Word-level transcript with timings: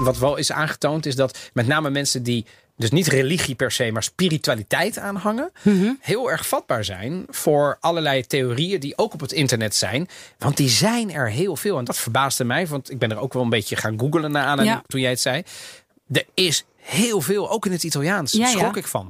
wat 0.00 0.18
wel 0.18 0.36
is 0.36 0.52
aangetoond 0.52 1.06
is 1.06 1.16
dat 1.16 1.38
met 1.52 1.66
name 1.66 1.90
mensen 1.90 2.22
die 2.22 2.46
dus 2.76 2.90
niet 2.90 3.06
religie 3.06 3.54
per 3.54 3.70
se, 3.72 3.90
maar 3.92 4.02
spiritualiteit 4.02 4.98
aanhangen, 4.98 5.52
heel 6.00 6.30
erg 6.30 6.46
vatbaar 6.48 6.84
zijn 6.84 7.24
voor 7.28 7.76
allerlei 7.80 8.26
theorieën 8.26 8.80
die 8.80 8.98
ook 8.98 9.12
op 9.12 9.20
het 9.20 9.32
internet 9.32 9.74
zijn. 9.74 10.08
Want 10.38 10.56
die 10.56 10.68
zijn 10.68 11.12
er 11.12 11.30
heel 11.30 11.56
veel. 11.56 11.78
En 11.78 11.84
dat 11.84 11.96
verbaasde 11.96 12.44
mij, 12.44 12.66
want 12.66 12.90
ik 12.90 12.98
ben 12.98 13.10
er 13.10 13.18
ook 13.18 13.32
wel 13.32 13.42
een 13.42 13.48
beetje 13.48 13.76
gaan 13.76 13.98
googlen 13.98 14.30
naar 14.30 14.44
aan 14.44 14.64
Ja. 14.64 14.82
toen 14.86 15.00
jij 15.00 15.10
het 15.10 15.20
zei. 15.20 15.42
Er 16.12 16.24
is 16.34 16.64
heel 16.76 17.20
veel, 17.20 17.50
ook 17.50 17.66
in 17.66 17.72
het 17.72 17.82
Italiaans. 17.82 18.32
Ja. 18.32 18.46
Schrok 18.46 18.76
ik 18.76 18.86
van. 18.86 19.08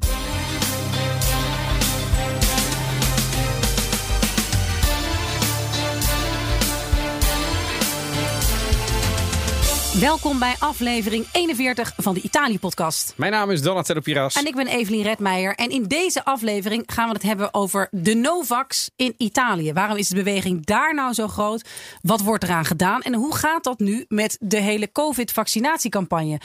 Welkom 10.00 10.38
bij 10.38 10.54
aflevering 10.58 11.26
41 11.32 11.92
van 11.96 12.14
de 12.14 12.20
Italië-podcast. 12.20 13.14
Mijn 13.16 13.32
naam 13.32 13.50
is 13.50 13.62
Donatello 13.62 14.00
Piras. 14.00 14.34
En 14.34 14.46
ik 14.46 14.54
ben 14.54 14.66
Evelien 14.66 15.02
Redmeijer. 15.02 15.54
En 15.54 15.70
in 15.70 15.82
deze 15.82 16.24
aflevering 16.24 16.82
gaan 16.86 17.08
we 17.08 17.14
het 17.14 17.22
hebben 17.22 17.54
over 17.54 17.88
de 17.90 18.14
Novax 18.14 18.90
in 18.96 19.14
Italië. 19.16 19.72
Waarom 19.72 19.96
is 19.96 20.08
de 20.08 20.14
beweging 20.14 20.66
daar 20.66 20.94
nou 20.94 21.12
zo 21.12 21.28
groot? 21.28 21.68
Wat 22.00 22.20
wordt 22.20 22.44
eraan 22.44 22.64
gedaan? 22.64 23.00
En 23.02 23.14
hoe 23.14 23.36
gaat 23.36 23.64
dat 23.64 23.78
nu 23.78 24.04
met 24.08 24.36
de 24.40 24.60
hele 24.60 24.92
COVID-vaccinatiecampagne? 24.92 26.40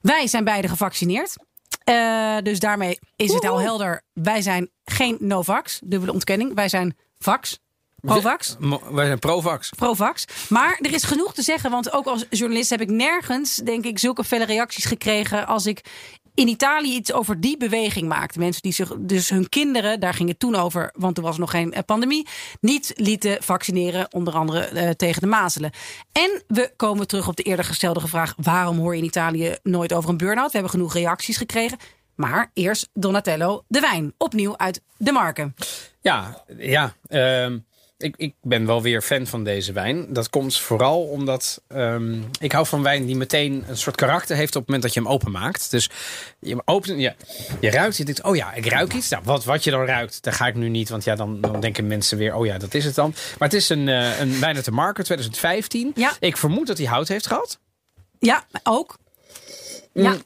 Wij 0.00 0.26
zijn 0.26 0.44
beide 0.44 0.68
gevaccineerd. 0.68 1.36
Eh, 1.84 2.36
dus 2.42 2.58
daarmee 2.58 2.98
is 3.16 3.32
het 3.32 3.44
al 3.44 3.60
helder. 3.60 4.02
Wij 4.12 4.42
zijn 4.42 4.70
geen 4.84 5.16
Novax, 5.20 5.80
dubbele 5.84 6.12
ontkenning. 6.12 6.54
Wij 6.54 6.68
zijn 6.68 6.96
Vax. 7.18 7.58
Provax. 8.02 8.56
Wij 8.90 9.06
zijn 9.06 9.18
Provax. 9.18 9.70
Provax. 9.70 10.24
Maar 10.48 10.78
er 10.80 10.92
is 10.92 11.02
genoeg 11.02 11.34
te 11.34 11.42
zeggen, 11.42 11.70
want 11.70 11.92
ook 11.92 12.06
als 12.06 12.26
journalist 12.30 12.70
heb 12.70 12.80
ik 12.80 12.90
nergens, 12.90 13.56
denk 13.56 13.84
ik, 13.84 13.98
zulke 13.98 14.24
felle 14.24 14.44
reacties 14.44 14.84
gekregen 14.84 15.46
als 15.46 15.66
ik 15.66 15.80
in 16.34 16.48
Italië 16.48 16.94
iets 16.94 17.12
over 17.12 17.40
die 17.40 17.56
beweging 17.56 18.08
maakte. 18.08 18.38
Mensen 18.38 18.62
die 18.62 18.72
zich, 18.72 18.92
dus 18.98 19.28
hun 19.28 19.48
kinderen, 19.48 20.00
daar 20.00 20.14
ging 20.14 20.28
het 20.28 20.38
toen 20.38 20.54
over, 20.54 20.90
want 20.96 21.16
er 21.16 21.22
was 21.22 21.38
nog 21.38 21.50
geen 21.50 21.72
eh, 21.72 21.82
pandemie, 21.86 22.26
niet 22.60 22.92
lieten 22.96 23.42
vaccineren, 23.42 24.12
onder 24.12 24.34
andere 24.34 24.60
eh, 24.60 24.90
tegen 24.90 25.20
de 25.20 25.28
mazelen. 25.28 25.70
En 26.12 26.42
we 26.46 26.72
komen 26.76 27.06
terug 27.06 27.28
op 27.28 27.36
de 27.36 27.42
eerder 27.42 27.64
gestelde 27.64 28.08
vraag: 28.08 28.34
waarom 28.36 28.78
hoor 28.78 28.92
je 28.92 29.00
in 29.00 29.06
Italië 29.06 29.56
nooit 29.62 29.92
over 29.92 30.10
een 30.10 30.16
burn-out? 30.16 30.46
We 30.46 30.58
hebben 30.58 30.70
genoeg 30.70 30.92
reacties 30.92 31.36
gekregen. 31.36 31.78
Maar 32.14 32.50
eerst 32.54 32.88
Donatello 32.92 33.64
de 33.68 33.80
wijn, 33.80 34.14
opnieuw 34.18 34.56
uit 34.56 34.82
de 34.96 35.12
marken. 35.12 35.54
Ja, 36.00 36.44
ja. 36.58 36.94
ehm, 37.08 37.58
ik, 38.02 38.14
ik 38.16 38.34
ben 38.42 38.66
wel 38.66 38.82
weer 38.82 39.02
fan 39.02 39.26
van 39.26 39.44
deze 39.44 39.72
wijn. 39.72 40.12
Dat 40.12 40.30
komt 40.30 40.58
vooral 40.58 41.02
omdat 41.02 41.62
ehm, 41.68 42.20
ik 42.40 42.52
hou 42.52 42.66
van 42.66 42.82
wijn 42.82 43.06
die 43.06 43.16
meteen 43.16 43.64
een 43.68 43.76
soort 43.76 43.96
karakter 43.96 44.36
heeft 44.36 44.56
op 44.56 44.60
het 44.60 44.66
moment 44.66 44.82
dat 44.82 44.94
je 44.94 45.00
hem 45.00 45.08
openmaakt. 45.08 45.70
Dus 45.70 45.90
je 46.38 46.62
opent, 46.64 47.00
je, 47.00 47.14
je 47.60 47.70
ruikt, 47.70 47.96
je 47.96 48.04
denkt, 48.04 48.22
oh 48.22 48.36
ja, 48.36 48.52
ik 48.54 48.66
ruik 48.66 48.92
iets. 48.92 49.08
Nou, 49.08 49.22
wat, 49.24 49.44
wat 49.44 49.64
je 49.64 49.70
dan 49.70 49.84
ruikt, 49.84 50.22
daar 50.22 50.32
ga 50.32 50.46
ik 50.46 50.54
nu 50.54 50.68
niet, 50.68 50.88
want 50.88 51.04
ja, 51.04 51.14
dan, 51.14 51.40
dan 51.40 51.60
denken 51.60 51.86
mensen 51.86 52.18
weer, 52.18 52.34
oh 52.34 52.46
ja, 52.46 52.58
dat 52.58 52.74
is 52.74 52.84
het 52.84 52.94
dan. 52.94 53.14
Maar 53.38 53.48
het 53.48 53.58
is 53.58 53.68
een, 53.68 53.88
eh, 53.88 54.20
een 54.20 54.40
wijn 54.40 54.56
uit 54.56 54.64
de 54.64 54.70
market 54.70 55.04
2015. 55.04 55.92
Ja. 55.94 56.12
Ik 56.20 56.36
vermoed 56.36 56.66
dat 56.66 56.78
hij 56.78 56.86
hout 56.86 57.08
heeft 57.08 57.26
gehad. 57.26 57.58
Ja, 58.18 58.44
ook. 58.62 58.98
Ja. 59.92 60.16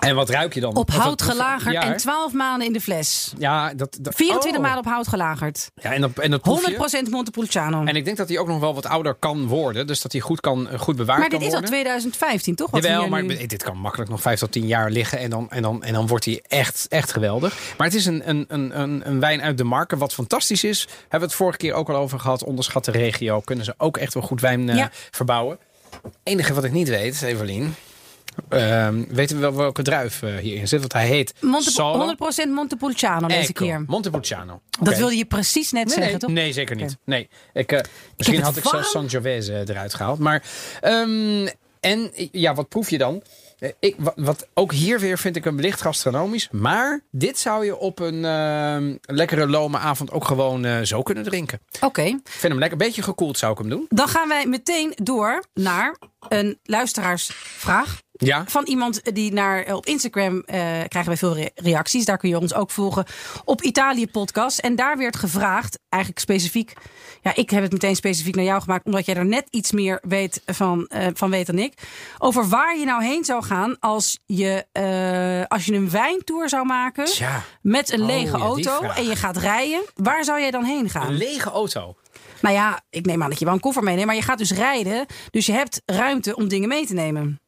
En 0.00 0.14
wat 0.14 0.28
ruik 0.28 0.54
je 0.54 0.60
dan? 0.60 0.74
Op 0.76 0.90
hout 0.90 1.22
gelagerd 1.22 1.74
ja, 1.74 1.82
en 1.82 1.96
12 1.96 2.32
maanden 2.32 2.66
in 2.66 2.72
de 2.72 2.80
fles. 2.80 3.32
Ja, 3.38 3.74
dat, 3.74 3.98
dat 4.00 4.14
24 4.14 4.60
oh. 4.60 4.66
maanden 4.66 4.84
op 4.84 4.92
hout 4.92 5.08
gelagerd. 5.08 5.70
Ja, 5.74 5.92
en 5.92 6.00
dat, 6.00 6.10
en 6.18 6.30
dat 6.30 6.40
proef 6.42 6.66
je. 6.66 7.04
100% 7.06 7.10
Montepulciano. 7.10 7.84
En 7.84 7.96
ik 7.96 8.04
denk 8.04 8.16
dat 8.16 8.28
hij 8.28 8.38
ook 8.38 8.46
nog 8.46 8.60
wel 8.60 8.74
wat 8.74 8.86
ouder 8.86 9.14
kan 9.14 9.46
worden. 9.46 9.86
Dus 9.86 10.00
dat 10.00 10.12
hij 10.12 10.20
goed, 10.20 10.40
kan, 10.40 10.68
eh, 10.68 10.78
goed 10.78 10.96
bewaard 10.96 11.18
Maar 11.18 11.28
kan 11.28 11.38
dit 11.38 11.48
is 11.48 11.54
al 11.54 11.60
worden. 11.60 11.78
2015, 11.80 12.54
toch? 12.54 12.70
Wat 12.70 12.82
we 12.82 12.88
Jawel, 12.88 13.08
maar 13.08 13.24
nu- 13.24 13.46
dit 13.46 13.62
kan 13.62 13.78
makkelijk 13.78 14.10
nog 14.10 14.20
vijf 14.20 14.38
tot 14.38 14.52
tien 14.52 14.66
jaar 14.66 14.90
liggen. 14.90 15.18
En 15.18 15.30
dan, 15.30 15.50
en 15.50 15.62
dan, 15.62 15.82
en 15.82 15.92
dan 15.92 16.06
wordt 16.06 16.24
hij 16.24 16.42
echt, 16.48 16.86
echt 16.88 17.12
geweldig. 17.12 17.58
Maar 17.76 17.86
het 17.86 17.96
is 17.96 18.06
een, 18.06 18.28
een, 18.28 18.44
een, 18.48 18.80
een, 18.80 19.02
een 19.04 19.20
wijn 19.20 19.42
uit 19.42 19.58
de 19.58 19.64
marken. 19.64 19.98
Wat 19.98 20.14
fantastisch 20.14 20.64
is. 20.64 20.86
Hebben 21.00 21.18
we 21.20 21.24
het 21.26 21.34
vorige 21.34 21.58
keer 21.58 21.72
ook 21.72 21.88
al 21.88 21.96
over 21.96 22.20
gehad. 22.20 22.44
Onderschatte 22.44 22.90
regio. 22.90 23.40
Kunnen 23.40 23.64
ze 23.64 23.74
ook 23.76 23.96
echt 23.96 24.14
wel 24.14 24.22
goed 24.22 24.40
wijn 24.40 24.68
eh, 24.68 24.76
Ja. 24.76 24.90
verbouwen. 25.10 25.58
enige 26.22 26.54
wat 26.54 26.64
ik 26.64 26.72
niet 26.72 26.88
weet, 26.88 27.22
Evelien. 27.22 27.74
Ehm, 28.48 29.04
weten 29.08 29.36
we 29.36 29.42
wel 29.42 29.54
welke 29.54 29.82
druif 29.82 30.22
eh, 30.22 30.34
hierin 30.36 30.68
zit? 30.68 30.80
Want 30.80 30.92
hij 30.92 31.06
heet 31.06 31.34
Monte- 31.40 31.70
Solo 31.70 32.14
100% 32.44 32.50
Montepulciano 32.50 33.26
deze 33.28 33.52
keer. 33.52 33.84
Montepulciano. 33.86 34.60
Dat 34.80 34.96
wilde 34.96 35.16
je 35.16 35.24
precies 35.24 35.72
net 35.72 35.84
Nee, 35.84 35.94
zeggen, 35.94 36.10
nee, 36.12 36.20
toch? 36.20 36.30
nee, 36.30 36.52
zeker 36.52 36.76
niet. 36.76 36.96
Nee. 37.04 37.28
Ik, 37.52 37.72
eh, 37.72 37.80
misschien 38.16 38.42
had 38.42 38.56
ik 38.56 38.62
zelfs 38.62 38.92
warm. 38.92 39.08
Sangiovese 39.08 39.64
eruit 39.68 39.94
gehaald. 39.94 40.18
Maar, 40.18 40.42
ehm, 40.80 41.46
en 41.80 42.10
ja, 42.32 42.54
wat 42.54 42.68
proef 42.68 42.90
je 42.90 42.98
dan? 42.98 43.22
Eh, 43.58 43.70
Ik, 43.80 43.94
wat, 43.98 44.12
wat, 44.16 44.46
ook 44.54 44.72
hier 44.72 45.00
weer 45.00 45.18
vind 45.18 45.36
ik 45.36 45.44
hem 45.44 45.60
licht 45.60 45.80
gastronomisch. 45.80 46.48
Maar 46.50 47.00
dit 47.10 47.38
zou 47.38 47.64
je 47.64 47.76
op 47.76 47.98
een 47.98 48.24
ehm, 48.24 48.96
lekkere 49.02 49.46
lome 49.48 49.78
avond 49.78 50.10
ook 50.12 50.24
gewoon 50.24 50.64
eh, 50.64 50.80
zo 50.82 51.02
kunnen 51.02 51.24
drinken. 51.24 51.60
Oké, 51.80 52.02
Ik 52.02 52.20
vind 52.24 52.42
hem 52.42 52.58
lekker. 52.58 52.80
Een 52.80 52.86
beetje 52.86 53.02
gekoeld 53.02 53.38
zou 53.38 53.52
ik 53.52 53.58
hem 53.58 53.68
doen. 53.68 53.86
dan 53.88 54.08
gaan 54.08 54.28
wij 54.28 54.46
meteen 54.46 54.92
door 55.02 55.44
naar 55.54 55.96
een 56.28 56.58
luisteraarsvraag. 56.64 58.00
Ja. 58.12 58.44
Van 58.46 58.64
iemand 58.66 59.14
die 59.14 59.32
naar, 59.32 59.62
eh, 59.62 59.74
op 59.74 59.86
Instagram 59.86 60.40
eh, 60.40 60.54
krijgen 60.88 61.06
wij 61.06 61.16
veel 61.16 61.34
re- 61.36 61.50
reacties. 61.54 62.04
Daar 62.04 62.16
kun 62.18 62.28
je 62.28 62.38
ons 62.38 62.54
ook 62.54 62.70
volgen 62.70 63.04
op 63.44 63.62
Italië 63.62 64.06
Podcast. 64.10 64.58
En 64.58 64.76
daar 64.76 64.96
werd 64.98 65.16
gevraagd, 65.16 65.78
eigenlijk 65.88 66.22
specifiek. 66.22 66.72
Ja, 67.22 67.34
ik 67.36 67.50
heb 67.50 67.62
het 67.62 67.72
meteen 67.72 67.96
specifiek 67.96 68.34
naar 68.34 68.44
jou 68.44 68.62
gemaakt, 68.62 68.84
omdat 68.84 69.06
jij 69.06 69.14
er 69.14 69.26
net 69.26 69.46
iets 69.50 69.72
meer 69.72 69.98
weet 70.02 70.42
van, 70.46 70.86
eh, 70.86 71.06
van 71.14 71.30
weet 71.30 71.46
dan 71.46 71.58
ik. 71.58 71.72
Over 72.18 72.48
waar 72.48 72.78
je 72.78 72.84
nou 72.84 73.04
heen 73.04 73.24
zou 73.24 73.44
gaan 73.44 73.76
als 73.78 74.18
je, 74.26 74.64
eh, 74.72 75.44
als 75.48 75.64
je 75.64 75.72
een 75.74 75.90
wijntour 75.90 76.48
zou 76.48 76.66
maken 76.66 77.04
Tja, 77.04 77.42
met 77.62 77.92
een 77.92 78.00
Oh, 78.00 78.06
lege 78.06 78.38
ja, 78.38 78.54
die 78.54 78.68
auto 78.68 78.88
en 78.88 79.04
je 79.04 79.16
gaat 79.16 79.36
rijden. 79.36 79.82
Waar 79.94 80.24
zou 80.24 80.40
jij 80.40 80.50
dan 80.50 80.64
heen 80.64 80.84
een 80.84 80.90
gaan? 80.90 81.16
lege 81.16 81.50
auto. 81.50 81.96
Nou 82.40 82.54
ja, 82.54 82.80
ik 82.90 83.06
neem 83.06 83.22
aan 83.22 83.30
dat 83.30 83.38
je 83.38 83.44
wel 83.44 83.54
een 83.54 83.60
koffer 83.60 83.82
meeneemt, 83.82 84.06
maar 84.06 84.14
je 84.14 84.22
gaat 84.22 84.38
dus 84.38 84.52
rijden. 84.52 85.06
Dus 85.30 85.46
je 85.46 85.52
hebt 85.52 85.82
ruimte 85.86 86.36
om 86.36 86.48
dingen 86.48 86.68
mee 86.68 86.86
te 86.86 86.94
nemen. 86.94 87.40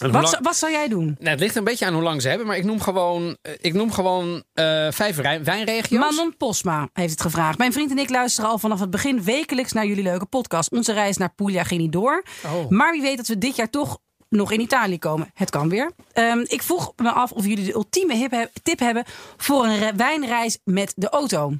Wat, 0.00 0.12
lang- 0.12 0.28
zou- 0.28 0.42
wat 0.42 0.56
zou 0.56 0.72
jij 0.72 0.88
doen? 0.88 1.04
Nou, 1.18 1.30
het 1.30 1.40
ligt 1.40 1.56
een 1.56 1.64
beetje 1.64 1.86
aan 1.86 1.94
hoe 1.94 2.02
lang 2.02 2.22
ze 2.22 2.28
hebben. 2.28 2.46
Maar 2.46 2.56
ik 2.56 2.64
noem 2.64 2.80
gewoon, 2.80 3.36
eh, 3.42 3.52
ik 3.60 3.74
noem 3.74 3.92
gewoon 3.92 4.44
eh, 4.52 4.86
vijf 4.90 5.16
wijnregio's. 5.16 6.00
Manon 6.16 6.36
Posma 6.36 6.88
heeft 6.92 7.10
het 7.10 7.20
gevraagd. 7.20 7.58
Mijn 7.58 7.72
vriend 7.72 7.90
en 7.90 7.98
ik 7.98 8.10
luisteren 8.10 8.50
al 8.50 8.58
vanaf 8.58 8.80
het 8.80 8.90
begin 8.90 9.22
wekelijks 9.22 9.72
naar 9.72 9.86
jullie 9.86 10.02
leuke 10.02 10.26
podcast. 10.26 10.70
Onze 10.70 10.92
reis 10.92 11.16
naar 11.16 11.34
Puglia 11.34 11.62
ging 11.64 11.80
niet 11.80 11.92
door. 11.92 12.22
Oh. 12.44 12.68
Maar 12.70 12.92
wie 12.92 13.02
weet 13.02 13.16
dat 13.16 13.26
we 13.26 13.38
dit 13.38 13.56
jaar 13.56 13.70
toch 13.70 13.98
nog 14.28 14.52
in 14.52 14.60
Italië 14.60 14.98
komen. 14.98 15.30
Het 15.34 15.50
kan 15.50 15.68
weer. 15.68 15.90
Ehm, 16.12 16.44
ik 16.46 16.62
vroeg 16.62 16.92
me 16.96 17.10
af 17.10 17.32
of 17.32 17.46
jullie 17.46 17.64
de 17.64 17.74
ultieme 17.74 18.14
hip 18.16 18.50
tip 18.62 18.78
hebben 18.78 19.04
voor 19.36 19.64
een 19.64 19.78
re- 19.78 19.94
wijnreis 19.96 20.58
met 20.64 20.92
de 20.96 21.08
auto. 21.08 21.52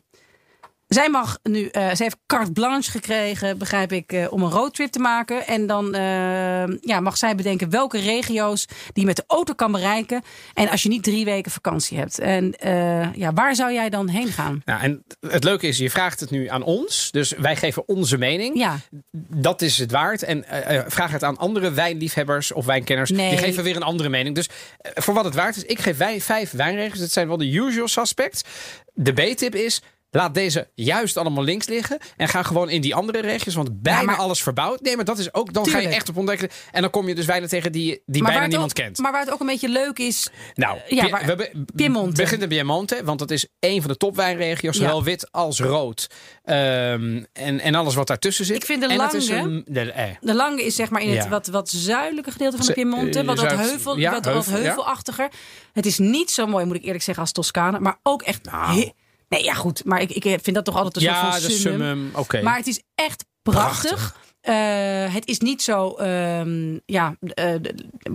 Zij 0.87 1.09
mag 1.09 1.39
nu, 1.43 1.67
eh, 1.67 1.95
ze 1.95 2.03
heeft 2.03 2.17
carte 2.27 2.53
blanche 2.53 2.91
gekregen, 2.91 3.59
begrijp 3.59 3.93
ik, 3.93 4.13
eh, 4.13 4.33
om 4.33 4.43
een 4.43 4.51
roadtrip 4.51 4.91
te 4.91 4.99
maken. 4.99 5.47
En 5.47 5.67
dan 5.67 5.95
eh, 5.95 6.67
ja, 6.81 7.01
mag 7.01 7.17
zij 7.17 7.35
bedenken 7.35 7.71
welke 7.71 7.99
regio's 7.99 8.67
die 8.93 9.05
met 9.05 9.17
de 9.17 9.25
auto 9.27 9.55
kan 9.55 9.73
bereiken. 9.73 10.23
En 10.55 10.69
als 10.69 10.83
je 10.83 10.89
niet 10.89 11.03
drie 11.03 11.25
weken 11.25 11.51
vakantie 11.51 11.99
hebt. 11.99 12.19
En 12.19 12.55
ja, 13.15 13.33
waar 13.33 13.55
zou 13.55 13.73
jij 13.73 13.91
dan 13.91 14.09
heen 14.09 14.29
gaan? 14.29 14.63
Nou, 14.65 14.81
en 14.83 15.05
het 15.21 15.45
leuke 15.45 15.67
is, 15.67 15.79
je 15.79 15.91
vraagt 15.91 16.21
het 16.21 16.31
nu 16.31 16.49
aan 16.49 16.63
ons. 16.63 17.11
Dus 17.11 17.33
wij 17.33 17.57
geven 17.57 17.89
onze 17.89 18.19
mening. 18.19 18.59
Ja, 18.59 18.79
Dat 19.29 19.63
is 19.63 19.79
het 19.79 19.91
waard. 19.91 20.23
En 20.23 20.45
vraag 20.89 21.11
het 21.11 21.23
aan 21.23 21.37
andere 21.37 21.71
wijnliefhebbers 21.71 22.53
of 22.53 22.65
wijnkenners. 22.65 23.11
Nee. 23.11 23.31
Die 23.31 23.39
geven 23.39 23.65
weer 23.65 23.77
een 23.77 23.83
andere 23.83 24.09
mening. 24.09 24.35
Dus 24.35 24.49
voor 24.95 25.15
wat 25.15 25.25
het 25.25 25.35
waard 25.35 25.57
is, 25.57 25.65
ik 25.65 25.79
geef 25.79 25.97
wij 25.97 26.21
vijf 26.21 26.51
wijnregels. 26.51 27.01
Dat 27.01 27.11
zijn 27.11 27.29
wel 27.29 27.37
de 27.37 27.53
usual 27.53 27.89
suspects. 27.89 28.43
De 28.95 29.13
B-tip 29.13 29.55
is. 29.55 29.83
Laat 30.17 30.35
deze 30.35 30.69
juist 30.75 31.17
allemaal 31.17 31.45
links 31.45 31.67
liggen. 31.67 31.99
En 32.17 32.29
ga 32.29 32.43
gewoon 32.43 32.69
in 32.71 32.81
die 32.81 32.95
andere 32.95 33.21
regio's. 33.21 33.55
Want 33.55 33.83
bijna 33.83 34.03
maar- 34.03 34.17
alles 34.17 34.43
verbouwd. 34.43 34.81
Nee, 34.81 34.97
maar 34.97 35.05
dat 35.05 35.19
is 35.19 35.35
ook. 35.35 35.53
Dan 35.53 35.67
ga 35.69 35.79
je 35.79 35.89
echt 35.89 36.09
op 36.09 36.17
ontdekken. 36.17 36.49
En 36.73 36.81
dan 36.81 36.91
kom 36.91 37.09
je 37.09 37.15
dus 37.15 37.27
wijnen 37.27 37.49
tegen 37.49 37.73
die, 37.73 38.03
die 38.07 38.23
bijna 38.23 38.47
niemand 38.47 38.71
ook, 38.71 38.85
kent. 38.85 38.99
Maar 38.99 39.13
waar 39.13 39.21
het 39.21 39.31
ook 39.33 39.41
een 39.41 39.47
beetje 39.47 39.69
leuk 39.69 39.99
is. 39.99 40.29
Nou, 40.55 40.79
Ja, 40.89 41.09
waar- 41.09 41.21
we 41.21 41.27
hebben- 41.27 41.65
Piemonte. 41.75 42.23
begint 42.23 42.43
in 42.43 42.49
Piemonte, 42.49 43.01
want 43.05 43.19
dat 43.19 43.31
is 43.31 43.47
een 43.61 43.81
van 43.81 43.91
de 43.91 43.97
topwijnregio's, 43.97 44.77
Ja. 44.77 44.83
zowel 44.83 45.03
wit 45.05 45.33
als 45.33 45.61
rood. 45.61 46.07
Ehm, 46.45 47.23
en, 47.33 47.61
en 47.61 47.75
alles 47.75 47.95
wat 47.95 48.07
daartussen 48.07 48.45
zit. 48.45 48.57
Ik 48.57 48.65
vind 48.65 48.81
de 48.81 48.87
en 48.87 49.15
is 49.15 49.29
Lange- 49.29 49.43
een, 49.43 49.65
de, 49.69 49.93
eh. 49.93 50.05
De 50.21 50.35
Lange 50.35 50.63
is 50.65 50.75
zeg 50.75 50.91
maar 50.91 51.03
in 51.03 51.17
het 51.17 51.29
wat, 51.29 51.47
wat 51.47 51.69
zuidelijke 51.69 52.31
gedeelte 52.31 52.57
van 52.57 52.67
de 52.67 52.73
Piemonte. 52.73 53.19
eh, 53.19 53.25
Wat, 53.27 53.39
wat, 53.41 53.51
zuid- 53.51 53.69
heuvel, 53.71 53.99
ja, 53.99 54.11
wat, 54.13 54.25
wat 54.25 54.35
heuvel, 54.35 54.53
heuvelachtiger. 54.63 55.29
Het 55.73 55.87
is 55.87 55.99
niet 55.99 56.31
zo 56.31 56.47
mooi, 56.47 56.65
moet 56.65 56.77
ik 56.77 56.85
eerlijk 56.85 57.03
zeggen, 57.05 57.23
als 57.23 57.33
Toscane. 57.33 57.81
Maar 57.81 57.99
ook 58.03 58.23
echt... 58.23 58.45
Nou. 58.45 58.81
he- 58.81 58.91
nee, 59.29 59.45
ja 59.45 59.55
goed. 59.55 59.85
Maar 59.85 60.01
ik, 60.01 60.11
ik 60.11 60.23
vind 60.23 60.55
dat 60.55 60.65
toch 60.65 60.77
altijd 60.77 60.97
een 60.97 61.03
ja, 61.03 61.31
soort 61.31 61.43
van 61.43 61.51
summum. 61.51 61.79
summum. 61.79 62.11
Oké. 62.15 62.43
Maar 62.43 62.57
het 62.57 62.67
is 62.67 62.83
echt 62.95 63.25
prachtig. 63.43 64.17
Eh, 64.41 65.15
het 65.15 65.27
is 65.27 65.39
niet 65.39 65.63
zo, 65.63 65.95
ehm, 65.95 66.79
ja, 66.85 67.17
eh, 67.21 67.55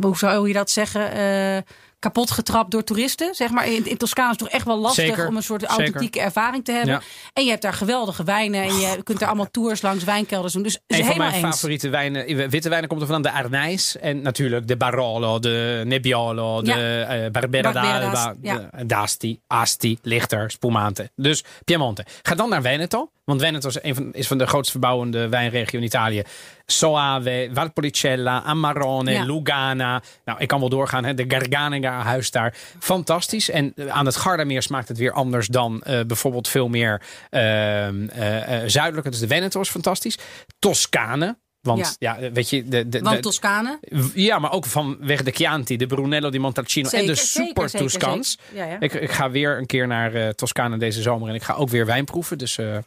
hoe 0.02 0.18
zou 0.18 0.48
je 0.48 0.54
dat 0.54 0.72
zeggen? 0.72 1.12
Eh, 1.12 1.58
kapot 2.02 2.32
getrapt 2.32 2.72
door 2.72 2.84
toeristen. 2.84 3.36
Zeg 3.36 3.50
maar. 3.50 3.68
In, 3.68 3.86
in 3.86 3.98
Toscane 3.98 4.32
is 4.32 4.40
het 4.40 4.48
toch 4.48 4.58
echt 4.58 4.66
wel 4.66 4.78
lastig 4.78 5.06
Zeker, 5.06 5.28
om 5.28 5.36
een 5.36 5.44
soort 5.44 5.62
zeker. 5.62 5.78
authentieke 5.78 6.20
ervaring 6.22 6.66
te 6.66 6.72
hebben. 6.72 6.94
Ja. 6.94 7.02
En 7.34 7.44
je 7.44 7.50
hebt 7.50 7.62
daar 7.62 7.74
geweldige 7.74 8.24
wijnen. 8.24 8.64
En 8.64 8.80
je 8.80 9.04
kunt 9.04 9.20
daar 9.20 9.28
allemaal 9.28 9.52
tours 9.52 9.82
langs 9.82 10.04
wijnkelders 10.04 10.54
doen. 10.54 10.64
Dus, 10.64 10.76
Een 10.76 10.82
van 10.88 11.06
helemaal 11.06 11.30
mijn 11.30 11.46
eens. 11.46 11.56
favoriete 11.56 11.90
wijnen, 11.90 12.50
witte 12.50 12.70
wijnen 12.70 12.90
komt 12.90 13.02
er 13.02 13.08
vandaan. 13.08 13.34
De 13.34 13.40
Arnijs 13.40 13.98
en 13.98 14.22
natuurlijk 14.22 14.68
de 14.68 14.78
Barolo, 14.78 15.40
de 15.40 15.82
Nebbiolo, 15.86 16.62
Ja. 16.64 16.76
de 16.76 17.06
eh, 17.08 17.32
Barbera 17.32 17.72
d'Alba, 17.72 18.36
d'Asti, 18.86 19.40
Asti, 19.48 19.98
Lichter, 20.02 20.52
Spumante. 20.52 21.12
Dus 21.16 21.44
Piemonte. 21.66 22.06
Ga 22.22 22.36
dan 22.36 22.50
naar 22.50 22.62
Veneto, 22.62 23.12
want 23.24 23.42
Veneto 23.42 23.68
is, 23.68 23.78
een 23.82 23.96
van, 23.96 24.14
is 24.14 24.28
van 24.28 24.38
de 24.38 24.48
grootst 24.48 24.72
verbouwende 24.72 25.30
wijnregio 25.30 25.80
in 25.80 25.86
Italië. 25.86 26.24
Soave, 26.72 27.50
Valpolicella, 27.54 28.44
Amarone, 28.44 29.12
Ja. 29.12 29.24
Lugana. 29.24 30.02
Nou, 30.26 30.40
ik 30.40 30.48
kan 30.48 30.60
wel 30.60 30.70
doorgaan. 30.70 31.04
Hè. 31.06 31.14
De 31.14 31.26
Garganega 31.28 32.02
huis 32.02 32.32
daar. 32.32 32.54
Fantastisch. 32.80 33.50
En 33.50 33.74
eh, 33.76 33.88
aan 33.88 34.06
het 34.06 34.16
Gardameer 34.16 34.62
smaakt 34.62 34.88
het 34.88 34.98
weer 34.98 35.12
anders 35.12 35.48
dan 35.48 35.82
eh, 35.82 36.00
bijvoorbeeld 36.08 36.48
veel 36.48 36.68
meer 36.68 37.02
ehm, 37.30 38.08
eh, 38.10 38.64
eh, 38.64 38.70
zuidelijke. 38.70 39.10
Dus 39.10 39.20
de 39.20 39.28
Veneto 39.28 39.62
is 39.62 39.70
fantastisch. 39.70 40.18
Toscane. 40.60 41.38
Want 41.62 41.96
ja, 42.00 42.18
weet 42.34 42.50
je, 42.50 42.64
de, 42.68 42.90
de, 42.90 43.00
Want 43.00 43.16
de- 43.16 43.22
Toscane. 43.22 43.80
ja, 44.14 44.40
maar 44.40 44.52
ook 44.52 44.66
vanwege 44.66 45.24
de 45.24 45.32
Chianti, 45.32 45.78
de 45.78 45.86
Brunello 45.88 46.30
di 46.30 46.40
Montalcino 46.40 46.90
en 46.90 47.06
de 47.06 47.16
Super 47.16 47.70
zeker, 47.70 47.86
Toscans. 47.86 48.38
zeker. 48.50 48.66
Ja, 48.66 48.72
ja. 48.72 48.80
Ik, 48.80 48.94
ik 48.94 49.12
ga 49.12 49.30
weer 49.32 49.58
een 49.58 49.66
keer 49.66 49.88
naar 49.88 50.14
eh 50.14 50.30
Toscane 50.30 50.78
deze 50.78 51.02
zomer 51.02 51.30
en 51.30 51.36
ik 51.36 51.44
ga 51.44 51.54
ook 51.54 51.70
weer 51.70 51.86
wijn 51.86 52.06
proeven. 52.06 52.38
Dus, 52.38 52.58
eh, 52.58 52.78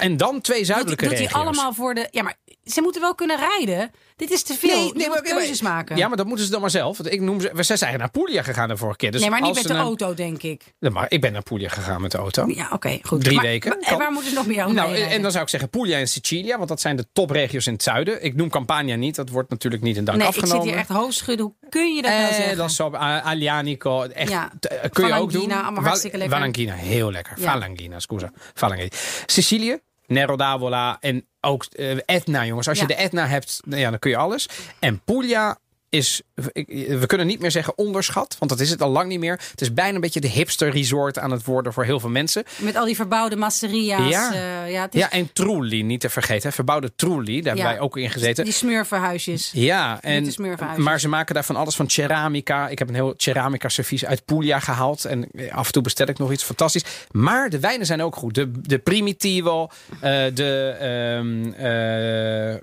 en 0.00 0.16
dan 0.16 0.40
twee 0.40 0.64
zuidelijke 0.64 1.08
regio's. 1.08 1.32
allemaal 1.32 1.72
voor 1.74 1.94
de. 1.94 2.08
Ja, 2.10 2.22
maar 2.22 2.36
ze 2.64 2.80
moeten 2.80 3.00
wel 3.00 3.14
kunnen 3.14 3.36
rijden. 3.36 3.90
Dit 4.18 4.30
is 4.30 4.42
te 4.42 4.54
veel. 4.54 4.68
Nee, 4.82 4.92
Nee, 4.94 5.08
maar- 5.08 5.22
keuzes 5.22 5.62
maken. 5.62 5.96
Ja, 5.96 6.08
maar 6.08 6.16
dat 6.16 6.26
moeten 6.26 6.44
ze 6.44 6.50
dan 6.50 6.60
maar 6.60 6.70
zelf. 6.70 6.96
Want 6.98 7.12
ik 7.12 7.20
noem 7.20 7.40
ze, 7.40 7.50
we 7.54 7.62
zijn 7.62 7.78
eigenlijk 7.78 7.98
naar 8.14 8.22
Puglia 8.24 8.42
gegaan 8.42 8.68
de 8.68 8.76
vorige 8.76 8.96
keer. 8.96 9.10
Dus 9.10 9.20
nee, 9.20 9.30
maar 9.30 9.40
niet 9.40 9.54
met 9.54 9.62
de 9.62 9.68
een- 9.72 9.76
auto, 9.80 10.14
denk 10.14 10.42
ik. 10.42 10.62
Ja, 10.78 10.90
Maar 10.90 11.06
ik 11.08 11.20
ben 11.20 11.32
naar 11.32 11.42
Puglia 11.42 11.68
gegaan 11.68 12.00
met 12.00 12.10
de 12.10 12.18
auto. 12.18 12.46
Ja, 12.46 12.70
oké, 12.72 12.98
goed. 13.02 13.24
Drie 13.24 13.34
Maar- 13.36 13.44
weken. 13.44 13.70
maar- 13.80 13.92
en 13.92 13.98
waar 13.98 14.12
moeten 14.12 14.30
ze 14.30 14.36
nog 14.36 14.46
meer 14.46 14.62
over 14.62 14.74
Nou, 14.74 14.94
en 14.96 15.22
dan 15.22 15.30
zou 15.30 15.42
ik 15.42 15.50
zeggen 15.50 15.68
Puglia 15.70 15.98
en 15.98 16.08
Sicilia, 16.08 16.56
want 16.56 16.68
dat 16.68 16.80
zijn 16.80 16.96
de 16.96 17.06
topregio's 17.12 17.66
in 17.66 17.72
het 17.72 17.82
zuiden. 17.82 18.24
Ik 18.24 18.34
noem 18.34 18.50
Campania 18.50 18.96
niet, 18.96 19.14
dat 19.14 19.28
wordt 19.28 19.50
natuurlijk 19.50 19.82
niet 19.82 19.96
in 19.96 20.04
dank 20.04 20.18
Nee, 20.18 20.26
ik 20.28 20.32
afgenomen. 20.34 20.62
zit 20.62 20.70
hier 20.72 20.80
echt 20.80 20.88
hoofdschudden. 20.88 21.44
Hoe 21.44 21.54
kun 21.70 21.94
je 21.94 22.02
dat 22.02 22.10
nou 22.10 22.22
Eh, 22.28 22.34
zeggen? 22.34 22.56
dat 22.56 22.70
is 22.70 22.76
zo, 22.76 22.90
uh, 22.92 23.26
Alianico, 23.26 24.02
echt, 24.02 24.30
Ja. 24.30 24.52
eh, 24.60 24.90
kun 24.90 25.06
je 25.06 25.12
ook 25.14 25.32
doen. 25.32 25.40
Valangina, 25.40 25.62
allemaal 25.66 25.84
hartstikke 25.84 26.16
lekker. 26.16 26.36
Valangina, 26.36 26.74
heel 26.74 27.10
lekker. 27.10 27.32
Ja. 27.40 27.50
Valangina, 27.52 28.00
scusa. 28.00 28.32
Valangina. 28.54 28.88
Sicilië, 29.26 29.78
Nero 30.08 30.36
d'Avola 30.36 30.96
en 31.00 31.26
ook 31.40 31.64
eh, 31.64 31.96
Etna, 32.06 32.44
jongens. 32.44 32.68
Als 32.68 32.78
Ja. 32.78 32.82
je 32.88 32.94
de 32.94 33.00
Etna 33.00 33.26
hebt, 33.26 33.60
nou 33.64 33.80
ja, 33.80 33.90
dan 33.90 33.98
kun 33.98 34.10
je 34.10 34.16
alles. 34.16 34.48
En 34.78 35.00
Puglia 35.04 35.58
is, 35.88 36.22
we 36.34 37.04
kunnen 37.06 37.26
niet 37.26 37.40
meer 37.40 37.50
zeggen 37.50 37.78
onderschat, 37.78 38.36
want 38.38 38.50
dat 38.50 38.60
is 38.60 38.70
het 38.70 38.82
al 38.82 38.90
lang 38.90 39.08
niet 39.08 39.18
meer. 39.18 39.40
Het 39.50 39.60
is 39.60 39.72
bijna 39.72 39.94
een 39.94 40.00
beetje 40.00 40.20
de 40.20 40.28
hipster 40.28 40.70
resort 40.70 41.18
aan 41.18 41.30
het 41.30 41.44
worden 41.44 41.72
voor 41.72 41.84
heel 41.84 42.00
veel 42.00 42.08
mensen. 42.10 42.44
Met 42.56 42.76
al 42.76 42.84
die 42.84 42.96
verbouwde 42.96 43.36
masseria's. 43.36 44.08
Ja. 44.10 44.32
eh, 44.32 44.72
ja, 44.72 44.82
het 44.82 44.94
is 44.94 45.00
Ja, 45.00 45.10
en 45.10 45.32
Trulli, 45.32 45.82
niet 45.82 46.00
te 46.00 46.08
vergeten. 46.08 46.48
hè. 46.48 46.54
Verbouwde 46.54 46.92
Trulli, 46.96 47.36
daar 47.36 47.44
hebben 47.54 47.64
Ja. 47.64 47.70
wij 47.70 47.80
ook 47.80 47.96
in 47.96 48.10
gezeten. 48.10 48.44
die 48.44 48.52
smurfenhuisjes. 48.52 49.50
Ja, 49.54 49.98
en, 50.02 50.32
maar 50.76 51.00
ze 51.00 51.08
maken 51.08 51.34
daar 51.34 51.44
van 51.44 51.56
alles 51.56 51.76
van 51.76 51.90
ceramica. 51.90 52.68
Ik 52.68 52.78
heb 52.78 52.88
een 52.88 52.94
heel 52.94 53.14
ceramica 53.16 53.68
servies 53.68 54.04
uit 54.04 54.24
Puglia 54.24 54.58
gehaald. 54.60 55.04
En 55.04 55.28
eh, 55.30 55.54
af 55.54 55.66
en 55.66 55.72
toe 55.72 55.82
bestel 55.82 56.06
ik 56.08 56.18
nog 56.18 56.32
iets 56.32 56.44
fantastisch. 56.44 56.84
Maar 57.10 57.50
de 57.50 57.60
wijnen 57.60 57.86
zijn 57.86 58.02
ook 58.02 58.16
goed. 58.16 58.34
De, 58.34 58.50
de 58.60 58.78
Primitivo, 58.78 59.68
eh, 60.00 60.00
de... 60.34 60.76
ehm, 60.80 61.52
eh, 61.52 62.54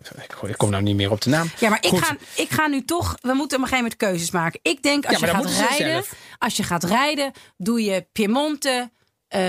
ik, 0.50 0.58
kom 0.58 0.70
nou 0.70 0.84
niet 0.84 0.96
meer 0.96 1.12
op 1.12 1.22
de 1.22 1.30
naam. 1.30 1.50
Ja, 1.60 1.70
maar 1.70 1.84
ik 1.86 1.98
ga, 1.98 2.16
ik 2.36 2.50
ga 2.50 2.68
nu 2.68 2.86
toch. 2.86 3.15
We 3.22 3.34
moeten 3.34 3.58
op 3.58 3.64
een 3.64 3.70
gegeven 3.70 3.78
moment 3.78 3.96
keuzes 3.96 4.32
maken. 4.32 4.60
Ik 4.64 4.82
denk 4.84 5.06
als 5.06 5.20
Ja, 5.20 5.28
je 5.28 5.34
gaat 5.34 5.46
rijden. 5.46 5.88
zelf. 5.92 6.14
Als 6.38 6.58
je 6.58 6.64
gaat 6.64 6.84
rijden, 6.84 7.32
doe 7.58 7.84
je 7.84 8.08
Piemonte. 8.12 8.94
eh, 9.28 9.42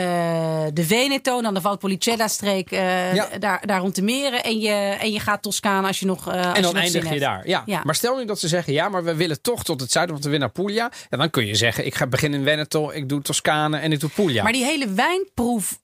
de 0.73 0.85
Veneto, 0.85 1.43
dan 1.43 1.55
de 1.55 1.61
Valpolicella-streek, 1.61 2.71
Ja. 2.71 3.29
daar, 3.39 3.67
daar 3.67 3.81
rond 3.81 3.95
de 3.95 4.03
meren. 4.03 4.43
En 4.45 4.59
je, 4.61 4.71
en 5.01 5.13
je 5.13 5.21
gaat 5.21 5.43
Toscane 5.43 5.87
als 5.87 6.01
je 6.01 6.07
nog. 6.07 6.27
als 6.27 6.37
En 6.37 6.55
je 6.55 6.61
dan 6.61 6.77
eindig 6.77 7.03
je 7.03 7.09
hebt. 7.09 7.21
daar. 7.21 7.49
Ja. 7.49 7.63
Ja. 7.67 7.81
Maar 7.85 7.95
stel 7.95 8.17
nu 8.17 8.25
dat 8.25 8.39
ze 8.41 8.49
zeggen, 8.49 8.73
ja, 8.73 8.89
maar 8.89 9.05
we 9.05 9.15
willen 9.15 9.43
toch 9.43 9.65
tot 9.65 9.81
het 9.81 9.93
zuiden, 9.93 10.15
want 10.15 10.27
we 10.27 10.31
willen 10.33 10.47
naar 10.55 10.65
Puglia. 10.65 10.91
En 11.09 11.19
dan 11.19 11.31
kun 11.31 11.47
je 11.47 11.55
zeggen, 11.55 11.87
ik 11.87 11.95
ga 11.95 12.07
beginnen 12.07 12.39
in 12.41 12.47
Veneto, 12.47 12.91
ik 12.91 13.09
doe 13.09 13.23
Toscane 13.23 13.79
en 13.79 13.93
ik 13.93 14.01
doe 14.01 14.11
Puglia. 14.11 14.43
Maar 14.43 14.53
die 14.53 14.65
hele 14.65 14.89
wijnproef. 14.93 15.79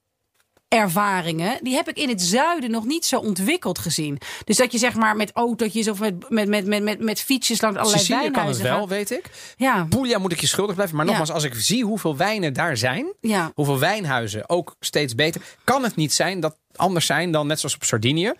Ervaringen, 0.72 1.58
die 1.62 1.74
heb 1.74 1.88
ik 1.88 1.96
in 1.96 2.08
het 2.08 2.22
zuiden 2.22 2.70
nog 2.70 2.84
niet 2.84 3.04
zo 3.04 3.18
ontwikkeld 3.18 3.78
gezien. 3.78 4.18
Dus 4.44 4.56
dat 4.56 4.72
je 4.72 4.78
zeg 4.78 4.94
maar 4.94 5.16
met 5.16 5.30
autootjes 5.32 5.88
of 5.88 5.98
met, 6.00 6.28
met, 6.30 6.48
met, 6.48 6.66
met, 6.66 6.82
met, 6.82 7.00
met 7.00 7.20
fietsjes 7.20 7.60
langs 7.60 7.78
allerlei 7.78 8.02
Sicilië 8.04 8.30
kan 8.30 8.46
het 8.46 8.60
wel, 8.60 8.78
gaat. 8.78 8.88
weet 8.88 9.10
ik. 9.10 9.30
Ja, 9.56 9.86
Puglia 9.88 10.18
moet 10.18 10.32
ik 10.32 10.40
je 10.40 10.46
schuldig 10.46 10.74
blijven. 10.74 10.96
Maar 10.96 11.04
Ja. 11.04 11.10
nogmaals, 11.10 11.32
als 11.32 11.44
ik 11.44 11.54
zie 11.54 11.84
hoeveel 11.84 12.16
wijnen 12.16 12.52
daar 12.52 12.76
zijn, 12.76 13.12
ja. 13.20 13.50
hoeveel 13.54 13.78
wijnhuizen 13.78 14.48
ook 14.48 14.74
steeds 14.80 15.14
beter, 15.14 15.40
kan 15.64 15.82
het 15.82 15.96
niet 15.96 16.12
zijn 16.12 16.40
dat 16.40 16.56
anders 16.74 17.06
zijn 17.06 17.32
dan 17.32 17.46
net 17.46 17.58
zoals 17.60 17.74
op 17.74 17.84
Sardinië. 17.84 18.32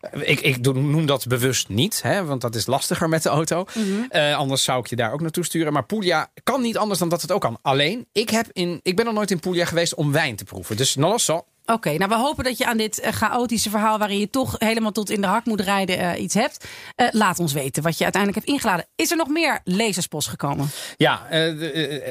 Eh, 0.00 0.28
Ik, 0.30 0.40
ik 0.40 0.60
noem 0.74 1.06
dat 1.06 1.26
bewust 1.26 1.68
niet, 1.68 2.02
hè, 2.02 2.24
want 2.24 2.40
dat 2.40 2.54
is 2.54 2.66
lastiger 2.66 3.08
met 3.08 3.22
de 3.22 3.28
auto. 3.28 3.64
Mhm. 3.74 3.84
Eh, 4.08 4.36
anders 4.36 4.64
zou 4.64 4.80
ik 4.80 4.86
je 4.86 4.96
daar 4.96 5.12
ook 5.12 5.20
naartoe 5.20 5.44
sturen. 5.44 5.72
Maar 5.72 5.86
Puglia 5.86 6.30
kan 6.44 6.60
niet 6.60 6.76
anders 6.76 6.98
dan 6.98 7.08
dat 7.08 7.22
het 7.22 7.32
ook 7.32 7.40
kan. 7.40 7.58
Alleen, 7.62 8.06
ik, 8.12 8.30
heb 8.30 8.46
in, 8.52 8.80
ik 8.82 8.96
ben 8.96 9.04
nog 9.04 9.14
nooit 9.14 9.30
in 9.30 9.40
Puglia 9.40 9.64
geweest 9.64 9.94
om 9.94 10.12
wijn 10.12 10.36
te 10.36 10.44
proeven. 10.44 10.76
Dus 10.76 10.94
non 10.94 11.10
lo 11.10 11.18
so. 11.18 11.44
Oké, 11.66 11.92
nou 11.96 12.08
we 12.10 12.16
hopen 12.16 12.44
dat 12.44 12.58
je 12.58 12.66
aan 12.66 12.76
dit 12.76 13.00
eh, 13.00 13.12
chaotische 13.12 13.70
verhaal... 13.70 13.98
waarin 13.98 14.18
je 14.18 14.30
toch 14.30 14.54
helemaal 14.58 14.92
tot 14.92 15.10
in 15.10 15.20
de 15.20 15.26
hak 15.26 15.44
moet 15.44 15.60
rijden 15.60 15.98
eh, 15.98 16.22
iets 16.22 16.34
hebt. 16.34 16.64
Eh, 16.94 17.06
laat 17.10 17.38
ons 17.38 17.52
weten 17.52 17.82
wat 17.82 17.98
je 17.98 18.04
uiteindelijk 18.04 18.44
hebt 18.44 18.56
ingeladen. 18.56 18.86
Is 18.96 19.10
er 19.10 19.16
nog 19.16 19.28
meer 19.28 19.60
lezerspost 19.64 20.28
gekomen? 20.28 20.68
Ja, 20.96 21.26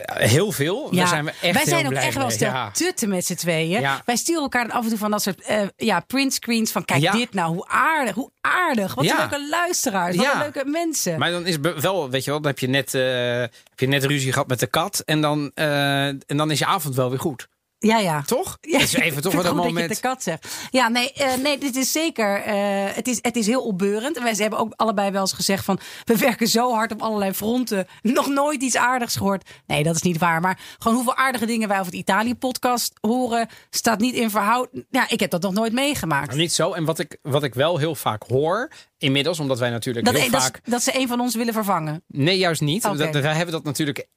heel 0.05 0.51
veel. 0.51 0.89
Daar 0.91 1.07
zijn 1.07 1.25
we 1.25 1.33
echt 1.41 1.53
Wij 1.55 1.65
zijn 1.65 1.85
ook 1.85 1.93
echt 1.93 2.15
wel 2.15 2.29
stel 2.29 2.51
Ja. 2.51 2.71
tutten 2.71 3.09
met 3.09 3.25
z'n 3.25 3.35
tweeën. 3.35 3.81
Ja. 3.81 4.01
Wij 4.05 4.15
sturen 4.15 4.41
elkaar 4.41 4.71
af 4.71 4.83
en 4.83 4.89
toe 4.89 4.97
van 4.97 5.11
dat 5.11 5.21
soort 5.21 5.51
ja, 5.75 5.99
printscreens 5.99 6.71
van... 6.71 6.85
kijk 6.85 7.01
Ja. 7.01 7.11
dit 7.11 7.33
nou, 7.33 7.53
hoe 7.53 7.67
aardig, 7.67 8.15
hoe 8.15 8.31
aardig. 8.41 8.95
Wat 8.95 9.05
Ja. 9.05 9.11
een 9.23 9.29
leuke 9.29 9.49
luisteraars, 9.49 10.15
wat 10.15 10.25
Ja. 10.25 10.33
een 10.33 10.39
leuke 10.39 10.63
mensen. 10.65 11.19
Maar 11.19 11.31
dan 11.31 11.45
is 11.45 11.57
wel, 11.79 12.09
weet 12.09 12.23
je 12.23 12.31
wel, 12.31 12.39
dan 12.41 12.49
heb 12.51 12.59
je 12.59 12.67
net, 12.67 12.91
heb 12.91 13.79
je 13.79 13.87
net 13.87 14.03
ruzie 14.05 14.31
gehad 14.31 14.47
met 14.47 14.59
de 14.59 14.67
kat. 14.67 15.01
En 15.05 15.21
dan, 15.21 15.51
en 15.53 16.19
dan 16.25 16.51
is 16.51 16.59
je 16.59 16.65
avond 16.65 16.95
wel 16.95 17.09
weer 17.09 17.19
goed. 17.19 17.47
Ja, 17.85 17.97
ja. 17.97 18.21
Toch? 18.21 18.57
Ja, 18.61 18.79
even 18.79 18.91
toch 18.91 19.03
vind 19.03 19.25
een 19.25 19.37
het 19.37 19.47
goed 19.47 19.55
moment. 19.55 19.75
Dat 19.75 19.97
je 19.97 20.01
de 20.01 20.07
kat 20.07 20.23
zegt. 20.23 20.47
Ja, 20.71 20.87
nee, 20.87 21.13
eh, 21.13 21.33
nee 21.35 21.57
dit 21.57 21.75
is 21.75 21.91
zeker. 21.91 22.41
eh, 22.41 22.55
het, 22.95 23.07
is, 23.07 23.19
het 23.21 23.35
is 23.35 23.47
heel 23.47 23.61
opbeurend. 23.61 24.17
En 24.17 24.23
wij 24.23 24.33
ze 24.33 24.41
hebben 24.41 24.59
ook 24.59 24.73
allebei 24.75 25.11
wel 25.11 25.21
eens 25.21 25.33
gezegd 25.33 25.65
van. 25.65 25.79
We 26.03 26.17
werken 26.17 26.47
zo 26.47 26.73
hard 26.73 26.91
op 26.91 27.01
allerlei 27.01 27.33
fronten. 27.33 27.87
Nog 28.01 28.27
nooit 28.27 28.61
iets 28.61 28.77
aardigs 28.77 29.15
gehoord. 29.15 29.49
Nee, 29.67 29.83
dat 29.83 29.95
is 29.95 30.01
niet 30.01 30.17
waar. 30.17 30.41
Maar 30.41 30.59
gewoon 30.77 30.95
hoeveel 30.95 31.15
aardige 31.15 31.45
dingen 31.45 31.67
wij 31.67 31.79
over 31.79 31.91
het 31.91 32.01
Italië-podcast 32.01 32.93
horen. 33.01 33.47
staat 33.69 33.99
niet 33.99 34.15
in 34.15 34.29
verhouding. 34.29 34.85
Ja, 34.89 35.09
ik 35.09 35.19
heb 35.19 35.29
dat 35.29 35.41
nog 35.41 35.53
nooit 35.53 35.73
meegemaakt. 35.73 36.27
Maar 36.27 36.37
niet 36.37 36.53
zo. 36.53 36.73
En 36.73 36.85
wat 36.85 36.99
ik, 36.99 37.17
wat 37.21 37.43
ik 37.43 37.53
wel 37.53 37.77
heel 37.77 37.95
vaak 37.95 38.23
hoor, 38.27 38.71
inmiddels, 38.97 39.39
omdat 39.39 39.59
wij 39.59 39.69
natuurlijk 39.69 40.05
Dat, 40.05 40.15
heel 40.15 40.31
dat, 40.31 40.41
vaak. 40.41 40.59
dat 40.63 40.83
ze 40.83 40.99
een 40.99 41.07
van 41.07 41.19
ons 41.19 41.35
willen 41.35 41.53
vervangen. 41.53 42.03
Nee, 42.07 42.37
juist 42.37 42.61
niet. 42.61 42.81
Dat, 42.81 42.97
wij 42.97 43.35
hebben 43.35 43.51
dat 43.53 43.63
natuurlijk 43.63 44.07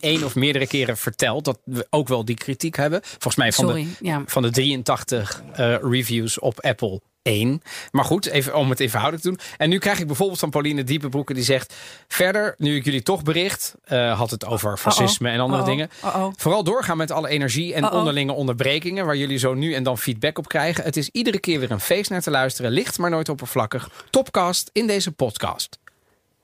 één 0.00 0.24
of 0.24 0.34
meerdere 0.34 0.66
keren 0.66 0.96
verteld. 0.96 1.44
Dat 1.44 1.58
we 1.64 1.86
ook 1.90 2.08
wel 2.08 2.24
die 2.24 2.36
kritiek 2.36 2.76
hebben. 2.76 3.00
Volgens 3.02 3.36
mij 3.36 3.52
van, 3.52 3.64
Sorry, 3.66 3.82
de, 3.82 4.06
ja. 4.06 4.22
van 4.26 4.42
de 4.42 4.50
83 4.50 5.42
eh, 5.52 5.76
reviews 5.82 6.38
op 6.38 6.60
Apple. 6.60 7.00
Één. 7.28 7.62
Maar 7.90 8.04
goed, 8.04 8.26
even 8.26 8.54
om 8.54 8.70
het 8.70 8.80
in 8.80 8.90
verhouding 8.90 9.22
te 9.22 9.28
doen. 9.28 9.38
En 9.56 9.68
nu 9.68 9.78
krijg 9.78 10.00
ik 10.00 10.06
bijvoorbeeld 10.06 10.38
van 10.38 10.50
Pauline 10.50 10.84
Diepenbroeken 10.84 11.34
die 11.34 11.44
zegt... 11.44 11.74
Verder, 12.08 12.54
nu 12.58 12.76
ik 12.76 12.84
jullie 12.84 13.02
toch 13.02 13.22
bericht, 13.22 13.74
eh, 13.84 14.18
had 14.18 14.30
het 14.30 14.46
over 14.46 14.76
fascisme 14.76 15.30
en 15.30 15.40
andere 15.40 15.64
dingen. 15.64 15.90
Vooral 16.36 16.64
doorgaan 16.64 16.96
met 16.96 17.10
alle 17.10 17.28
energie 17.28 17.74
en 17.74 17.90
onderlinge 17.90 18.32
onderbrekingen... 18.32 19.06
waar 19.06 19.16
jullie 19.16 19.38
zo 19.38 19.54
nu 19.54 19.74
en 19.74 19.82
dan 19.82 19.98
feedback 19.98 20.38
op 20.38 20.48
krijgen. 20.48 20.84
Het 20.84 20.96
is 20.96 21.08
iedere 21.12 21.38
keer 21.38 21.60
weer 21.60 21.70
een 21.70 21.80
feest 21.80 22.10
naar 22.10 22.22
te 22.22 22.30
luisteren. 22.30 22.70
Licht, 22.70 22.98
maar 22.98 23.10
nooit 23.10 23.28
oppervlakkig. 23.28 23.90
Topcast 24.10 24.70
in 24.72 24.86
deze 24.86 25.12
podcast. 25.12 25.78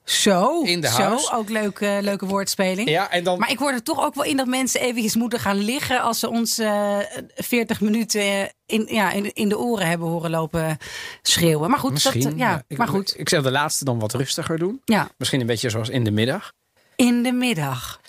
Zo, 0.04 0.62
In 0.62 0.80
de 0.80 0.86
zo 0.88 1.02
house. 1.02 1.32
ook 1.32 1.48
leuke, 1.48 1.98
leuke 2.00 2.26
woordspeling. 2.26 2.88
Ja, 2.88 3.10
en 3.10 3.24
dan... 3.24 3.38
Maar 3.38 3.50
ik 3.50 3.58
word 3.58 3.74
er 3.74 3.82
toch 3.82 4.04
ook 4.04 4.14
wel 4.14 4.24
in 4.24 4.36
dat 4.36 4.46
mensen 4.46 4.80
eventjes 4.80 5.14
moeten 5.14 5.38
gaan 5.40 5.56
liggen 5.56 6.00
als 6.02 6.18
ze 6.18 6.28
ons 6.30 6.58
eh 6.58 6.98
40 7.34 7.80
minuten 7.80 8.20
eh, 8.20 8.42
in, 8.66 8.86
ja, 8.90 9.10
in, 9.12 9.32
in 9.34 9.48
de 9.48 9.58
oren 9.58 9.86
hebben 9.86 10.08
horen 10.08 10.30
lopen 10.30 10.78
schreeuwen. 11.22 11.70
Maar 11.70 11.78
goed, 11.78 11.92
Misschien. 11.92 12.22
dat, 12.22 12.32
ja, 12.36 12.62
ik, 12.68 12.76
maar 12.78 12.88
goed. 12.88 13.14
Ik 13.18 13.28
zou 13.28 13.42
de 13.42 13.50
laatste 13.50 13.84
dan 13.84 13.98
wat 13.98 14.14
rustiger 14.14 14.58
doen. 14.58 14.80
Ja, 14.84 15.08
Misschien 15.18 15.40
een 15.40 15.46
beetje 15.46 15.70
zoals 15.70 15.88
in 15.88 16.04
de 16.04 16.10
middag. 16.10 16.52
in 16.96 17.22
de 17.22 17.32
middag. 17.32 18.00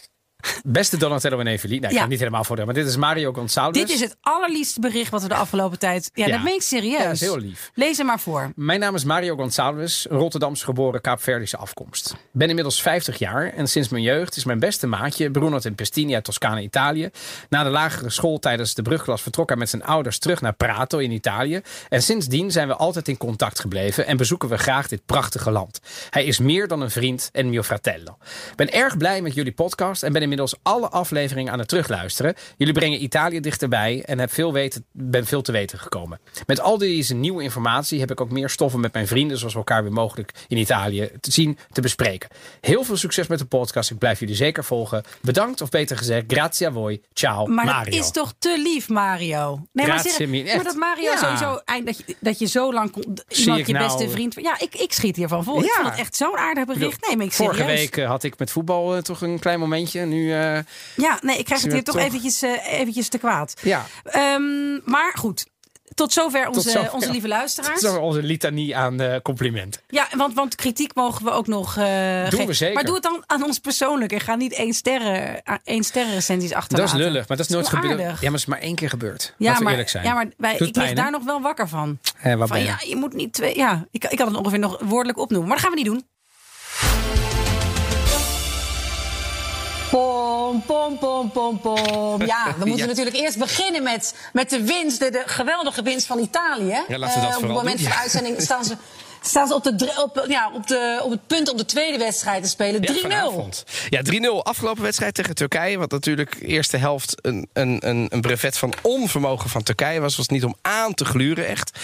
Beste 0.63 0.97
Donatello 0.97 1.39
en 1.39 1.47
Evelie. 1.47 1.79
Nou, 1.79 1.93
ik 1.93 1.99
Ja. 1.99 2.05
niet 2.05 2.19
helemaal 2.19 2.43
voor 2.43 2.53
maar 2.65 2.73
dit 2.73 2.87
is 2.87 2.97
Mario 2.97 3.33
Gonçalves. 3.33 3.71
Dit 3.71 3.89
is 3.89 3.99
het 3.99 4.17
allerliefste 4.21 4.79
bericht 4.79 5.11
wat 5.11 5.21
we 5.21 5.27
de 5.27 5.35
afgelopen 5.35 5.79
tijd... 5.79 6.09
Ja, 6.13 6.25
Ja. 6.25 6.31
dat 6.31 6.43
meen 6.43 6.53
ik 6.53 6.61
serieus. 6.61 6.97
Ja, 6.97 7.03
dat 7.03 7.13
is 7.13 7.19
heel 7.19 7.37
lief. 7.37 7.71
Lees 7.73 7.97
hem 7.97 8.05
maar 8.05 8.19
voor. 8.19 8.51
Mijn 8.55 8.79
naam 8.79 8.95
is 8.95 9.03
Mario 9.03 9.35
Gonçalves, 9.35 10.09
een 10.09 10.17
Rotterdams 10.17 10.63
geboren 10.63 11.01
Kaapverdische 11.01 11.57
afkomst. 11.57 12.15
Ben 12.31 12.47
inmiddels 12.49 12.81
50 12.81 13.17
jaar 13.19 13.53
en 13.53 13.67
sinds 13.67 13.89
mijn 13.89 14.03
jeugd 14.03 14.35
is 14.35 14.43
mijn 14.43 14.59
beste 14.59 14.87
maatje 14.87 15.31
Bruno 15.31 15.59
Tempestini 15.59 16.13
uit 16.13 16.23
Toscane, 16.23 16.61
Italië. 16.61 17.09
Na 17.49 17.63
de 17.63 17.69
lagere 17.69 18.09
school 18.09 18.39
tijdens 18.39 18.73
de 18.73 18.81
brugklas 18.81 19.21
vertrok 19.21 19.49
hij 19.49 19.57
met 19.57 19.69
zijn 19.69 19.83
ouders 19.83 20.19
terug 20.19 20.41
naar 20.41 20.53
Prato 20.53 20.97
in 20.97 21.11
Italië. 21.11 21.61
En 21.89 22.01
sindsdien 22.01 22.51
zijn 22.51 22.67
we 22.67 22.75
altijd 22.75 23.07
in 23.07 23.17
contact 23.17 23.59
gebleven 23.59 24.05
en 24.07 24.17
bezoeken 24.17 24.49
we 24.49 24.57
graag 24.57 24.87
dit 24.87 25.05
prachtige 25.05 25.51
land. 25.51 25.79
Hij 26.09 26.25
is 26.25 26.39
meer 26.39 26.67
dan 26.67 26.81
een 26.81 26.91
vriend 26.91 27.29
en 27.31 27.49
mio 27.49 27.61
fratello. 27.63 28.17
Ben 28.55 28.71
erg 28.73 28.97
blij 28.97 29.21
met 29.21 29.33
jullie 29.33 29.53
podcast 29.53 30.03
en 30.03 30.11
ben 30.11 30.21
inmiddels 30.21 30.33
alle 30.63 30.89
afleveringen 30.89 31.53
aan 31.53 31.59
het 31.59 31.67
terugluisteren. 31.67 32.35
Jullie 32.57 32.73
brengen 32.73 33.03
Italië 33.03 33.39
dichterbij 33.39 34.03
en 34.05 34.19
heb 34.19 34.31
veel 34.33 34.53
weten, 34.53 34.85
ben 34.91 35.25
veel 35.25 35.41
te 35.41 35.51
weten 35.51 35.79
gekomen. 35.79 36.19
Met 36.47 36.59
al 36.59 36.77
deze 36.77 37.13
nieuwe 37.15 37.43
informatie 37.43 37.99
heb 37.99 38.11
ik 38.11 38.21
ook 38.21 38.31
meer 38.31 38.49
stoffen 38.49 38.79
met 38.79 38.93
mijn 38.93 39.07
vrienden, 39.07 39.37
zoals 39.37 39.53
we 39.53 39.59
elkaar 39.59 39.83
weer 39.83 39.91
mogelijk 39.93 40.31
in 40.47 40.57
Italië 40.57 41.09
te 41.19 41.31
zien, 41.31 41.57
te 41.71 41.81
bespreken. 41.81 42.29
Heel 42.61 42.83
veel 42.83 42.97
succes 42.97 43.27
met 43.27 43.39
de 43.39 43.45
podcast. 43.45 43.91
Ik 43.91 43.97
blijf 43.97 44.19
jullie 44.19 44.35
zeker 44.35 44.63
volgen. 44.63 45.03
Bedankt, 45.21 45.61
of 45.61 45.69
beter 45.69 45.97
gezegd, 45.97 46.23
grazie 46.27 46.67
a 46.67 46.71
voi. 46.71 47.01
Ciao, 47.13 47.45
Maar 47.45 47.65
Mario. 47.65 47.83
dat 47.91 47.93
is 48.03 48.11
toch 48.11 48.33
te 48.39 48.59
lief, 48.63 48.89
Mario? 48.89 49.61
Nee, 49.71 49.87
maar, 49.87 49.99
zeg- 49.99 50.27
maar 50.55 50.63
dat 50.63 50.75
Mario 50.75 51.03
Ja. 51.11 51.17
sowieso... 51.17 51.61
eind- 51.65 51.85
Dat 51.85 51.97
je, 51.97 52.15
dat 52.19 52.39
je 52.39 52.45
zo 52.47 52.73
lang... 52.73 52.91
kon- 52.91 53.03
Iemand 53.27 53.59
ik 53.59 53.67
je 53.67 53.73
nou- 53.73 53.85
beste 53.97 54.09
vriend... 54.09 54.35
Ja, 54.41 54.59
ik, 54.59 54.75
ik 54.75 54.93
schiet 54.93 55.15
hiervan 55.15 55.43
vol. 55.43 55.57
Ik 55.59 55.65
Ja. 55.65 55.73
vond 55.75 55.89
het 55.89 55.99
echt 55.99 56.15
zo'n 56.15 56.37
aardig 56.37 56.65
bericht. 56.65 57.07
Nee, 57.07 57.17
maar 57.17 57.25
ik 57.25 57.31
Vorige 57.31 57.61
serieus. 57.61 57.79
week 57.79 57.97
eh, 57.97 58.07
had 58.07 58.23
ik 58.23 58.39
met 58.39 58.51
voetbal 58.51 58.95
eh, 58.95 59.01
toch 59.01 59.21
een 59.21 59.39
klein 59.39 59.59
momentje. 59.59 60.01
Nu, 60.05 60.24
eh, 60.33 60.59
Ja, 60.95 61.19
nee, 61.21 61.37
ik 61.37 61.45
krijg 61.45 61.61
het 61.61 61.71
hier 61.73 61.83
toch 61.83 61.95
toch? 61.95 62.03
eventjes, 62.03 62.41
eh, 62.41 62.71
eventjes 62.79 63.07
te 63.09 63.17
kwaad. 63.17 63.53
ja, 63.61 63.85
Ehm, 64.03 64.73
maar 64.91 65.13
goed, 65.17 65.45
tot 65.93 66.13
zover 66.13 66.47
onze, 66.47 66.69
zover. 66.69 66.93
onze 66.93 67.11
lieve 67.11 67.27
luisteraars. 67.27 67.79
zo 67.81 67.95
onze 67.99 68.23
litanie 68.23 68.75
aan 68.77 69.01
eh, 69.01 69.21
complimenten. 69.21 69.81
Ja, 69.87 70.07
want, 70.17 70.33
want 70.33 70.55
kritiek 70.55 70.95
mogen 70.95 71.25
we 71.25 71.31
ook 71.31 71.47
nog 71.47 71.77
eh 71.77 71.83
geven. 72.23 72.45
we 72.47 72.53
zeker. 72.53 72.73
Maar 72.75 72.83
doe 72.83 72.93
het 72.93 73.03
dan 73.03 73.23
aan 73.25 73.43
ons 73.43 73.59
persoonlijk. 73.59 74.11
En 74.11 74.19
ga 74.21 74.35
niet 74.35 74.53
één 74.53 74.73
sterren, 74.73 75.41
één 75.63 75.83
sterren 75.83 76.13
recensies 76.13 76.49
Dat 76.49 76.57
achterlaten. 76.57 76.99
is 76.99 77.05
lullig, 77.05 77.27
maar 77.27 77.37
dat 77.37 77.45
is 77.45 77.51
nooit 77.51 77.67
gebeurd. 77.67 77.99
Ja, 77.99 78.05
maar 78.05 78.21
het 78.31 78.33
is 78.33 78.45
maar 78.45 78.59
één 78.59 78.75
keer 78.75 78.89
gebeurd. 78.89 79.33
Ja, 79.37 79.47
Laten 79.47 79.63
maar, 79.63 79.71
eerlijk 79.71 79.89
zijn. 79.89 80.03
ja, 80.05 80.13
maar 80.13 80.27
wij, 80.37 80.51
Doet 80.57 80.67
het 80.67 80.77
ik 80.77 80.83
lig 80.83 80.93
daar 80.93 81.11
nog 81.11 81.23
wel 81.23 81.41
wakker 81.41 81.67
van. 81.67 81.99
Eh, 82.21 82.41
Van 82.45 82.63
ja, 82.63 82.77
je 82.85 82.95
moet 82.95 83.13
niet 83.13 83.33
twee. 83.33 83.55
Ja, 83.57 83.87
ik, 83.91 84.03
ik 84.03 84.17
kan 84.17 84.27
het 84.27 84.37
ongeveer 84.37 84.59
nog 84.59 84.79
woordelijk 84.83 85.17
opnoemen. 85.19 85.47
Maar 85.49 85.57
dat 85.57 85.65
gaan 85.65 85.75
we 85.75 85.81
niet 85.83 85.91
doen. 85.91 86.07
Pom, 90.61 90.97
pom, 90.97 91.29
pom, 91.31 91.59
pom, 91.59 91.59
pom. 91.85 92.25
Ja, 92.25 92.45
we 92.59 92.65
moeten 92.65 92.77
Ja. 92.77 92.85
natuurlijk 92.85 93.15
eerst 93.15 93.37
beginnen 93.37 93.83
met, 93.83 94.15
met 94.33 94.49
de 94.49 94.63
winst, 94.63 94.99
de, 94.99 95.09
de 95.11 95.23
geweldige 95.25 95.81
winst 95.81 96.05
van 96.07 96.19
Italië. 96.19 96.83
Ja, 96.87 96.97
laten 96.97 97.19
we 97.21 97.25
dat 97.27 97.29
Eh, 97.31 97.35
Op 97.37 97.41
het 97.41 97.51
moment 97.51 97.77
doen, 97.77 97.87
van 97.87 97.95
de 97.95 98.01
uitzending 98.01 98.41
staan 98.41 98.65
ze, 98.65 98.75
staan 99.27 99.47
ze 99.47 99.53
op, 99.53 99.63
de, 99.63 100.01
op, 100.03 100.25
ja, 100.27 100.51
op, 100.53 100.67
de, 100.67 100.99
op 101.03 101.11
het 101.11 101.27
punt 101.27 101.51
om 101.51 101.57
de 101.57 101.65
tweede 101.65 101.97
wedstrijd 101.97 102.43
te 102.43 102.49
spelen. 102.49 102.81
3-0. 102.81 102.85
Ja, 102.85 102.93
vanavond. 103.01 103.63
Ja, 103.89 104.01
3-0 104.11 104.43
afgelopen 104.43 104.83
wedstrijd 104.83 105.13
tegen 105.13 105.35
Turkije. 105.35 105.77
Wat 105.77 105.91
natuurlijk 105.91 106.35
eerste 106.41 106.77
helft 106.77 107.15
een, 107.21 107.49
een, 107.53 107.77
een, 107.87 108.07
een 108.09 108.21
brevet 108.21 108.57
van 108.57 108.73
onvermogen 108.81 109.49
van 109.49 109.63
Turkije 109.63 109.99
was. 109.99 110.15
Was 110.15 110.27
niet 110.27 110.43
om 110.43 110.55
aan 110.61 110.93
te 110.93 111.05
gluren, 111.05 111.47
echt. 111.47 111.79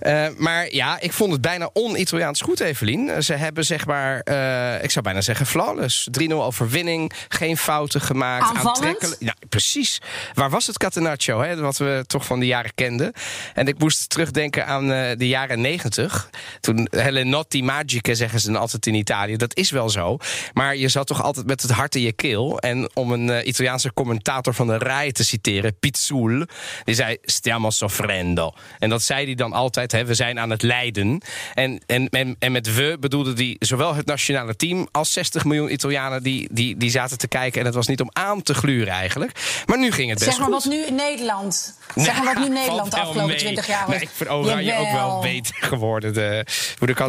Eh, 0.00 0.26
maar 0.36 0.74
ja, 0.74 1.00
ik 1.00 1.12
vond 1.12 1.32
het 1.32 1.40
bijna 1.40 1.70
on-Italiaans 1.72 2.40
goed, 2.40 2.60
Evelien. 2.60 3.10
Eh, 3.10 3.20
Ze 3.20 3.34
hebben 3.34 3.64
zeg 3.64 3.86
maar, 3.86 4.20
eh, 4.20 4.84
ik 4.84 4.90
zou 4.90 5.04
bijna 5.04 5.20
zeggen 5.20 5.46
flawless. 5.46 6.08
3-0 6.10 6.44
overwinning, 6.44 7.12
geen 7.28 7.56
fouten 7.56 8.00
gemaakt. 8.00 8.42
Aanvallend? 8.42 8.66
aantrekkelijk. 8.66 9.16
Ja, 9.20 9.34
precies. 9.48 10.00
Waar 10.34 10.50
was 10.50 10.66
het 10.66 10.78
Catenaccio, 10.78 11.40
hè? 11.40 11.56
wat 11.56 11.76
we 11.76 12.04
toch 12.06 12.24
van 12.24 12.40
de 12.40 12.46
jaren 12.46 12.74
kenden? 12.74 13.12
En 13.54 13.66
ik 13.66 13.78
moest 13.78 14.08
terugdenken 14.08 14.66
aan 14.66 14.88
de 14.88 15.28
jaren 15.28 15.60
90. 15.60 16.30
Toen 16.60 16.71
Helenotti 16.90 17.62
Magiche 17.62 18.14
zeggen 18.14 18.40
ze 18.40 18.46
dan 18.46 18.60
altijd 18.60 18.86
in 18.86 18.94
Italië. 18.94 19.36
Dat 19.36 19.56
is 19.56 19.70
wel 19.70 19.90
zo. 19.90 20.16
Maar 20.52 20.76
je 20.76 20.88
zat 20.88 21.06
toch 21.06 21.22
altijd 21.22 21.46
met 21.46 21.62
het 21.62 21.70
hart 21.70 21.94
in 21.94 22.02
je 22.02 22.12
keel. 22.12 22.58
En 22.58 22.90
om 22.94 23.12
een 23.12 23.30
eh, 23.30 23.46
Italiaanse 23.46 23.92
commentator 23.92 24.54
van 24.54 24.66
de 24.66 24.78
RAI 24.78 25.12
te 25.12 25.24
citeren, 25.24 25.78
Pizzul, 25.80 26.46
die 26.84 26.94
zei: 26.94 27.16
Stiamo 27.22 27.70
soffrendo. 27.70 28.52
En 28.78 28.88
dat 28.88 29.02
zei 29.02 29.24
hij 29.24 29.34
dan 29.34 29.52
altijd: 29.52 29.92
hè, 29.92 30.04
we 30.04 30.14
zijn 30.14 30.38
aan 30.38 30.50
het 30.50 30.62
lijden. 30.62 31.20
En, 31.54 31.82
en, 31.86 32.08
en, 32.08 32.36
en 32.38 32.52
met 32.52 32.74
we 32.74 32.96
bedoelde 33.00 33.32
hij 33.32 33.56
zowel 33.58 33.94
het 33.94 34.06
nationale 34.06 34.56
team 34.56 34.88
als 34.90 35.12
60 35.12 35.44
miljoen 35.44 35.72
Italianen 35.72 36.22
die, 36.22 36.48
die, 36.50 36.76
die 36.76 36.90
zaten 36.90 37.18
te 37.18 37.28
kijken. 37.28 37.60
En 37.60 37.66
het 37.66 37.74
was 37.74 37.86
niet 37.86 38.00
om 38.00 38.08
aan 38.12 38.42
te 38.42 38.54
gluren 38.54 38.92
eigenlijk. 38.92 39.62
Maar 39.66 39.78
nu 39.78 39.90
ging 39.92 40.10
het 40.10 40.18
best 40.18 40.30
Zeg 40.30 40.40
maar 40.40 40.52
goed. 40.52 40.64
wat 40.64 40.72
nu 40.72 40.86
in 40.86 40.94
Nederland. 40.94 41.78
Zeg 41.94 42.22
maar 42.24 42.34
wat 42.34 42.48
nu 42.48 42.54
Nederland 42.62 42.90
de 42.90 42.96
afgelopen 42.96 43.26
mee. 43.26 43.36
20 43.36 43.66
jaar 43.66 43.86
Maar 43.86 43.96
is. 43.96 44.02
ik 44.02 44.08
vind 44.12 44.30
Oranje 44.30 44.74
ook 44.74 44.92
wel 44.92 45.20
beter 45.20 45.54
geworden. 45.60 46.14
De, 46.14 46.46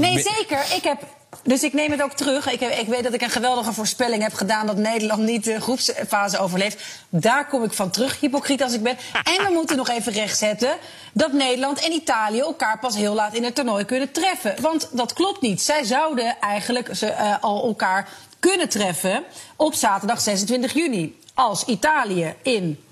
Nee, 0.01 0.36
zeker. 0.36 0.75
Ik 0.75 0.83
heb, 0.83 1.03
dus 1.43 1.63
ik 1.63 1.74
neem 1.74 1.91
het 1.91 2.01
ook 2.01 2.13
terug. 2.13 2.51
Ik, 2.51 2.62
ik 2.62 2.88
weet 2.88 3.03
dat 3.03 3.13
ik 3.13 3.22
een 3.22 3.29
geweldige 3.29 3.74
voorspelling 3.74 4.24
heb 4.24 4.33
gedaan 4.33 4.67
dat 4.67 4.77
Nederland 4.77 5.22
niet 5.22 5.43
de 5.43 5.62
groepsfase 5.62 6.38
overleeft. 6.38 6.83
Daar 7.10 7.48
kom 7.48 7.63
ik 7.63 7.74
van 7.74 7.89
terug, 7.89 8.19
hypocriet 8.19 8.63
als 8.63 8.74
ik 8.74 8.83
ben. 8.83 8.98
En 9.24 9.45
we 9.45 9.50
moeten 9.51 9.77
nog 9.77 9.89
even 9.89 10.13
rechtzetten 10.13 10.77
dat 11.13 11.33
Nederland 11.33 11.86
en 11.86 11.91
Italië 11.91 12.39
elkaar 12.39 12.79
pas 12.79 12.95
heel 12.95 13.13
laat 13.13 13.36
in 13.36 13.43
het 13.43 13.55
toernooi 13.55 13.86
kunnen 13.86 14.12
treffen. 14.12 14.55
Want 14.62 14.89
dat 14.91 15.13
klopt 15.13 15.41
niet. 15.41 15.62
Zij 15.62 15.83
zouden 15.83 16.39
eigenlijk 16.39 16.95
ze, 16.95 17.07
eh, 17.07 17.36
al 17.41 17.63
elkaar 17.63 18.10
kunnen 18.39 18.69
treffen 18.69 19.24
op 19.55 19.74
zaterdag 19.74 20.22
26 20.22 20.74
juni. 20.74 21.19
Als 21.33 21.65
Italië 21.65 22.36
in 22.41 22.83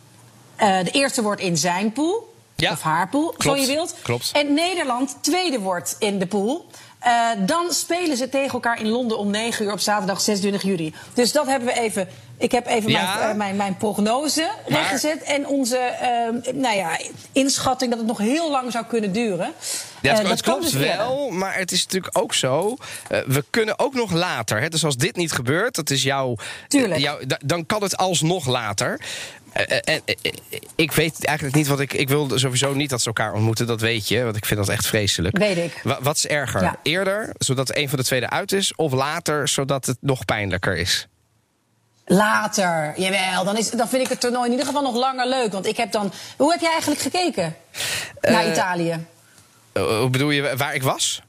eh, 0.56 0.84
de 0.84 0.92
eerste 0.92 1.22
wordt 1.22 1.42
in 1.42 1.58
zijn 1.58 1.92
pool. 1.92 2.31
Ja, 2.62 2.72
of 2.72 2.82
haar 2.82 3.10
pool, 3.10 3.36
zo 3.38 3.56
je 3.56 3.68
wilt. 3.68 3.96
klopt. 4.02 4.30
En 4.34 4.54
Nederland 4.54 5.18
tweede 5.22 5.60
wordt 5.60 5.96
in 6.00 6.20
de 6.20 6.28
pool. 6.28 6.66
Eh, 7.00 7.28
dan 7.40 7.72
spelen 7.72 8.18
ze 8.18 8.30
tegen 8.30 8.52
elkaar 8.52 8.80
in 8.80 8.88
Londen 8.88 9.18
om 9.18 9.30
9 9.30 9.66
uur 9.66 9.72
op 9.72 9.80
zaterdag 9.80 10.22
26 10.22 10.62
juli. 10.70 10.94
Dus 11.14 11.32
dat 11.32 11.46
hebben 11.48 11.68
we 11.74 11.80
even. 11.80 12.08
Ik 12.38 12.52
heb 12.52 12.68
even 12.68 12.92
Ja. 12.92 13.16
mijn, 13.16 13.30
eh, 13.30 13.36
mijn, 13.36 13.56
mijn 13.56 13.78
prognose 13.78 14.50
rechtgezet. 14.68 15.24
En 15.24 15.48
onze 15.48 15.78
eh, 15.78 16.54
nou 16.54 16.76
ja, 16.76 16.98
inschatting 17.32 17.90
dat 17.90 18.00
het 18.00 18.08
nog 18.08 18.18
heel 18.18 18.52
lang 18.52 18.72
zou 18.72 18.86
kunnen 18.86 19.12
duren. 19.12 19.54
Ja, 20.02 20.12
Eh, 20.12 20.18
het, 20.18 20.28
dat 20.28 20.42
klopt 20.42 20.62
dus 20.64 20.74
wel, 20.74 21.30
maar 21.30 21.56
het 21.58 21.72
is 21.72 21.84
natuurlijk 21.84 22.18
ook 22.18 22.34
zo. 22.34 22.78
we 23.08 23.44
kunnen 23.50 23.80
ook 23.80 23.94
nog 23.94 24.12
later. 24.12 24.62
Hè, 24.62 24.70
dus 24.70 24.86
als 24.86 24.98
dit 24.98 25.16
niet 25.16 25.32
gebeurt, 25.32 25.76
dat 25.76 25.90
is 25.90 26.04
jouw. 26.04 26.36
Tuurlijk. 26.68 27.00
jouw- 27.00 27.20
da- 27.28 27.40
dan 27.46 27.66
kan 27.66 27.82
het 27.84 27.98
alsnog 27.98 28.48
later. 28.48 29.00
Eh, 29.54 29.64
eh, 29.70 29.78
En 29.96 30.02
eh, 30.06 30.16
eh, 30.22 30.60
ik 30.76 30.92
weet 30.92 31.26
eigenlijk 31.26 31.58
niet 31.58 31.68
wat 31.68 31.80
ik. 31.80 31.94
Ik 31.94 32.10
wil 32.10 32.30
sowieso 32.40 32.74
niet 32.74 32.90
dat 32.90 33.02
ze 33.02 33.08
elkaar 33.08 33.34
ontmoeten, 33.34 33.68
dat 33.68 33.82
weet 33.82 34.08
je. 34.08 34.24
Want 34.24 34.36
ik 34.36 34.46
vind 34.46 34.60
dat 34.60 34.70
echt 34.70 34.88
vreselijk. 34.88 35.38
Weet 35.38 35.58
ik. 35.58 35.80
Wa- 35.84 36.02
wat 36.02 36.16
is 36.18 36.28
erger? 36.28 36.62
Ja. 36.62 36.76
Eerder, 36.84 37.30
zodat 37.38 37.76
een 37.76 37.90
van 37.90 37.98
de 37.98 38.04
twee 38.06 38.22
eruit 38.22 38.52
is, 38.52 38.76
of 38.76 38.92
later, 38.94 39.48
zodat 39.48 39.86
het 39.86 39.98
nog 40.02 40.26
pijnlijker 40.26 40.78
is? 40.78 41.08
Later, 42.06 42.94
jawel. 43.00 43.44
Dan, 43.44 43.58
is, 43.58 43.70
dan 43.70 43.90
vind 43.90 44.04
ik 44.04 44.10
het 44.10 44.20
toernooi 44.20 44.46
in 44.46 44.52
ieder 44.52 44.66
geval 44.66 44.82
nog 44.82 44.96
langer 44.96 45.28
leuk. 45.28 45.52
Want 45.52 45.66
ik 45.66 45.78
heb 45.78 45.92
dan. 45.92 46.12
Hoe 46.38 46.52
heb 46.52 46.62
jij 46.62 46.72
eigenlijk 46.72 47.02
gekeken 47.02 47.56
naar 48.22 48.52
Italië? 48.52 49.06
Hoe 49.74 50.10
bedoel 50.10 50.30
je 50.30 50.58
waar 50.58 50.76
ik 50.76 50.84
was? 50.84 51.22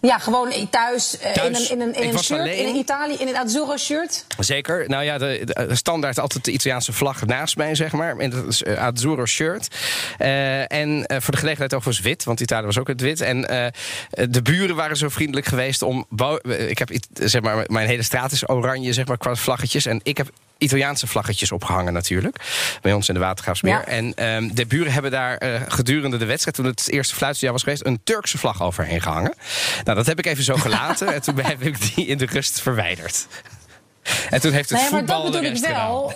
Ja, 0.00 0.18
gewoon 0.18 0.52
thuis, 0.70 1.18
eh, 1.18 1.32
Thuis. 1.32 1.70
in 1.70 1.80
een, 1.80 1.94
in 1.94 2.02
een, 2.02 2.12
in 2.12 2.18
shirt, 2.18 2.40
alleen. 2.40 2.66
in 2.66 2.74
Italië, 2.74 3.14
in 3.14 3.28
een 3.28 3.36
Azzurro 3.36 3.76
shirt. 3.76 4.24
Zeker. 4.38 4.88
Nou 4.88 5.04
ja, 5.04 5.18
de, 5.18 5.40
de- 5.44 5.74
standaard 5.74 6.18
altijd 6.18 6.44
de 6.44 6.50
Italiaanse 6.52 6.92
vlag 6.92 7.26
naast 7.26 7.56
mij, 7.56 7.74
zeg 7.74 7.92
maar. 7.92 8.16
En 8.16 8.30
dat 8.30 8.46
is 8.46 8.62
uh, 8.62 8.82
Azzurro 8.84 9.26
shirt. 9.26 9.68
Eh, 10.18 10.72
en 10.72 11.06
eh, 11.06 11.20
voor 11.20 11.32
de 11.32 11.38
gelegenheid 11.38 11.74
overigens 11.74 12.04
wit, 12.06 12.24
want 12.24 12.40
Italië 12.40 12.66
was 12.66 12.78
ook 12.78 12.88
het 12.88 13.00
wit. 13.00 13.20
En 13.20 13.48
eh, 13.48 13.66
de 14.30 14.42
buren 14.42 14.76
waren 14.76 14.96
zo 14.96 15.08
vriendelijk 15.08 15.46
geweest 15.46 15.82
om... 15.82 16.06
Ik 16.68 16.78
heb, 16.78 16.90
zeg 17.12 17.42
maar, 17.42 17.64
mijn 17.66 17.88
hele 17.88 18.02
straat 18.02 18.32
is 18.32 18.48
oranje, 18.48 18.92
zeg 18.92 19.06
maar, 19.06 19.18
qua 19.18 19.34
vlaggetjes. 19.34 19.86
En 19.86 20.00
ik 20.02 20.16
heb 20.16 20.30
Italiaanse 20.58 21.06
vlaggetjes 21.06 21.52
opgehangen 21.52 21.92
natuurlijk. 21.92 22.36
Bij 22.80 22.92
ons 22.92 23.08
in 23.08 23.14
de 23.14 23.20
Watergraafsmeer. 23.20 23.72
Ja. 23.72 23.84
En 23.84 24.14
ehm, 24.14 24.48
de 24.54 24.66
buren 24.66 24.92
hebben 24.92 25.10
daar 25.10 25.36
eh, 25.36 25.60
gedurende 25.68 26.16
de 26.16 26.24
wedstrijd... 26.24 26.56
toen 26.56 26.66
het 26.66 26.88
eerste 26.90 27.14
fluitsignaal 27.14 27.52
was 27.52 27.62
geweest... 27.62 27.86
een 27.86 28.00
Turkse 28.04 28.38
vlag 28.38 28.62
overheen 28.62 29.02
gehangen. 29.02 29.34
Nou, 29.84 29.96
dat 29.96 30.06
heb 30.06 30.18
ik 30.18 30.26
even 30.26 30.44
zo 30.44 30.56
gelaten. 30.66 31.14
en 31.14 31.22
toen 31.22 31.40
heb 31.40 31.62
ik 31.62 31.94
die 31.94 32.06
in 32.06 32.18
de 32.18 32.26
rust 32.26 32.60
verwijderd. 32.60 33.26
En 34.30 34.40
toen 34.40 34.52
heeft 34.52 34.70
het 34.70 34.80
Nee, 34.80 34.90
maar 34.90 34.98
voetbal 34.98 35.22
dat 35.22 35.32
de 35.32 35.40
bedoel 35.40 35.56
ik 35.56 35.74
wel. 35.74 36.12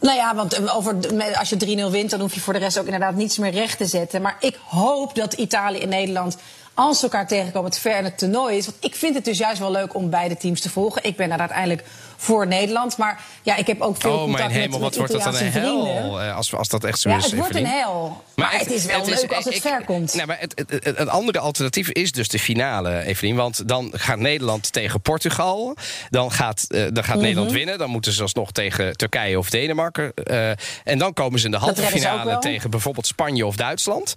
Nou 0.00 0.16
ja, 0.16 0.34
want 0.34 0.52
eh, 0.52 0.76
over, 0.76 0.96
als 1.38 1.48
je 1.48 1.86
3-0 1.88 1.90
wint, 1.90 2.10
dan 2.10 2.20
hoef 2.20 2.34
je 2.34 2.40
voor 2.40 2.52
de 2.52 2.58
rest 2.58 2.78
ook 2.78 2.84
inderdaad 2.84 3.14
niets 3.14 3.38
meer 3.38 3.50
recht 3.50 3.78
te 3.78 3.86
zetten. 3.86 4.22
Maar 4.22 4.36
ik 4.40 4.58
hoop 4.64 5.14
dat 5.14 5.32
Italië 5.32 5.78
en 5.78 5.88
Nederland, 5.88 6.36
als 6.74 6.98
ze 6.98 7.04
elkaar 7.04 7.26
tegenkomen, 7.26 7.70
het 7.70 7.80
ver 7.80 7.98
in 7.98 8.04
het 8.04 8.18
toernooi 8.18 8.56
is. 8.56 8.64
Want 8.66 8.76
ik 8.80 8.94
vind 8.94 9.14
het 9.14 9.24
dus 9.24 9.38
juist 9.38 9.58
wel 9.58 9.70
leuk 9.70 9.94
om 9.94 10.10
beide 10.10 10.36
teams 10.36 10.60
te 10.60 10.70
volgen. 10.70 11.04
Ik 11.04 11.16
ben 11.16 11.28
daar 11.28 11.38
uiteindelijk 11.38 11.84
voor 12.20 12.46
Nederland. 12.46 12.96
Maar 12.96 13.20
ja, 13.42 13.56
ik 13.56 13.66
heb 13.66 13.80
ook 13.80 13.96
veel 14.00 14.12
Oh, 14.12 14.18
contact 14.22 14.42
mijn 14.48 14.60
hemel, 14.60 14.70
met, 14.78 14.80
wat 14.80 14.96
wordt 14.96 15.12
dat 15.12 15.22
dan 15.22 15.34
een 15.34 15.50
hel 15.52 16.20
eh, 16.20 16.36
als, 16.36 16.54
als 16.54 16.68
dat 16.68 16.84
echt 16.84 17.00
zo 17.00 17.08
Ja, 17.10 17.16
is? 17.16 17.24
het 17.24 17.34
wordt 17.34 17.54
een 17.54 17.66
hel. 17.66 18.22
Maar, 18.36 18.52
het, 18.58 18.70
is 18.70 18.84
wel 18.84 19.04
leuk 19.06 19.32
als 19.32 19.44
het 19.44 19.54
ik- 19.54 19.60
ver 19.60 19.84
komt. 19.84 20.14
Nou, 20.14 20.26
maar 20.26 20.36
het, 20.40 20.64
het, 20.82 21.08
andere 21.08 21.38
alternatief 21.38 21.88
is 21.90 22.12
dus 22.12 22.28
de 22.28 22.38
finale, 22.38 23.02
Evelien. 23.04 23.36
Want 23.36 23.68
dan 23.68 23.90
gaat 23.94 24.18
Nederland 24.18 24.72
tegen 24.72 25.00
Portugal. 25.00 25.76
Dan 26.10 26.32
gaat, 26.32 26.64
eh, 26.68 26.84
dan 26.92 27.04
gaat 27.04 27.14
Mhm. 27.14 27.24
Nederland 27.24 27.52
winnen. 27.52 27.78
Dan 27.78 27.90
moeten 27.90 28.12
ze 28.12 28.22
alsnog 28.22 28.52
tegen 28.52 28.96
Turkije 28.96 29.38
of 29.38 29.50
Denemarken. 29.50 30.12
eh, 30.14 30.50
en 30.84 30.98
dan 30.98 31.12
komen 31.12 31.38
ze 31.38 31.44
in 31.44 31.50
de 31.50 31.56
halve 31.56 31.82
finale 31.82 32.38
tegen 32.38 32.70
bijvoorbeeld 32.70 33.06
Spanje 33.06 33.46
of 33.46 33.56
Duitsland. 33.56 34.14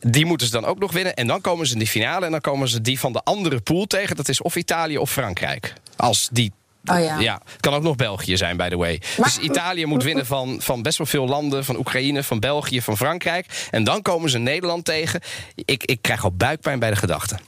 Die 0.00 0.24
moeten 0.26 0.46
ze 0.46 0.52
dan 0.52 0.64
ook 0.64 0.78
nog 0.78 0.92
winnen. 0.92 1.14
En 1.14 1.26
dan 1.26 1.40
komen 1.40 1.66
ze 1.66 1.72
in 1.72 1.78
de 1.78 1.86
finale. 1.86 2.24
En 2.26 2.30
dan 2.30 2.40
komen 2.40 2.68
ze 2.68 2.80
die 2.80 3.00
van 3.00 3.12
de 3.12 3.20
andere 3.24 3.60
pool 3.60 3.84
tegen. 3.86 4.16
Dat 4.16 4.28
is 4.28 4.42
of 4.42 4.56
Italië 4.56 4.98
of 4.98 5.10
Frankrijk. 5.10 5.72
Als 5.96 6.28
die 6.32 6.52
Oh 6.86 6.98
ja. 7.00 7.18
ja, 7.18 7.40
het 7.52 7.60
kan 7.60 7.74
ook 7.74 7.82
nog 7.82 7.96
België 7.96 8.36
zijn, 8.36 8.56
by 8.56 8.68
the 8.68 8.76
way. 8.76 9.02
Maar- 9.18 9.28
dus 9.28 9.38
Italië 9.38 9.86
moet 9.86 10.02
winnen 10.02 10.26
van, 10.26 10.56
van 10.60 10.82
best 10.82 10.98
wel 10.98 11.06
veel 11.06 11.26
landen. 11.26 11.64
Van 11.64 11.76
Oekraïne, 11.76 12.22
van 12.22 12.40
België, 12.40 12.82
van 12.82 12.96
Frankrijk. 12.96 13.68
En 13.70 13.84
dan 13.84 14.02
komen 14.02 14.30
ze 14.30 14.38
Nederland 14.38 14.84
tegen. 14.84 15.20
Ik, 15.54 15.84
ik 15.84 16.02
krijg 16.02 16.24
al 16.24 16.32
buikpijn 16.32 16.78
bij 16.78 16.90
de 16.90 16.96
gedachte. 16.96 17.38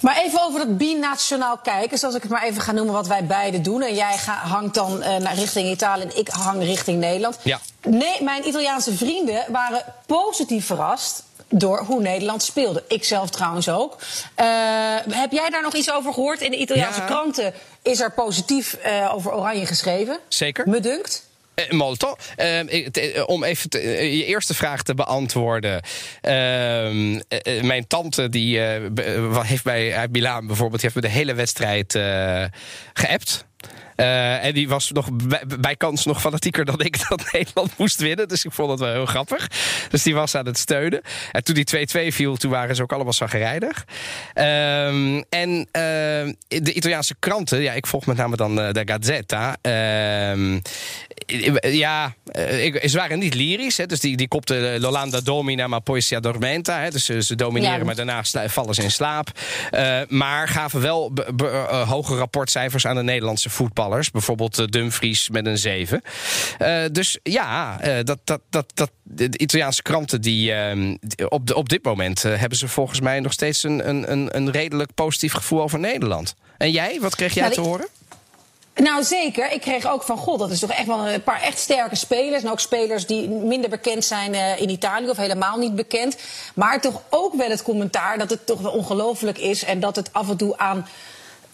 Maar 0.00 0.16
even 0.24 0.42
over 0.42 0.58
dat 0.58 0.78
binationaal 0.78 1.58
kijken, 1.58 1.98
zoals 1.98 2.14
ik 2.14 2.22
het 2.22 2.30
maar 2.30 2.42
even 2.44 2.62
ga 2.62 2.72
noemen, 2.72 2.94
wat 2.94 3.06
wij 3.06 3.24
beiden 3.26 3.62
doen. 3.62 3.82
En 3.82 3.94
jij 3.94 4.16
hangt 4.26 4.74
dan 4.74 5.02
eh, 5.02 5.16
naar 5.16 5.34
richting 5.34 5.70
Italië 5.70 6.02
en 6.02 6.18
ik 6.18 6.28
hang 6.28 6.62
richting 6.62 7.00
Nederland. 7.00 7.38
Ja. 7.42 7.60
Nee, 7.82 8.22
mijn 8.22 8.46
Italiaanse 8.48 8.96
vrienden 8.96 9.44
waren 9.48 9.84
positief 10.06 10.66
verrast 10.66 11.24
door 11.48 11.78
hoe 11.86 12.00
Nederland 12.02 12.42
speelde. 12.42 12.84
Ik 12.88 13.04
zelf 13.04 13.30
trouwens 13.30 13.68
ook. 13.68 13.98
Eh, 14.34 14.46
heb 15.10 15.32
jij 15.32 15.50
daar 15.50 15.62
nog 15.62 15.74
iets 15.74 15.92
over 15.92 16.12
gehoord? 16.12 16.40
In 16.40 16.50
de 16.50 16.56
Italiaanse 16.58 17.00
Ja. 17.00 17.06
kranten 17.06 17.54
is 17.82 18.00
er 18.00 18.12
positief 18.12 18.74
eh, 18.74 19.14
over 19.14 19.32
Oranje 19.34 19.66
geschreven. 19.66 20.18
Zeker. 20.28 20.68
Me 20.68 20.80
dunkt. 20.80 21.26
Eh, 21.54 21.70
molto. 21.70 22.16
Eh, 22.36 22.60
om 23.26 23.44
even 23.44 23.70
te- 23.70 23.80
je 24.16 24.24
eerste 24.24 24.54
vraag 24.54 24.82
te 24.82 24.94
beantwoorden. 24.94 25.82
Ehm, 26.20 27.20
eh, 27.28 27.58
eh, 27.58 27.62
mijn 27.64 27.86
tante 27.86 28.28
die, 28.28 28.58
heeft 29.42 29.64
bij 29.64 29.96
uit 29.96 30.10
Milaan 30.10 30.46
bijvoorbeeld... 30.46 30.80
die 30.80 30.90
heeft 30.92 31.02
me 31.04 31.12
de 31.12 31.18
hele 31.18 31.34
wedstrijd 31.34 31.92
geappt. 32.92 33.44
Eh, 33.96 34.44
en 34.44 34.54
die 34.54 34.68
was 34.68 34.90
nog 34.90 35.08
bij, 35.12 35.42
bij 35.60 35.76
kans 35.76 36.04
nog 36.04 36.20
fanatieker 36.20 36.64
dan 36.64 36.80
ik 36.80 36.96
dat 37.08 37.24
Nederland 37.32 37.78
moest 37.78 38.00
winnen. 38.00 38.28
Dus 38.28 38.44
ik 38.44 38.52
vond 38.52 38.68
dat 38.68 38.78
wel 38.78 38.92
heel 38.92 39.06
grappig. 39.06 39.48
Dus 39.90 40.02
die 40.02 40.14
was 40.14 40.34
aan 40.34 40.46
het 40.46 40.58
steunen. 40.58 41.00
En 41.32 41.44
toen 41.44 41.54
die 41.54 41.86
2-2 42.10 42.14
viel, 42.14 42.36
toen 42.36 42.50
waren 42.50 42.76
ze 42.76 42.82
ook 42.82 42.92
allemaal 42.92 43.12
zagrijdig. 43.12 43.84
Ehm 44.34 45.22
en 45.28 45.68
ehm, 45.72 46.32
de 46.48 46.72
Italiaanse 46.72 47.14
kranten, 47.18 47.60
ja, 47.60 47.72
ik 47.72 47.86
volg 47.86 48.06
met 48.06 48.16
name 48.16 48.36
dan 48.36 48.60
eh, 48.60 48.72
de 48.72 48.82
Gazzetta. 48.84 49.56
Ehm, 49.60 50.58
ja, 51.72 52.14
eh, 52.24 52.64
ik- 52.64 52.88
ze 52.88 52.96
waren 52.96 53.18
niet 53.18 53.34
lyrisch. 53.34 53.76
Hè, 53.76 53.86
dus 53.86 54.00
die, 54.00 54.16
die 54.16 54.28
kopte 54.28 54.76
Lolanda 54.80 55.20
domina, 55.20 55.66
maar 55.66 55.80
poi 55.80 56.00
si 56.00 56.14
addormenta. 56.16 56.80
Hè, 56.80 56.90
dus 56.90 57.04
ze, 57.04 57.22
ze 57.22 57.34
domineren, 57.34 57.78
Ja. 57.78 57.84
maar 57.84 57.94
daarna 57.94 58.22
vallen 58.48 58.74
ze 58.74 58.82
in 58.82 58.90
slaap. 58.90 59.28
Maar 60.08 60.48
gaven 60.48 60.80
wel 60.80 61.12
hoge 61.86 62.16
rapportcijfers 62.16 62.86
aan 62.86 62.96
de 62.96 63.02
Nederlandse 63.02 63.50
Bijvoorbeeld 63.88 64.58
eh, 64.58 64.66
Dumfries 64.66 65.28
met 65.28 65.46
een 65.46 65.58
7. 65.58 66.02
Eh, 66.58 66.82
dus 66.92 67.18
ja, 67.22 67.80
eh, 67.80 68.04
dat, 68.04 68.18
dat, 68.24 68.40
dat, 68.50 68.66
dat, 68.74 68.90
de 69.02 69.38
Italiaanse 69.38 69.82
kranten 69.82 70.20
die, 70.20 70.52
ehm, 70.52 70.96
op, 71.28 71.46
de, 71.46 71.54
op 71.54 71.68
dit 71.68 71.84
moment 71.84 72.22
hebben 72.22 72.58
ze 72.58 72.68
volgens 72.68 73.00
mij 73.00 73.20
nog 73.20 73.32
steeds 73.32 73.62
een, 73.62 73.88
een, 73.88 74.12
een, 74.12 74.36
een 74.36 74.50
redelijk 74.50 74.94
positief 74.94 75.32
gevoel 75.32 75.62
over 75.62 75.78
Nederland. 75.78 76.34
En 76.58 76.70
jij, 76.70 77.00
wat 77.00 77.16
kreeg 77.16 77.34
jij 77.34 77.42
Nou, 77.42 77.54
te 77.54 77.60
horen? 77.60 77.86
Nou, 78.74 79.04
zeker. 79.04 79.52
Ik 79.52 79.60
kreeg 79.60 79.86
ook 79.86 80.02
van, 80.02 80.16
god, 80.16 80.38
dat 80.38 80.50
is 80.50 80.58
toch 80.58 80.70
echt 80.70 80.86
wel 80.86 81.08
een 81.08 81.22
paar 81.22 81.42
echt 81.42 81.58
sterke 81.58 81.96
spelers. 81.96 82.42
En 82.42 82.50
ook 82.50 82.60
spelers 82.60 83.06
die 83.06 83.28
minder 83.28 83.70
bekend 83.70 84.04
zijn 84.04 84.58
in 84.58 84.70
Italië 84.70 85.08
of 85.08 85.16
helemaal 85.16 85.58
niet 85.58 85.74
bekend. 85.74 86.16
Maar 86.54 86.80
toch 86.80 87.02
ook 87.10 87.34
wel 87.34 87.50
het 87.50 87.62
commentaar 87.62 88.18
dat 88.18 88.30
het 88.30 88.46
toch 88.46 88.60
wel 88.60 88.72
ongelooflijk 88.72 89.38
is. 89.38 89.64
En 89.64 89.80
dat 89.80 89.96
het 89.96 90.12
af 90.12 90.28
en 90.28 90.36
toe 90.36 90.58
aan 90.58 90.86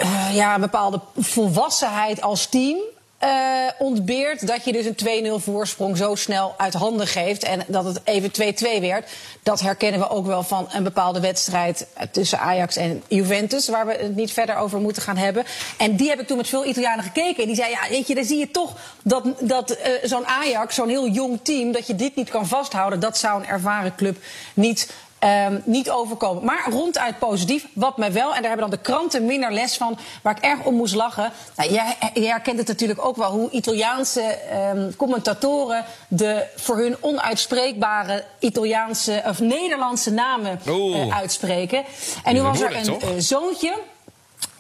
eh, 0.00 0.34
ja, 0.34 0.54
een 0.54 0.60
bepaalde 0.60 1.00
volwassenheid 1.16 2.22
als 2.22 2.46
team 2.46 2.78
eh, 3.18 3.30
ontbeert. 3.78 4.46
Dat 4.46 4.64
je 4.64 4.72
dus 4.72 4.84
een 4.84 5.40
2-0 5.40 5.42
voorsprong 5.42 5.96
zo 5.96 6.14
snel 6.14 6.54
uit 6.56 6.74
handen 6.74 7.06
geeft. 7.06 7.42
En 7.42 7.62
dat 7.66 7.84
het 7.84 8.00
even 8.04 8.30
2-2 8.78 8.80
werd. 8.80 9.10
Dat 9.42 9.60
herkennen 9.60 10.00
we 10.00 10.08
ook 10.08 10.26
wel 10.26 10.42
van 10.42 10.68
een 10.72 10.82
bepaalde 10.82 11.20
wedstrijd 11.20 11.86
tussen 12.10 12.38
Ajax 12.38 12.76
en 12.76 13.02
Juventus. 13.08 13.68
Waar 13.68 13.86
we 13.86 13.92
het 13.92 14.16
niet 14.16 14.32
verder 14.32 14.56
over 14.56 14.80
moeten 14.80 15.02
gaan 15.02 15.16
hebben. 15.16 15.44
En 15.78 15.96
die 15.96 16.08
heb 16.08 16.20
ik 16.20 16.26
toen 16.26 16.36
met 16.36 16.48
veel 16.48 16.66
Italianen 16.66 17.04
gekeken. 17.04 17.42
En 17.42 17.46
die 17.46 17.56
zei, 17.56 17.70
ja, 17.70 17.88
weet 17.88 18.06
je, 18.06 18.14
dan 18.14 18.24
zie 18.24 18.38
je 18.38 18.50
toch 18.50 18.76
dat, 19.02 19.24
dat 19.40 19.70
eh, 19.70 19.92
zo'n 20.02 20.26
Ajax, 20.26 20.74
zo'n 20.74 20.88
heel 20.88 21.08
jong 21.08 21.40
team, 21.42 21.72
dat 21.72 21.86
je 21.86 21.94
dit 21.94 22.16
niet 22.16 22.30
kan 22.30 22.46
vasthouden. 22.46 23.00
Dat 23.00 23.18
zou 23.18 23.40
een 23.40 23.48
ervaren 23.48 23.94
club 23.94 24.16
niet 24.54 24.88
Ehm, 25.20 25.58
niet 25.64 25.90
overkomen. 25.90 26.44
Maar 26.44 26.66
ronduit 26.70 27.18
positief. 27.18 27.66
Wat 27.72 27.96
mij 27.96 28.12
wel, 28.12 28.34
en 28.34 28.42
daar 28.42 28.50
hebben 28.50 28.70
dan 28.70 28.78
de 28.78 28.90
kranten 28.90 29.24
minder 29.24 29.52
les 29.52 29.76
van, 29.76 29.98
waar 30.22 30.36
ik 30.36 30.42
erg 30.42 30.64
om 30.64 30.74
moest 30.74 30.94
lachen. 30.94 31.32
Nou, 31.56 31.72
jij, 31.72 31.96
jij 32.14 32.30
herkent 32.30 32.58
het 32.58 32.68
natuurlijk 32.68 33.04
ook 33.04 33.16
wel, 33.16 33.30
hoe 33.30 33.50
Italiaanse 33.50 34.20
ehm, 34.22 34.90
commentatoren 34.96 35.84
de 36.08 36.46
voor 36.56 36.78
hun 36.78 36.96
onuitspreekbare 37.00 38.24
Italiaanse 38.38 39.22
of 39.26 39.40
Nederlandse 39.40 40.12
namen 40.12 40.60
eh, 40.66 41.16
uitspreken. 41.16 41.84
En 42.24 42.34
nu 42.34 42.42
was 42.42 42.60
er 42.60 42.76
een 42.76 43.00
eh, 43.00 43.08
zoontje. 43.18 43.74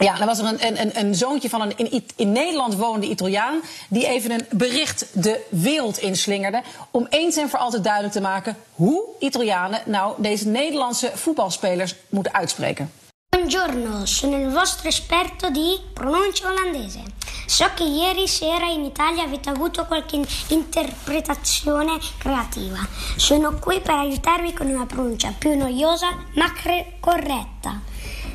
Ja, 0.00 0.16
dan 0.16 0.26
was 0.26 0.38
er 0.38 0.44
een, 0.44 0.80
een, 0.80 0.98
een, 0.98 1.14
zoontje 1.14 1.48
van 1.48 1.60
een 1.60 1.76
in, 1.76 2.06
in 2.16 2.32
Nederland 2.32 2.74
wonende 2.74 3.06
Italiaan. 3.06 3.60
die 3.88 4.06
even 4.06 4.30
een 4.30 4.46
bericht 4.50 5.06
de 5.12 5.46
wereld 5.48 5.98
inslingerde. 5.98 6.62
om 6.90 7.06
eens 7.10 7.36
en 7.36 7.48
voor 7.48 7.58
altijd 7.58 7.84
duidelijk 7.84 8.12
te 8.12 8.20
maken. 8.20 8.56
hoe 8.72 9.02
Italianen 9.18 9.80
nou 9.84 10.14
deze 10.16 10.48
Nederlandse 10.48 11.10
voetbalspelers 11.14 11.94
moeten 12.08 12.34
uitspreken. 12.34 12.92
Buongiorno, 13.28 14.06
sono 14.06 14.36
il 14.36 14.50
vostro 14.50 14.88
esperto 14.88 15.50
di 15.50 15.80
pronuncia 15.92 16.48
olandese. 16.48 17.00
So 17.46 17.66
che 17.74 17.84
ieri 17.84 18.28
sera 18.28 18.66
in 18.66 18.84
Italia 18.84 19.24
avete 19.24 19.50
avuto 19.50 19.86
qualche 19.86 20.16
in- 20.16 20.26
interpretazione 20.48 21.98
creativa. 22.18 22.78
Sono 23.16 23.58
qui 23.58 23.80
per 23.80 23.94
aiutarvi 23.94 24.52
con 24.52 24.66
una 24.66 24.86
pronuncia 24.86 25.34
più 25.38 25.56
noiosa 25.56 26.08
ma 26.34 26.52
corretta. 27.00 27.80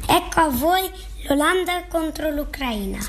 Ecco 0.08 0.39
a 0.39 0.50
voi 0.50 0.92
l'Olanda 1.28 1.84
contro 1.90 2.30
l'Ucraina. 2.30 3.00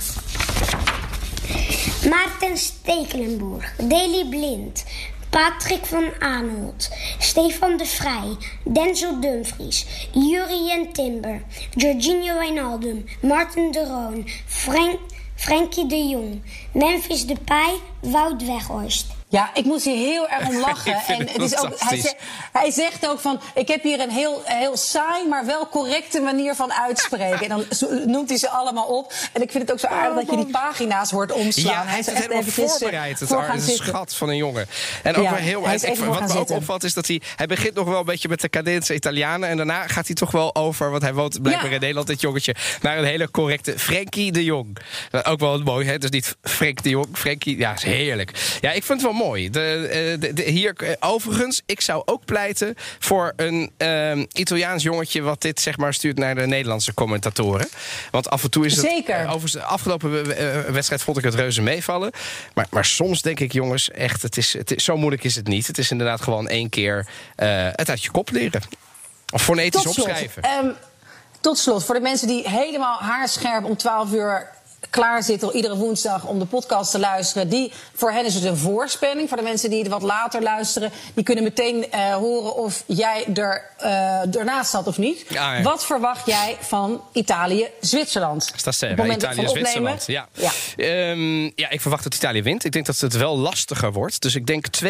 Maarten 2.08 2.56
Stekelenburg, 2.56 3.62
Daley 3.76 4.24
Blind, 4.24 4.84
Patrick 5.28 5.84
van 5.86 6.10
Aanholt, 6.18 6.88
Stefan 7.18 7.76
de 7.76 7.84
Vrij, 7.84 8.36
Denzel 8.64 9.20
Dumfries, 9.20 9.86
Jurien 10.12 10.92
Timber, 10.92 11.42
Jorginho 11.74 12.38
Wijnaldum, 12.38 13.04
Martin 13.20 13.70
de 13.70 13.84
Roon, 13.84 14.24
Frank, 14.46 14.98
Frankie 15.34 15.86
de 15.86 16.08
Jong, 16.08 16.42
Memphis 16.72 17.26
Depay, 17.26 17.74
Wout 18.00 18.42
Weghorst. 18.42 19.15
Ja, 19.28 19.50
ik 19.54 19.64
moest 19.64 19.84
hier 19.84 19.96
heel 19.96 20.28
erg 20.28 20.48
om 20.48 20.58
lachen. 20.68 20.92
En 21.06 21.18
het 21.28 21.42
is 21.42 21.58
ook, 21.58 21.72
hij, 21.78 22.00
zegt, 22.00 22.16
hij 22.52 22.70
zegt 22.70 23.08
ook 23.08 23.20
van: 23.20 23.40
Ik 23.54 23.68
heb 23.68 23.82
hier 23.82 24.00
een 24.00 24.10
heel, 24.10 24.42
heel 24.44 24.76
saai, 24.76 25.28
maar 25.28 25.46
wel 25.46 25.68
correcte 25.68 26.20
manier 26.20 26.54
van 26.54 26.72
uitspreken. 26.72 27.40
En 27.40 27.48
dan 27.48 27.64
noemt 28.06 28.28
hij 28.28 28.38
ze 28.38 28.48
allemaal 28.48 28.84
op. 28.86 29.12
En 29.32 29.42
ik 29.42 29.50
vind 29.50 29.62
het 29.62 29.72
ook 29.72 29.78
zo 29.78 29.86
aardig 29.86 30.14
dat 30.26 30.30
je 30.30 30.44
die 30.44 30.52
pagina's 30.52 31.10
hoort 31.10 31.32
omslaan. 31.32 31.72
Ja, 31.72 31.84
hij 31.84 31.98
is 31.98 32.06
heeft 32.06 32.06
het 32.06 32.16
echt 32.16 32.26
helemaal 32.46 32.64
eh, 32.64 32.70
voorbereid. 32.78 33.20
Het 33.20 33.28
voor 33.28 33.50
is 33.54 33.68
een 33.68 33.74
schat 33.76 34.14
van 34.14 34.28
een 34.28 34.36
jongen. 34.36 34.66
En 35.02 35.16
ook 35.16 35.22
Ja, 35.24 35.30
wel 35.30 35.38
heel 35.40 35.64
hij 35.66 35.74
is 35.74 35.82
ik- 35.82 35.96
Wat 35.96 36.28
me 36.34 36.38
ook 36.38 36.50
opvalt 36.50 36.84
is 36.84 36.94
dat 36.94 37.06
hij... 37.06 37.20
Hij 37.36 37.46
begint 37.46 37.74
nog 37.74 37.86
wel 37.88 37.98
een 37.98 38.04
beetje 38.04 38.28
met 38.28 38.40
de 38.40 38.48
cadenza 38.48 38.94
Italianen. 38.94 39.48
En 39.48 39.56
daarna 39.56 39.86
gaat 39.86 40.06
hij 40.06 40.14
toch 40.14 40.30
wel 40.30 40.54
over... 40.54 40.90
Want 40.90 41.02
hij 41.02 41.14
woont 41.14 41.42
blijkbaar 41.42 41.66
Ja. 41.68 41.74
in 41.74 41.80
Nederland, 41.80 42.06
dit 42.06 42.20
jongetje. 42.20 42.54
Naar 42.80 42.98
een 42.98 43.04
hele 43.04 43.30
correcte 43.30 43.78
Frenkie 43.78 44.32
de 44.32 44.44
Jong. 44.44 44.76
Dat 45.10 45.24
Ook 45.26 45.40
wel 45.40 45.58
mooi, 45.58 45.86
hè? 45.86 45.98
Dus 45.98 46.10
niet 46.10 46.36
Frank 46.42 46.82
de 46.82 46.88
Jong. 46.88 47.06
Frenkie, 47.12 47.58
ja, 47.58 47.74
is 47.74 47.82
heerlijk. 47.82 48.58
Ja, 48.60 48.70
ik 48.70 48.84
vind 48.84 49.00
het 49.00 49.10
wel 49.10 49.15
mooi. 49.16 49.50
De, 49.50 49.88
eh, 49.90 50.20
de, 50.20 50.32
de- 50.32 50.42
hier, 50.50 50.74
eh, 50.76 50.92
overigens, 51.00 51.62
ik 51.66 51.80
zou 51.80 52.02
ook 52.04 52.24
pleiten 52.24 52.74
voor 52.98 53.32
een 53.36 53.70
ehm, 53.76 54.24
Italiaans 54.32 54.82
jongetje... 54.82 55.22
wat 55.22 55.40
dit 55.42 55.60
zeg 55.60 55.76
maar 55.76 55.94
stuurt 55.94 56.18
naar 56.18 56.34
de 56.34 56.46
Nederlandse 56.46 56.94
commentatoren. 56.94 57.68
Want 58.10 58.30
af 58.30 58.42
en 58.42 58.50
toe 58.50 58.66
is 58.66 58.76
het... 58.76 58.86
Zeker. 58.86 59.20
Overigens, 59.22 59.52
de 59.52 59.62
afgelopen 59.62 60.36
eh, 60.36 60.60
wedstrijd 60.72 61.02
vond 61.02 61.16
ik 61.18 61.24
het 61.24 61.34
reuze 61.34 61.62
meevallen. 61.62 62.10
Maar, 62.54 62.66
maar 62.70 62.84
soms 62.84 63.22
denk 63.22 63.40
ik, 63.40 63.52
jongens, 63.52 63.90
echt, 63.90 64.22
het 64.22 64.36
is, 64.36 64.52
het 64.52 64.70
is, 64.76 64.84
zo 64.84 64.96
moeilijk 64.96 65.24
is 65.24 65.34
het 65.34 65.46
niet. 65.46 65.66
Het 65.66 65.78
is 65.78 65.90
inderdaad 65.90 66.20
gewoon 66.22 66.48
één 66.48 66.68
keer 66.68 67.06
het 67.74 67.90
uit 67.90 68.02
je 68.02 68.10
kop 68.10 68.30
leren. 68.30 68.62
Of 69.32 69.42
fonetisch 69.42 69.86
opschrijven. 69.86 70.42
ehm, 70.42 70.68
tot 71.40 71.58
slot, 71.58 71.84
voor 71.84 71.94
de 71.94 72.00
mensen 72.00 72.28
die 72.28 72.48
helemaal 72.48 72.98
haarscherp 72.98 73.64
om 73.64 73.76
12 73.76 74.12
uur 74.12 74.48
klaar 74.90 75.22
zitten 75.22 75.56
iedere 75.56 75.76
woensdag 75.76 76.24
om 76.24 76.38
de 76.38 76.44
podcast 76.44 76.90
te 76.90 76.98
luisteren. 76.98 77.48
Die, 77.48 77.72
voor 77.94 78.10
hen 78.10 78.24
is 78.24 78.34
het 78.34 78.44
een 78.44 78.56
voorspelling. 78.56 79.28
Voor 79.28 79.36
de 79.36 79.42
mensen 79.42 79.70
die 79.70 79.78
het 79.78 79.88
wat 79.88 80.02
later 80.02 80.42
luisteren, 80.42 80.90
die 81.14 81.24
kunnen 81.24 81.44
meteen 81.44 81.90
eh, 81.90 82.14
horen 82.14 82.54
of 82.56 82.82
jij 82.86 83.26
er 83.34 83.70
uh, 83.82 84.36
ernaast 84.36 84.70
zat 84.70 84.86
of 84.86 84.98
niet. 84.98 85.24
Ja, 85.28 85.54
ja. 85.54 85.62
Wat 85.62 85.86
verwacht 85.86 86.26
jij 86.26 86.56
van 86.60 87.02
Italië-Zwitserland? 87.12 88.52
Stasera, 88.56 88.90
Op 88.90 88.96
het 88.96 89.06
moment 89.06 89.22
Italië, 89.22 89.36
van 89.36 89.48
opnemen? 89.48 90.00
Zwitserland. 90.00 90.06
Ja. 90.06 90.28
Ja. 90.32 90.50
Ehm, 90.76 91.42
ja, 91.54 91.70
ik 91.70 91.80
verwacht 91.80 92.02
dat 92.02 92.14
Italië 92.14 92.42
wint. 92.42 92.64
Ik 92.64 92.72
denk 92.72 92.86
dat 92.86 92.98
het 92.98 93.16
wel 93.16 93.38
lastiger 93.38 93.92
wordt. 93.92 94.22
Dus 94.22 94.34
ik 94.34 94.46
denk 94.46 94.66
2-1. 94.66 94.88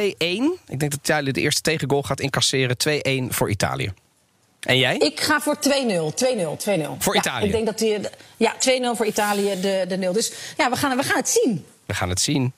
Ik 0.67 0.79
denk 0.79 0.81
dat 0.81 0.95
Italië 0.95 1.33
de 1.33 1.41
eerste 1.41 1.61
tegengoal 1.61 2.03
gaat 2.03 2.21
incasseren. 2.21 2.77
2-1 2.77 3.35
voor 3.35 3.51
Italië. 3.51 3.93
En 4.67 4.79
jij? 4.79 4.97
Ik 4.97 5.21
ga 5.21 5.41
voor 5.41 5.57
2-0. 5.57 5.61
2-0. 5.61 6.57
2-0. 6.57 6.97
Voor 6.99 7.15
ja, 7.15 7.21
Italië? 7.21 7.47
Ik 7.47 7.53
denk 7.53 7.67
dat 7.67 7.79
die, 7.79 7.99
ja, 8.37 8.55
2-0 8.55 8.97
voor 8.97 9.07
Italië, 9.07 9.61
de, 9.61 9.85
de 9.89 9.97
0. 9.97 10.13
Dus 10.13 10.33
ja, 10.57 10.71
we 10.71 10.77
gaan, 10.77 10.97
we 10.97 11.03
gaan 11.03 11.17
het 11.17 11.29
zien. 11.29 11.65
We 11.87 11.95
gaan 11.95 12.09
het 12.09 12.21
zien. 12.21 12.53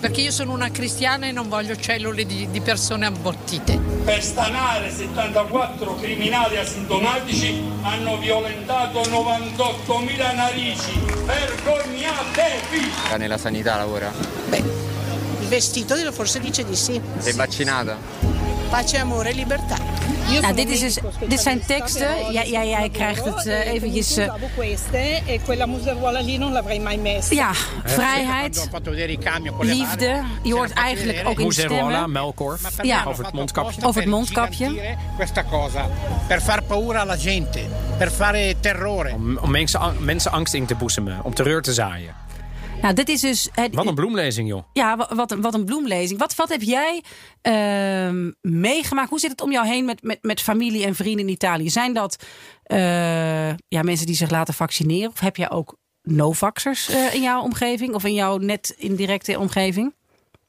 Perché 0.00 0.20
io 0.20 0.30
sono 0.32 0.52
una 0.52 0.70
cristiana 0.72 1.26
e 1.26 1.32
non 1.32 1.48
voglio 1.48 1.76
cellule 1.76 2.26
di, 2.26 2.48
di 2.50 2.60
persone 2.60 3.06
abortite. 3.06 3.78
Per 4.04 4.20
stanare 4.20 4.90
74 4.90 5.94
criminali 5.94 6.56
asintomatici 6.56 7.62
hanno 7.82 8.18
violentato 8.18 9.00
98.000 9.00 10.34
narici. 10.34 11.00
Vergognatevi! 11.24 13.16
Nella 13.16 13.38
sanità 13.38 13.76
lavora? 13.76 14.10
Il 14.50 14.91
vestito 15.52 15.94
forse 16.12 16.40
dice 16.40 16.64
di 16.64 16.74
sì. 16.74 16.98
Sei 17.18 17.34
vaccinata? 17.34 17.98
Pace, 18.70 18.98
amore 18.98 19.34
libertà. 19.34 19.76
Nou, 20.40 20.54
dit, 20.54 20.68
is 20.68 20.80
dus, 20.80 20.98
dit 21.28 21.40
zijn 21.40 21.66
teksten. 21.66 22.32
Jij, 22.32 22.50
jij, 22.50 22.68
jij 22.68 22.90
krijgt 22.90 23.24
het 23.24 23.46
eh, 23.46 23.72
eventjes. 23.72 24.18
queste 24.56 25.22
quella 25.44 25.66
museruola 25.66 26.20
lì 26.20 26.38
non 26.38 26.52
l'avrei 26.52 26.80
mai 26.80 26.96
messa. 26.98 27.34
ja, 27.34 27.52
vrijheid, 27.84 28.68
liefde. 29.60 30.22
Je 30.42 30.54
hoort 30.54 30.72
eigenlijk 30.72 31.28
ook 31.28 31.38
in 31.38 31.52
stemmen. 31.52 32.12
melkkorf. 32.12 32.82
Ja. 32.82 33.04
Over 33.04 33.24
het 33.24 33.34
mondkapje. 33.34 33.86
Over 33.86 34.00
het 34.00 34.10
mondkapje. 34.10 34.96
questa 35.16 35.42
cosa 35.42 35.88
per 36.28 36.40
far 36.40 36.62
paura 36.62 37.00
alla 37.00 37.16
gente, 37.16 37.60
per 37.98 38.10
fare 38.10 38.54
terrore. 38.60 39.12
Om, 39.14 39.38
om 39.38 39.50
mensen, 39.50 39.80
mensen 39.98 40.32
angst 40.32 40.54
in 40.54 40.66
te 40.66 40.74
boezemen. 40.74 41.20
Om 41.22 41.34
terreur 41.34 41.62
te 41.62 41.72
zaaien. 41.72 42.21
Nou, 42.82 42.94
dit 42.94 43.08
is 43.08 43.20
dus. 43.20 43.48
Het, 43.52 43.74
Wat 43.74 43.86
een 43.86 43.94
bloemlezing, 43.94 44.48
joh. 44.48 44.62
Ja, 44.72 44.96
wa- 44.96 45.08
wat 45.14 45.30
een, 45.30 45.40
wat 45.40 45.54
een 45.54 45.64
bloemlezing. 45.64 46.18
Wat, 46.18 46.34
wat 46.34 46.48
heb 46.48 46.62
jij 46.62 47.02
ehm, 47.42 48.30
meegemaakt? 48.40 49.10
Hoe 49.10 49.18
zit 49.18 49.30
het 49.30 49.40
om 49.40 49.52
jou 49.52 49.66
heen 49.66 49.84
met, 49.84 50.02
met, 50.02 50.18
met 50.22 50.40
familie 50.40 50.84
en 50.84 50.94
vrienden 50.94 51.26
in 51.26 51.32
Italië? 51.32 51.70
Zijn 51.70 51.92
dat 51.92 52.24
eh, 52.62 53.48
ja, 53.48 53.82
mensen 53.82 54.06
die 54.06 54.14
zich 54.14 54.30
laten 54.30 54.54
vaccineren? 54.54 55.10
Of 55.10 55.20
heb 55.20 55.36
jij 55.36 55.50
ook 55.50 55.76
no-vaxxers 56.02 56.88
eh, 56.88 57.14
in 57.14 57.22
jouw 57.22 57.42
omgeving? 57.42 57.94
Of 57.94 58.04
in 58.04 58.14
jouw 58.14 58.36
net 58.36 58.74
indirecte 58.78 59.38
omgeving? 59.38 59.94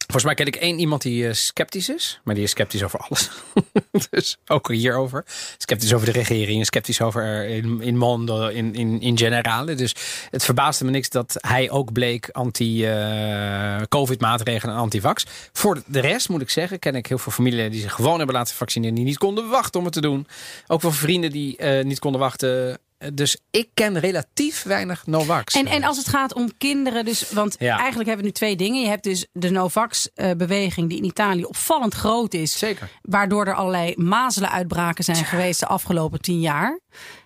Volgens 0.04 0.24
mij 0.24 0.34
ken 0.34 0.46
ik 0.46 0.56
één 0.56 0.80
iemand 0.80 1.02
die 1.02 1.28
eh, 1.28 1.34
sceptisch 1.34 1.90
is. 1.90 2.20
Maar 2.24 2.36
die 2.36 2.44
is 2.44 2.50
sceptisch 2.50 2.84
over 2.84 3.00
alles. 3.00 3.30
dus 4.10 4.38
ook 4.48 4.72
hierover. 4.72 5.24
Sceptisch 5.58 5.94
over 5.94 6.06
de 6.06 6.12
regering. 6.12 6.66
Sceptisch 6.66 7.02
over 7.02 7.24
eh, 7.24 7.56
in, 7.56 7.82
in 7.82 7.98
mondo, 7.98 8.48
in, 8.48 8.76
in, 8.76 9.02
in 9.02 9.18
generale. 9.18 9.76
Dus 9.76 9.96
het 10.30 10.44
verbaasde 10.44 10.86
me 10.86 10.92
niks 10.92 11.10
dat 11.10 11.36
hij 11.40 11.72
ook 11.72 11.92
bleek 11.92 12.30
anti-covid-maatregelen 12.32 14.76
en 14.76 14.82
anti-vax. 14.82 15.26
Voor 15.54 15.82
de 15.86 16.00
rest 16.00 16.30
moet 16.30 16.42
ik 16.42 16.50
zeggen, 16.50 16.80
ken 16.80 16.96
ik 16.96 17.08
heel 17.08 17.18
veel 17.18 17.32
familie 17.32 17.70
die 17.70 17.82
zich 17.82 17.94
gewoon 17.94 18.18
hebben 18.18 18.36
laten 18.36 18.56
vaccineren. 18.56 18.96
Die 18.96 19.06
niet 19.06 19.18
konden 19.18 19.50
wachten 19.50 19.80
om 19.80 19.86
het 19.86 19.94
te 19.94 20.02
doen. 20.02 20.28
Ook 20.68 20.82
wel 20.82 20.92
vrienden 20.92 21.32
die 21.32 21.58
eh, 21.58 21.86
niet 21.86 22.00
konden 22.00 22.22
wachten. 22.22 22.78
Dus 23.14 23.38
ik 23.52 23.70
ken 23.74 24.00
relatief 24.00 24.64
weinig 24.64 25.06
Novax. 25.06 25.54
En, 25.56 25.66
en 25.66 25.84
als 25.84 25.98
het 25.98 26.08
gaat 26.08 26.34
om 26.34 26.58
kinderen, 26.58 27.06
dus, 27.06 27.30
want 27.32 27.56
Ja. 27.60 27.78
eigenlijk 27.78 28.08
hebben 28.08 28.18
we 28.18 28.32
nu 28.32 28.32
twee 28.32 28.56
dingen. 28.56 28.82
Je 28.82 28.88
hebt 28.88 29.04
dus 29.04 29.28
de 29.32 29.50
Novax-beweging 29.50 30.90
die 30.90 30.98
in 30.98 31.04
Italië 31.04 31.44
opvallend 31.46 31.94
groot 31.94 32.34
is. 32.34 32.58
Zeker. 32.60 32.90
Waardoor 33.02 33.46
er 33.48 33.54
allerlei 33.54 33.94
mazelenuitbraken 33.98 35.04
zijn 35.04 35.26
geweest 35.26 35.60
de 35.60 35.68
afgelopen 35.68 36.22
tien 36.22 36.40
jaar. 36.40 36.80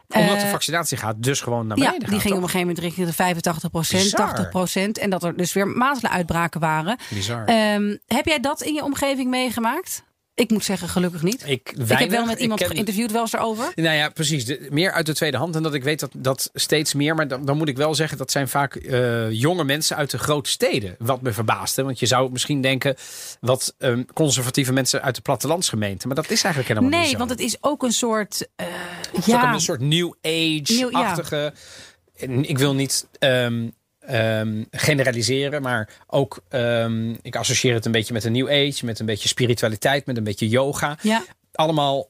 Omdat 0.08 0.40
de 0.40 0.46
Eh, 0.46 0.52
vaccinatie 0.52 0.98
gaat 0.98 1.16
dus 1.24 1.42
gewoon 1.42 1.68
naar 1.68 1.78
Ja, 1.78 1.84
beneden 1.84 2.00
die 2.10 2.10
gaan, 2.12 2.20
ging 2.20 2.34
op 2.36 2.42
een 2.42 2.50
gegeven 2.50 2.68
moment 2.68 2.86
richting 2.86 3.08
de 3.08 3.14
85 3.14 3.72
Bizar. 3.72 4.50
80% 4.52 4.98
En 4.98 5.10
dat 5.10 5.24
er 5.24 5.38
dus 5.38 5.54
weer 5.54 5.68
mazelenuitbraken 5.68 6.60
waren. 6.60 6.98
Bizar. 7.10 7.46
Ehm, 7.46 7.96
heb 8.08 8.26
jij 8.26 8.40
dat 8.40 8.62
in 8.62 8.74
je 8.74 8.84
omgeving 8.84 9.30
meegemaakt? 9.30 10.04
Ik 10.38 10.50
moet 10.50 10.64
zeggen, 10.64 10.90
gelukkig 10.90 11.22
niet. 11.24 11.44
Ik, 11.46 11.74
ik 11.78 11.88
heb 11.98 12.10
wel 12.10 12.26
met 12.26 12.40
iemand 12.40 12.60
ken- 12.60 12.70
geïnterviewd 12.70 13.12
wel 13.12 13.22
eens 13.22 13.34
erover. 13.34 13.72
Nou 13.76 13.96
ja, 13.96 14.10
precies. 14.10 14.46
De- 14.46 14.68
meer 14.72 14.92
uit 14.92 15.06
de 15.06 15.14
tweede 15.14 15.38
hand. 15.38 15.56
En 15.56 15.64
dat 15.64 15.74
ik 15.74 15.84
weet 15.84 16.00
dat, 16.00 16.10
dat 16.14 16.50
steeds 16.54 16.94
meer. 16.94 17.16
Maar 17.16 17.28
dan, 17.28 17.46
dan 17.46 17.58
moet 17.58 17.68
ik 17.68 17.78
wel 17.78 17.96
zeggen, 17.96 18.18
dat 18.18 18.32
zijn 18.32 18.48
vaak 18.48 18.76
eh, 18.76 19.32
jonge 19.32 19.64
mensen 19.64 19.96
uit 19.98 20.12
de 20.12 20.18
grote 20.18 20.50
steden. 20.50 20.96
Wat 21.00 21.22
me 21.22 21.32
verbaasde. 21.34 21.84
Want 21.84 22.00
je 22.00 22.06
zou 22.06 22.32
misschien 22.32 22.62
denken, 22.62 22.96
wat 23.40 23.76
ehm, 23.78 24.04
conservatieve 24.14 24.74
mensen 24.74 25.02
uit 25.02 25.16
de 25.16 25.22
plattelandsgemeente. 25.22 26.08
Maar 26.08 26.16
dat 26.16 26.30
is 26.30 26.44
eigenlijk 26.44 26.68
helemaal 26.68 26.90
niet 26.90 27.00
Nee, 27.00 27.10
zo. 27.12 27.18
want 27.18 27.30
het 27.30 27.40
is 27.40 27.58
ook 27.62 27.84
een 27.84 27.92
soort. 27.92 28.48
Het 28.56 28.68
is 29.12 29.18
ook 29.18 29.26
ja, 29.26 29.54
een 29.54 29.60
soort 29.60 29.80
new 29.82 30.14
ja. 30.22 30.30
age-achtige. 30.32 31.54
Ik 32.42 32.58
wil 32.58 32.74
niet 32.74 33.08
ehm, 33.20 33.68
ehm, 34.08 34.64
generaliseren, 34.72 35.62
maar 35.62 35.90
ook 36.08 36.40
ehm, 36.50 37.16
ik 37.22 37.36
associeer 37.36 37.74
het 37.74 37.86
een 37.86 37.92
beetje 37.92 38.14
met 38.14 38.24
een 38.24 38.32
new 38.32 38.48
age, 38.50 38.86
met 38.86 39.00
een 39.00 39.06
beetje 39.06 39.28
spiritualiteit, 39.28 40.06
met 40.06 40.18
een 40.18 40.24
beetje 40.24 40.50
yoga. 40.50 40.98
ja. 41.02 41.24
Allemaal 41.52 42.10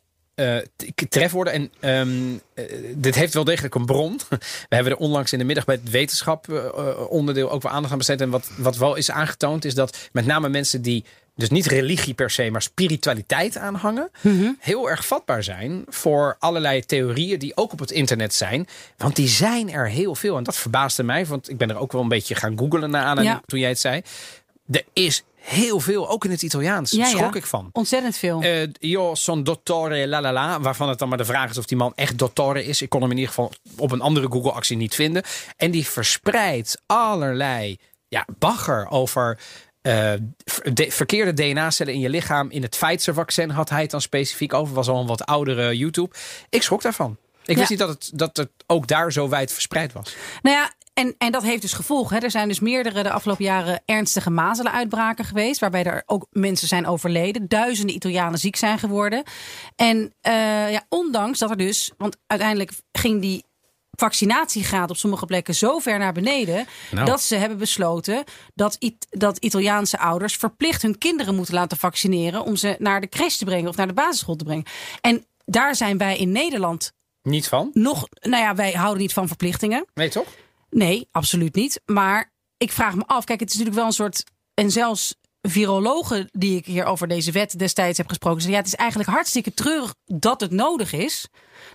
t- 0.75 1.11
trefwoorden. 1.11 1.53
En 1.53 1.71
ehm, 1.79 2.33
eh, 2.53 2.65
dit 2.95 3.15
heeft 3.15 3.33
wel 3.33 3.43
degelijk 3.43 3.75
een 3.75 3.85
bron. 3.85 4.19
We 4.69 4.75
hebben 4.75 4.91
er 4.93 4.97
onlangs 4.99 5.33
in 5.33 5.39
de 5.39 5.45
middag 5.45 5.65
bij 5.65 5.75
het 5.81 5.89
wetenschap 5.89 6.49
eh, 6.49 7.09
onderdeel 7.09 7.51
ook 7.51 7.61
wel 7.61 7.71
aandacht 7.71 7.91
aan 7.91 7.97
besteed. 7.97 8.21
En 8.21 8.29
wat, 8.29 8.49
wat 8.57 8.77
wel 8.77 8.95
is 8.95 9.11
aangetoond 9.11 9.65
is 9.65 9.73
dat 9.73 9.97
met 10.11 10.25
name 10.25 10.49
mensen 10.49 10.81
die 10.81 11.05
dus 11.37 11.49
niet 11.49 11.65
religie 11.65 12.13
per 12.13 12.29
se, 12.29 12.49
maar 12.51 12.61
spiritualiteit 12.61 13.57
aanhangen, 13.57 14.09
heel 14.59 14.89
erg 14.89 15.05
vatbaar 15.07 15.43
zijn 15.43 15.83
voor 15.87 16.35
allerlei 16.39 16.85
theorieën 16.85 17.39
die 17.39 17.57
ook 17.57 17.71
op 17.71 17.79
het 17.79 17.91
internet 17.91 18.33
zijn. 18.33 18.67
Want 18.97 19.15
die 19.15 19.27
zijn 19.27 19.71
er 19.71 19.89
heel 19.89 20.15
veel. 20.15 20.37
En 20.37 20.43
dat 20.43 20.55
verbaasde 20.55 21.03
mij, 21.03 21.25
want 21.25 21.49
ik 21.49 21.57
ben 21.57 21.69
er 21.69 21.77
ook 21.77 21.91
wel 21.91 22.01
een 22.01 22.07
beetje 22.07 22.35
gaan 22.35 22.57
googlen 22.57 22.89
naar 22.89 23.03
aanleiding 23.03 23.37
Ja. 23.37 23.43
toen 23.45 23.59
jij 23.59 23.69
het 23.69 23.79
zei. 23.79 24.01
Er 24.71 24.83
is 24.93 25.23
heel 25.35 25.79
veel, 25.79 26.09
ook 26.09 26.25
in 26.25 26.31
het 26.31 26.41
Italiaans. 26.41 26.91
Ja, 26.91 26.97
ja. 26.97 27.09
Schrok 27.09 27.35
ik 27.35 27.45
van. 27.45 27.69
Ontzettend 27.71 28.17
veel. 28.17 28.43
Io 28.79 29.15
son 29.15 29.43
dottore 29.43 30.07
la 30.07 30.21
la 30.21 30.33
la. 30.33 30.59
Waarvan 30.59 30.89
het 30.89 30.99
dan 30.99 31.09
maar 31.09 31.17
de 31.17 31.25
vraag 31.25 31.49
is 31.49 31.57
of 31.57 31.65
die 31.65 31.77
man 31.77 31.93
echt 31.95 32.17
dottore 32.17 32.65
is. 32.65 32.81
Ik 32.81 32.89
kon 32.89 33.01
hem 33.01 33.11
in 33.11 33.17
ieder 33.17 33.33
geval 33.33 33.51
op 33.77 33.91
een 33.91 34.01
andere 34.01 34.27
Google-actie 34.31 34.77
niet 34.77 34.95
vinden. 34.95 35.23
En 35.57 35.71
die 35.71 35.87
verspreidt 35.87 36.81
allerlei 36.85 37.77
ja, 38.07 38.25
bagger 38.39 38.89
over 38.89 39.39
eh, 39.87 40.13
ver- 40.45 40.73
de- 40.73 40.91
verkeerde 40.91 41.33
DNA-cellen 41.33 41.93
in 41.93 41.99
je 41.99 42.09
lichaam. 42.09 42.49
In 42.49 42.61
het 42.61 42.77
Pfizer-vaccin 42.79 43.49
had 43.49 43.69
hij 43.69 43.81
het 43.81 43.91
dan 43.91 44.01
specifiek 44.01 44.53
over. 44.53 44.73
Was 44.75 44.87
al 44.87 44.99
een 45.01 45.07
wat 45.07 45.25
oudere 45.25 45.77
YouTube. 45.77 46.15
Ik 46.49 46.63
schrok 46.63 46.81
daarvan. 46.81 47.17
Ik 47.45 47.57
wist 47.57 47.69
Ja. 47.69 47.75
niet 47.75 47.79
dat 47.79 47.89
het, 47.89 48.11
dat 48.19 48.37
het 48.37 48.49
ook 48.65 48.87
daar 48.87 49.11
zo 49.11 49.29
wijd 49.29 49.51
verspreid 49.53 49.93
was. 49.93 50.15
Nou 50.41 50.55
ja, 50.55 50.71
en, 50.93 51.15
en 51.17 51.31
dat 51.31 51.43
heeft 51.43 51.61
dus 51.61 51.73
gevolgen. 51.73 52.17
Hè. 52.17 52.23
Er 52.23 52.31
zijn 52.31 52.47
dus 52.47 52.59
meerdere 52.59 53.03
de 53.03 53.11
afgelopen 53.11 53.43
jaren 53.45 53.81
ernstige 53.85 54.29
mazelenuitbraken 54.29 55.25
geweest. 55.25 55.59
Waarbij 55.59 55.83
er 55.83 56.03
ook 56.05 56.27
mensen 56.31 56.67
zijn 56.67 56.87
overleden. 56.87 57.47
Duizenden 57.47 57.95
Italianen 57.95 58.39
ziek 58.39 58.55
zijn 58.55 58.79
geworden. 58.79 59.23
En 59.75 60.13
eh, 60.21 60.71
ja, 60.71 60.83
ondanks 60.89 61.39
dat 61.39 61.49
er 61.49 61.57
dus. 61.57 61.91
Want 61.97 62.17
uiteindelijk 62.27 62.71
ging 62.91 63.21
die 63.21 63.43
vaccinatiegraad 64.01 64.89
op 64.89 64.97
sommige 64.97 65.25
plekken 65.25 65.55
zo 65.55 65.79
ver 65.79 65.99
naar 65.99 66.13
beneden. 66.13 66.65
Nou. 66.91 67.05
dat 67.05 67.21
ze 67.21 67.35
hebben 67.35 67.57
besloten 67.57 68.23
dat, 68.53 68.75
It- 68.79 69.07
dat 69.09 69.37
Italiaanse 69.37 69.99
ouders 69.99 70.35
verplicht 70.35 70.81
hun 70.81 70.97
kinderen 70.97 71.35
moeten 71.35 71.53
laten 71.53 71.77
vaccineren. 71.77 72.43
om 72.43 72.55
ze 72.55 72.75
naar 72.79 73.01
de 73.01 73.09
crash 73.09 73.35
te 73.35 73.45
brengen 73.45 73.69
of 73.69 73.75
naar 73.75 73.87
de 73.87 73.93
basisschool 73.93 74.35
te 74.35 74.43
brengen. 74.43 74.65
En 75.01 75.25
daar 75.45 75.75
zijn 75.75 75.97
wij 75.97 76.17
in 76.17 76.31
Nederland 76.31 76.93
Niet 77.21 77.47
van? 77.47 77.69
nog. 77.73 78.07
Nou 78.21 78.43
ja, 78.43 78.55
wij 78.55 78.71
houden 78.71 79.01
niet 79.01 79.13
van 79.13 79.27
verplichtingen. 79.27 79.85
Nee, 79.93 80.09
toch? 80.09 80.27
Nee, 80.69 81.07
absoluut 81.11 81.55
niet. 81.55 81.81
Maar 81.85 82.31
ik 82.57 82.71
vraag 82.71 82.95
me 82.95 83.03
af. 83.05 83.23
Kijk, 83.25 83.39
het 83.39 83.49
is 83.49 83.55
natuurlijk 83.55 83.81
wel 83.81 83.87
een 83.91 83.95
soort. 83.97 84.23
En 84.53 84.71
zelfs 84.71 85.15
virologen 85.41 86.29
die 86.31 86.57
ik 86.57 86.65
hier 86.65 86.85
over 86.85 87.07
deze 87.07 87.31
wet 87.31 87.59
destijds 87.59 87.97
heb 87.97 88.07
gesproken. 88.07 88.41
zeggen, 88.41 88.57
Ja, 88.59 88.63
het 88.65 88.73
is 88.73 88.79
eigenlijk 88.79 89.09
hartstikke 89.09 89.53
treurig 89.53 89.95
dat 90.05 90.41
het 90.41 90.51
nodig 90.51 90.93
is. 90.93 91.27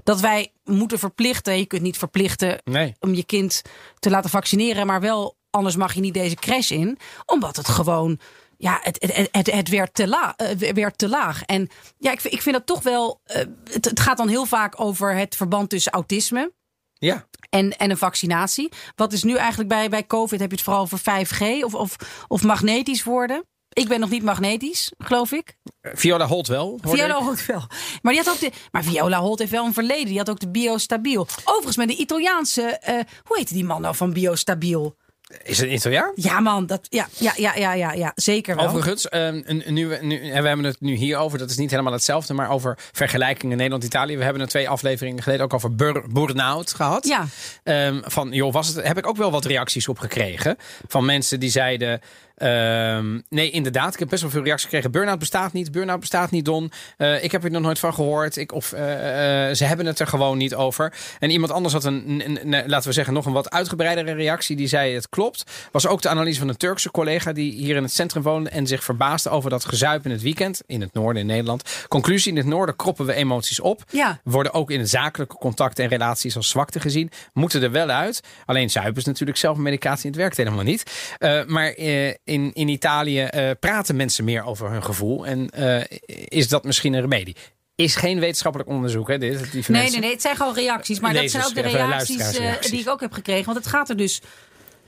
Dat 0.05 0.21
wij 0.21 0.53
moeten 0.65 0.99
verplichten. 0.99 1.59
Je 1.59 1.67
kunt 1.67 1.83
niet 1.83 1.99
verplichten 1.99 2.61
Nee. 2.65 2.95
om 3.01 3.15
je 3.15 3.25
kind 3.25 3.63
te 3.99 4.11
laten 4.11 4.31
vaccineren. 4.31 4.87
Maar 4.87 5.01
wel, 5.01 5.37
anders 5.51 5.77
mag 5.77 5.95
je 5.95 6.01
niet 6.01 6.15
deze 6.15 6.35
crash 6.35 6.71
in. 6.71 6.99
Omdat 7.27 7.57
het 7.57 7.69
gewoon. 7.69 8.19
Ja, 8.57 8.79
het, 8.83 9.07
het, 9.15 9.29
het, 9.33 9.51
het 9.53 9.69
werd, 9.69 9.95
te 9.95 10.09
la, 10.09 10.37
eh, 10.37 10.73
werd 10.73 10.99
te 10.99 11.09
laag. 11.09 11.43
En 11.43 11.69
ja, 11.99 12.13
ik, 12.13 12.21
vind- 12.21 12.35
ik 12.35 12.43
vind 12.43 12.57
dat 12.57 12.67
toch 12.67 12.83
wel. 12.83 13.21
eh, 13.25 13.43
het, 13.73 13.85
het 13.85 14.01
gaat 14.01 14.17
dan 14.17 14.29
heel 14.29 14.47
vaak 14.47 14.81
over 14.81 15.15
het 15.17 15.37
verband 15.37 15.71
tussen 15.71 15.93
autisme 15.93 16.53
Ja. 16.93 17.27
en, 17.51 17.77
en 17.77 17.91
een 17.91 17.97
vaccinatie. 17.99 18.73
Wat 18.95 19.13
is 19.13 19.23
nu 19.23 19.35
eigenlijk 19.37 19.69
bij, 19.69 19.89
bij 19.89 20.07
COVID? 20.07 20.41
Heb 20.41 20.51
je 20.51 20.57
het 20.57 20.65
vooral 20.65 20.83
over 20.83 20.99
5G 20.99 21.65
of, 21.65 21.75
of, 21.75 21.97
of 22.29 22.43
magnetisch 22.43 23.05
worden? 23.05 23.45
Ik 23.73 23.89
ben 23.89 24.01
nog 24.01 24.11
niet 24.11 24.23
magnetisch, 24.23 24.93
geloof 24.99 25.33
ik. 25.33 25.57
Viola 25.83 26.27
Holt 26.27 26.47
wel. 26.47 26.79
Viola 26.83 27.17
ik. 27.17 27.23
Holt 27.23 27.47
wel. 27.47 27.63
Maar, 28.03 28.13
die 28.13 28.23
had 28.23 28.33
ook 28.35 28.41
de, 28.41 28.51
maar 28.73 28.85
Viola 28.85 29.21
Holt 29.21 29.39
heeft 29.39 29.51
wel 29.51 29.65
een 29.65 29.73
verleden. 29.75 30.07
Die 30.07 30.19
had 30.19 30.31
ook 30.31 30.41
de 30.41 30.49
Biostabiel. 30.51 31.27
Overigens 31.45 31.77
met 31.77 31.89
de 31.89 31.97
Italiaanse... 31.97 32.63
eh, 32.63 32.95
hoe 33.25 33.37
heet 33.39 33.49
die 33.49 33.65
man 33.65 33.81
nou 33.81 33.95
van 33.97 34.13
Biostabiel? 34.13 34.97
Is 35.43 35.59
het 35.59 35.69
een 35.69 35.75
Italiaan? 35.75 36.13
Ja 36.15 36.41
man, 36.41 36.67
dat, 36.67 36.81
ja, 36.89 37.09
ja, 37.19 37.33
ja, 37.37 37.55
ja, 37.55 37.73
ja, 37.73 37.93
ja 37.93 38.13
zeker 38.15 38.57
wel. 38.57 38.67
Overigens, 38.67 39.09
ehm, 39.09 39.41
een- 39.45 39.63
een- 39.67 39.75
nu, 39.75 39.99
nu, 40.01 40.31
en 40.31 40.43
we 40.43 40.49
hebben 40.49 40.65
het 40.67 40.81
nu 40.81 40.95
hier 40.95 41.17
over, 41.19 41.39
dat 41.39 41.51
is 41.51 41.57
niet 41.57 41.71
helemaal 41.71 41.93
hetzelfde, 41.93 42.35
maar 42.35 42.51
over 42.51 42.79
vergelijkingen 42.93 43.57
Nederland-Italië. 43.57 44.17
We 44.17 44.25
hebben 44.25 44.43
er 44.43 44.49
twee 44.49 44.69
afleveringen 44.69 45.23
geleden 45.23 45.45
ook 45.45 45.55
over 45.55 45.75
bur- 45.75 46.05
burn-out 46.13 46.73
gehad. 46.73 47.07
Ja. 47.07 47.27
Ehm, 47.63 48.01
van, 48.05 48.33
joh, 48.33 48.53
was 48.53 48.69
het, 48.69 48.87
heb 48.87 48.99
ik 48.99 49.07
ook 49.07 49.17
wel 49.17 49.31
wat 49.31 49.45
reacties 49.45 49.89
op 49.89 49.99
gekregen. 49.99 50.57
Van 50.89 51.05
mensen 51.05 51.41
die 51.41 51.51
zeiden. 51.51 52.01
Ehm, 52.37 53.21
nee, 53.29 53.51
inderdaad. 53.51 53.93
Ik 53.93 53.99
heb 53.99 54.09
best 54.09 54.23
wel 54.23 54.31
veel 54.31 54.43
reacties 54.43 54.65
gekregen. 54.65 54.91
Burn-out 54.91 55.19
bestaat 55.19 55.53
niet. 55.53 55.73
Burn-out 55.73 56.01
bestaat 56.01 56.31
niet, 56.31 56.45
Don. 56.45 56.73
Eh, 56.97 57.25
ik 57.25 57.33
heb 57.33 57.45
er 57.45 57.51
nog 57.51 57.63
nooit 57.63 57.79
van 57.79 57.95
gehoord. 57.95 58.37
Ik, 58.37 58.53
of 58.53 58.73
eh, 58.73 59.49
eh, 59.51 59.55
ze 59.57 59.65
hebben 59.65 59.87
het 59.87 59.99
er 59.99 60.07
gewoon 60.07 60.39
niet 60.39 60.55
over. 60.55 60.93
En 61.19 61.31
iemand 61.31 61.53
anders 61.53 61.75
had 61.75 61.85
een, 61.85 62.23
een- 62.27 62.53
een- 62.53 62.69
laten 62.69 62.89
we 62.89 62.95
zeggen, 62.95 63.15
nog 63.15 63.27
een 63.27 63.33
wat 63.33 63.51
uitgebreidere 63.51 64.13
reactie. 64.13 64.57
Die 64.57 64.67
zei: 64.67 64.95
Het 64.95 65.09
klopt. 65.09 65.45
Was 65.73 65.87
ook 65.87 66.03
de 66.03 66.09
analyse 66.09 66.39
van 66.39 66.49
een 66.49 66.57
Turkse 66.57 66.91
collega 66.91 67.33
die 67.33 67.53
hier 67.53 67.77
in 67.77 67.83
het 67.83 67.93
centrum 67.93 68.23
woonde. 68.23 68.51
En 68.51 68.67
zich 68.67 68.85
verbaasde 68.85 69.31
over 69.31 69.51
dat 69.51 69.65
gezuip 69.65 70.05
in 70.05 70.11
het 70.11 70.23
weekend. 70.23 70.61
In 70.67 70.81
het 70.81 70.93
noorden 70.95 71.23
in 71.23 71.29
Nederland. 71.29 71.85
Conclusie: 71.89 72.31
in 72.33 72.37
het 72.39 72.47
noorden 72.47 72.77
kroppen 72.77 73.07
we 73.07 73.13
emoties 73.15 73.61
op. 73.61 73.83
Ja. 73.91 74.21
Worden 74.25 74.53
ook 74.55 74.71
in 74.71 74.79
het 74.79 74.91
zakelijke 74.91 75.37
contacten 75.37 75.85
en 75.85 75.91
relaties 75.91 76.37
als 76.37 76.49
zwakte 76.49 76.81
gezien. 76.81 77.11
Moeten 77.33 77.63
er 77.63 77.71
wel 77.71 77.89
uit. 77.89 78.21
Alleen 78.47 78.71
zuipen 78.71 78.97
is 78.97 79.05
natuurlijk 79.05 79.39
zelf 79.39 79.57
een 79.57 79.63
medicatie. 79.63 80.11
Het 80.11 80.19
werkt 80.19 80.37
helemaal 80.37 80.65
niet. 80.65 81.15
Maar 81.47 81.75
in, 82.25 82.53
in 82.53 82.69
Italië 82.69 83.21
eh, 83.23 83.51
praten 83.61 83.97
mensen 83.97 84.25
meer 84.25 84.45
over 84.45 84.71
hun 84.71 84.85
gevoel. 84.85 85.27
En 85.27 85.51
eh, 85.51 85.99
is 86.29 86.49
dat 86.49 86.65
misschien 86.65 86.93
een 86.93 87.01
remedie? 87.01 87.37
Is 87.75 87.95
geen 87.95 88.21
wetenschappelijk 88.21 88.71
onderzoek, 88.71 89.09
hè? 89.09 89.19
Dit, 89.19 89.53
lieve 89.53 89.71
Nee, 89.71 89.91
nee, 89.91 90.01
nee, 90.01 90.11
het 90.11 90.21
zijn 90.21 90.37
gewoon 90.37 90.55
reacties. 90.55 91.01
Maar 91.01 91.13
dat 91.13 91.31
zijn 91.31 91.45
ook 91.45 91.55
de 91.55 91.61
reacties, 91.61 91.81
eh, 91.81 91.89
luisteraarsreacties. 91.89 92.71
die 92.71 92.81
ik 92.81 92.89
ook 92.89 93.01
heb 93.01 93.13
gekregen. 93.13 93.45
Want 93.45 93.57
het 93.57 93.67
gaat 93.67 93.89
er 93.89 93.97
dus 93.97 94.23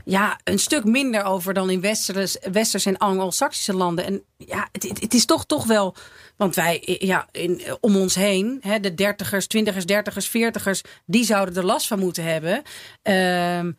ja, 0.04 0.40
een 0.44 0.58
stuk 0.58 0.84
minder 0.84 1.24
over 1.24 1.54
dan 1.54 1.70
in 1.70 1.80
Westers, 1.80 2.36
Westers 2.52 2.86
en 2.86 2.96
Anglo-Saxische 2.96 3.74
landen. 3.74 4.04
En 4.04 4.22
ja, 4.36 4.68
het, 4.72 5.00
het, 5.00 5.14
is 5.14 5.24
toch, 5.24 5.46
toch 5.46 5.66
wel. 5.66 5.94
Want 6.36 6.54
wij, 6.54 6.96
ja, 6.98 7.28
in, 7.30 7.62
om 7.80 7.96
ons 7.96 8.14
heen, 8.14 8.58
hè, 8.60 8.80
de 8.80 8.94
dertigers, 8.94 9.46
twintigers, 9.46 9.86
dertigers, 9.86 10.28
veertigers, 10.28 10.82
die 11.06 11.24
zouden 11.24 11.56
er 11.56 11.64
last 11.64 11.86
van 11.86 11.98
moeten 11.98 12.24
hebben. 12.24 12.62
Ehm, 13.02 13.72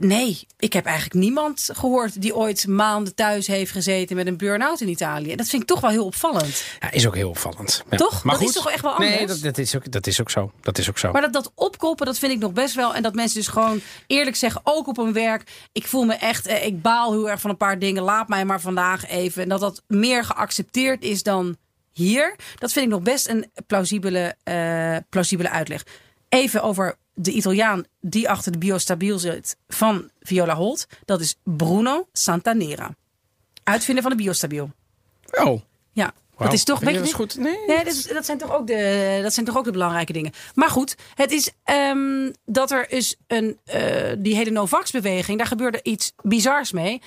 nee, 0.00 0.46
ik 0.58 0.72
heb 0.72 0.84
eigenlijk 0.84 1.14
niemand 1.14 1.68
gehoord 1.72 2.20
die 2.20 2.36
ooit 2.36 2.66
maanden 2.66 3.14
thuis 3.14 3.46
heeft 3.46 3.72
gezeten 3.72 4.16
met 4.16 4.26
een 4.26 4.36
burn-out 4.36 4.80
in 4.80 4.88
Italië. 4.88 5.36
Dat 5.36 5.46
vind 5.48 5.62
ik 5.62 5.68
toch 5.68 5.80
wel 5.80 5.90
heel 5.90 6.04
opvallend. 6.04 6.64
Ja, 6.80 6.90
is 6.90 7.06
ook 7.06 7.14
heel 7.14 7.28
opvallend. 7.28 7.84
Ja. 7.90 7.96
Toch? 7.96 8.24
Maar 8.24 8.38
Dat 8.38 8.48
is 8.48 8.52
toch 8.52 8.70
echt 8.70 8.82
wel 8.82 8.98
Nee, 8.98 9.18
anders? 9.18 9.40
dat, 9.40 9.54
dat, 9.54 9.58
is 9.58 9.76
ook, 9.76 9.92
dat 9.92 10.06
is 10.06 10.20
ook 10.20 10.30
zo. 10.30 10.52
Dat 10.60 10.78
is 10.78 10.88
ook 10.88 10.98
zo. 10.98 11.12
Maar 11.12 11.20
dat, 11.20 11.32
dat 11.32 11.52
opkoppen, 11.54 12.06
dat 12.06 12.18
vind 12.18 12.32
ik 12.32 12.38
nog 12.38 12.52
best 12.52 12.74
wel. 12.74 12.94
En 12.94 13.02
dat 13.02 13.14
mensen 13.14 13.38
dus 13.38 13.48
gewoon 13.48 13.80
eerlijk 14.06 14.36
zeggen, 14.36 14.60
ook 14.64 14.86
op 14.86 14.96
hun 14.96 15.12
werk. 15.12 15.50
Ik 15.72 15.86
voel 15.86 16.04
me 16.04 16.14
echt, 16.14 16.46
eh, 16.46 16.66
ik 16.66 16.82
baal 16.82 17.12
heel 17.12 17.30
erg 17.30 17.40
van 17.40 17.50
een 17.50 17.56
paar 17.56 17.78
dingen. 17.78 18.02
Laat 18.02 18.28
mij 18.28 18.44
maar 18.44 18.60
vandaag 18.60 19.08
even. 19.08 19.42
En 19.42 19.48
dat 19.48 19.60
dat 19.60 19.82
meer 19.86 20.24
geaccepteerd 20.24 21.02
is 21.02 21.22
dan 21.22 21.56
hier. 21.92 22.36
Dat 22.58 22.72
vind 22.72 22.84
ik 22.86 22.92
nog 22.92 23.02
best 23.02 23.28
een 23.28 23.50
plausibele, 23.66 24.34
eh, 24.42 24.96
plausibele 25.08 25.50
uitleg. 25.50 25.84
Even 26.28 26.62
over 26.62 26.96
de 27.14 27.30
Italiaan 27.32 27.84
die 28.00 28.28
achter 28.30 28.52
de 28.52 28.58
biostabiel 28.58 29.18
zit 29.18 29.56
van 29.68 30.10
Viola 30.20 30.54
Holt. 30.54 30.86
Dat 31.04 31.20
is 31.20 31.36
Bruno 31.42 32.08
Santanera. 32.12 32.94
Uitvinder 33.64 34.02
van 34.02 34.12
de 34.16 34.22
biostabiel. 34.22 34.70
Oh. 35.30 35.60
Ja, 35.92 36.12
dat 36.38 36.52
is 36.52 36.64
toch. 36.64 36.78
Vind 36.78 36.90
je 36.90 36.98
dat 36.98 37.08
je- 37.08 37.14
goed? 37.14 37.36
Nee. 37.36 37.56
Nee, 37.66 37.76
dat, 37.84 37.86
is- 37.94 38.06
dat 38.06 38.24
zijn 38.24 38.38
toch 38.38 38.52
ook 38.54 38.66
de, 38.66 39.18
dat 39.22 39.32
zijn 39.34 39.46
toch 39.46 39.56
ook 39.56 39.64
de 39.64 39.70
belangrijke 39.70 40.12
dingen. 40.12 40.32
Maar 40.54 40.70
goed, 40.70 40.94
het 41.14 41.30
is 41.32 41.50
ehm, 41.64 42.30
dat 42.46 42.70
er 42.70 42.90
is 42.90 43.16
een, 43.26 43.58
eh, 43.64 44.12
die 44.18 44.34
hele 44.36 44.50
Novax-beweging, 44.50 45.38
daar 45.38 45.46
gebeurde 45.46 45.80
iets 45.82 46.12
bizars 46.22 46.72
mee. 46.72 47.02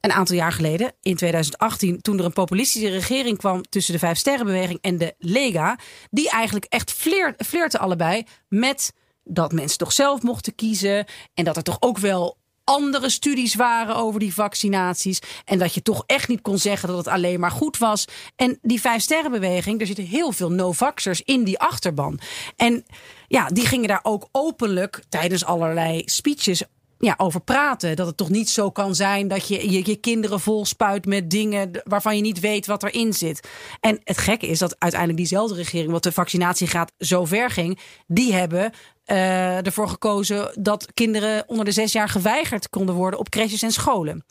Een 0.00 0.12
aantal 0.12 0.36
jaar 0.36 0.52
geleden, 0.52 0.92
in 1.02 1.16
2018, 1.16 2.00
toen 2.00 2.18
er 2.18 2.24
een 2.24 2.32
populistische 2.32 2.88
regering 2.88 3.38
kwam 3.38 3.62
tussen 3.68 3.92
de 3.92 3.98
Vijf 3.98 4.18
Sterrenbeweging 4.18 4.78
en 4.80 4.98
de 4.98 5.14
Lega, 5.18 5.78
die 6.10 6.30
eigenlijk 6.30 6.64
echt 6.68 6.92
flirt, 6.92 7.46
flirten 7.46 7.80
allebei 7.80 8.24
met 8.48 8.92
dat 9.32 9.52
mensen 9.52 9.78
toch 9.78 9.92
zelf 9.92 10.22
mochten 10.22 10.54
kiezen 10.54 11.06
en 11.34 11.44
dat 11.44 11.56
er 11.56 11.62
toch 11.62 11.76
ook 11.80 11.98
wel 11.98 12.38
andere 12.64 13.10
studies 13.10 13.54
waren 13.54 13.96
over 13.96 14.20
die 14.20 14.34
vaccinaties. 14.34 15.18
En 15.44 15.58
dat 15.58 15.74
je 15.74 15.82
toch 15.82 16.02
echt 16.06 16.28
niet 16.28 16.40
kon 16.40 16.58
zeggen 16.58 16.88
dat 16.88 16.96
het 16.96 17.08
alleen 17.08 17.40
maar 17.40 17.50
goed 17.50 17.78
was. 17.78 18.04
En 18.36 18.58
die 18.62 18.80
vijf 18.80 19.02
sterrenbeweging, 19.02 19.80
er 19.80 19.86
zitten 19.86 20.04
heel 20.04 20.32
veel 20.32 20.50
no-vaxxers 20.50 21.22
in 21.22 21.44
die 21.44 21.58
achterban. 21.58 22.20
En 22.56 22.84
ja, 23.28 23.46
die 23.46 23.66
gingen 23.66 23.88
daar 23.88 24.00
ook 24.02 24.28
openlijk 24.32 25.02
tijdens 25.08 25.44
allerlei 25.44 26.02
speeches 26.04 26.62
ja, 27.00 27.14
over 27.16 27.40
praten. 27.40 27.96
Dat 27.96 28.06
het 28.06 28.16
toch 28.16 28.28
niet 28.28 28.48
zo 28.48 28.70
kan 28.70 28.94
zijn 28.94 29.28
dat 29.28 29.48
je 29.48 29.70
je, 29.70 29.96
kinderen 29.96 30.40
vol 30.40 30.66
spuit 30.66 31.06
met 31.06 31.30
dingen 31.30 31.70
waarvan 31.84 32.16
je 32.16 32.22
niet 32.22 32.40
weet 32.40 32.66
wat 32.66 32.82
erin 32.82 33.12
zit. 33.12 33.48
En 33.80 34.00
het 34.04 34.18
gekke 34.18 34.46
is 34.46 34.58
dat 34.58 34.76
uiteindelijk 34.78 35.20
diezelfde 35.20 35.54
regering, 35.54 35.92
wat 35.92 36.02
de 36.02 36.12
vaccinatiegraad 36.12 36.92
zo 36.98 37.24
ver 37.24 37.50
ging, 37.50 37.78
die 38.06 38.32
hebben 38.32 38.72
eh, 39.04 39.66
ervoor 39.66 39.88
gekozen 39.88 40.52
dat 40.62 40.94
kinderen 40.94 41.44
onder 41.48 41.64
de 41.64 41.72
zes 41.72 41.92
jaar 41.92 42.08
geweigerd 42.08 42.68
konden 42.68 42.94
worden 42.94 43.18
op 43.20 43.28
crèches 43.28 43.62
en 43.62 43.72
scholen. 43.72 44.24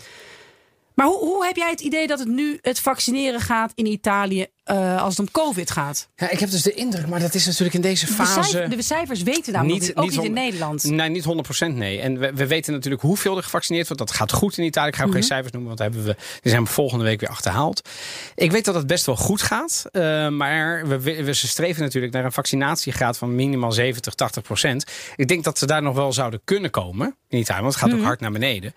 Maar 0.93 1.07
hoe, 1.07 1.19
hoe 1.19 1.45
heb 1.45 1.55
jij 1.55 1.69
het 1.69 1.81
idee 1.81 2.07
dat 2.07 2.19
het 2.19 2.27
nu 2.27 2.57
het 2.61 2.79
vaccineren 2.79 3.39
gaat 3.39 3.71
in 3.75 3.85
Italië 3.85 4.47
eh, 4.69 5.01
als 5.03 5.17
het 5.17 5.19
om 5.27 5.31
COVID 5.31 5.71
gaat? 5.71 6.07
Ja, 6.15 6.29
ik 6.29 6.39
heb 6.39 6.49
dus 6.49 6.61
de 6.61 6.73
indruk, 6.73 7.07
maar 7.07 7.19
dat 7.19 7.33
is 7.33 7.45
natuurlijk 7.45 7.73
in 7.75 7.81
deze 7.81 8.05
De, 8.05 8.11
fase... 8.11 8.43
cijfers, 8.43 8.75
de 8.75 8.81
cijfers 8.83 9.23
weten 9.23 9.53
namelijk 9.53 9.81
niet, 9.81 9.95
ook 9.95 10.09
niet 10.09 10.23
in 10.23 10.33
Nederland. 10.33 10.83
Nee, 10.83 11.09
niet 11.09 11.25
100% 11.65 11.67
nee. 11.73 11.99
En 11.99 12.17
we, 12.19 12.31
we 12.33 12.47
weten 12.47 12.73
natuurlijk 12.73 13.01
hoeveel 13.01 13.37
er 13.37 13.43
gevaccineerd 13.43 13.87
wordt. 13.87 14.01
Dat 14.07 14.15
gaat 14.15 14.31
goed 14.31 14.57
in 14.57 14.63
Italië. 14.65 14.87
Ik 14.87 14.95
ga 14.95 15.01
ook 15.01 15.07
Mhm. 15.09 15.17
geen 15.17 15.27
cijfers 15.27 15.51
noemen, 15.51 15.67
want 15.75 15.79
daar 15.81 15.89
hebben 15.89 16.07
we, 16.07 16.21
die 16.41 16.51
zijn 16.51 16.63
we 16.63 16.69
volgende 16.69 17.03
week 17.03 17.19
weer 17.19 17.29
achterhaald. 17.29 17.89
Ik 18.35 18.51
weet 18.51 18.65
dat 18.65 18.75
het 18.75 18.87
best 18.87 19.05
wel 19.05 19.15
goed 19.15 19.41
gaat. 19.41 19.85
eh, 19.91 20.27
maar 20.27 20.87
we, 20.87 20.99
we, 20.99 21.23
we 21.23 21.33
streven 21.33 21.83
natuurlijk 21.83 22.13
naar 22.13 22.25
een 22.25 22.31
vaccinatiegraad 22.31 23.17
van 23.17 23.35
minimaal 23.35 23.71
70, 23.71 24.13
80%. 24.15 24.83
Ik 25.15 25.27
denk 25.27 25.43
dat 25.43 25.57
ze 25.57 25.65
daar 25.65 25.81
nog 25.81 25.95
wel 25.95 26.13
zouden 26.13 26.41
kunnen 26.43 26.71
komen 26.71 27.15
in 27.27 27.39
Italië. 27.39 27.61
Want 27.61 27.73
het 27.73 27.83
gaat 27.83 27.91
ook 27.91 27.97
Mhm. 27.97 28.05
hard 28.07 28.19
naar 28.19 28.31
beneden. 28.31 28.73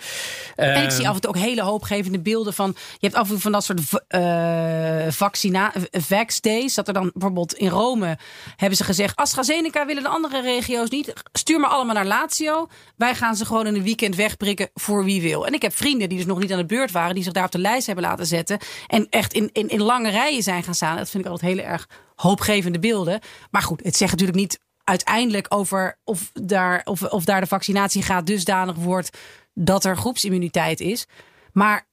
En 0.57 0.70
ik 0.70 0.76
Ehm, 0.76 0.90
zie 0.90 1.09
af 1.09 1.14
en 1.14 1.20
toe 1.20 1.31
ook 1.31 1.37
hele 1.38 1.62
hoopgevende 1.62 2.18
beelden 2.20 2.55
van. 2.55 2.74
Je 2.98 3.07
hebt 3.07 3.14
af 3.14 3.24
en 3.26 3.31
toe 3.33 3.40
van 3.40 3.52
dat 3.52 3.64
soort 3.64 3.81
eh 4.09 5.07
vaccina, 5.09 5.72
vax 5.90 6.40
days. 6.40 6.75
Dat 6.75 6.88
er 6.88 6.95
dan 6.95 7.11
bijvoorbeeld 7.12 7.55
in 7.55 7.68
Rome 7.68 8.18
hebben 8.57 8.77
ze 8.77 8.85
gezegd: 8.85 9.16
AstraZeneca 9.16 9.87
willen 9.87 10.03
de 10.03 10.09
andere 10.09 10.40
regio's 10.40 10.90
niet. 10.90 11.12
Stuur 11.33 11.61
maar 11.61 11.71
allemaal 11.71 11.95
naar 11.95 12.07
Lazio. 12.07 12.68
Wij 12.97 13.14
gaan 13.14 13.37
ze 13.37 13.45
gewoon 13.45 13.66
in 13.66 13.75
een 13.75 13.83
weekend 13.83 14.16
wegprikken 14.16 14.71
voor 14.75 15.05
wie 15.05 15.23
wil. 15.23 15.47
En 15.47 15.53
ik 15.53 15.62
heb 15.62 15.77
vrienden 15.77 16.09
die 16.09 16.18
dus 16.18 16.27
nog 16.27 16.38
niet 16.38 16.53
aan 16.53 16.59
de 16.59 16.66
beurt 16.66 16.90
waren, 16.90 17.14
die 17.14 17.25
zich 17.25 17.33
daar 17.33 17.45
op 17.45 17.53
de 17.53 17.59
lijst 17.59 17.87
hebben 17.87 18.05
laten 18.05 18.27
zetten. 18.27 18.59
En 18.87 19.07
echt 19.11 19.33
in, 19.33 19.51
in, 19.53 19.68
in 19.68 19.83
lange 19.83 20.11
rijen 20.11 20.42
zijn 20.42 20.62
gaan 20.62 20.75
staan. 20.75 20.97
Dat 20.97 21.11
vind 21.11 21.25
ik 21.25 21.31
altijd 21.31 21.53
heel 21.53 21.64
erg 21.64 21.88
hoopgevende 22.14 22.79
beelden. 22.79 23.21
Maar 23.51 23.62
goed, 23.62 23.83
het 23.83 23.97
zegt 23.97 24.11
natuurlijk 24.11 24.38
niet 24.38 24.61
uiteindelijk 24.85 25.47
over 25.49 25.99
of 26.05 26.31
daar, 26.33 26.81
of, 26.85 27.03
of 27.03 27.25
daar 27.25 27.40
de 27.40 27.47
vaccinatiegraad 27.47 28.27
dusdanig 28.27 28.77
wordt 28.77 29.18
dat 29.55 29.85
er 29.85 29.97
groepsimmuniteit 29.97 30.81
is. 30.81 31.07
Maar 31.53 31.87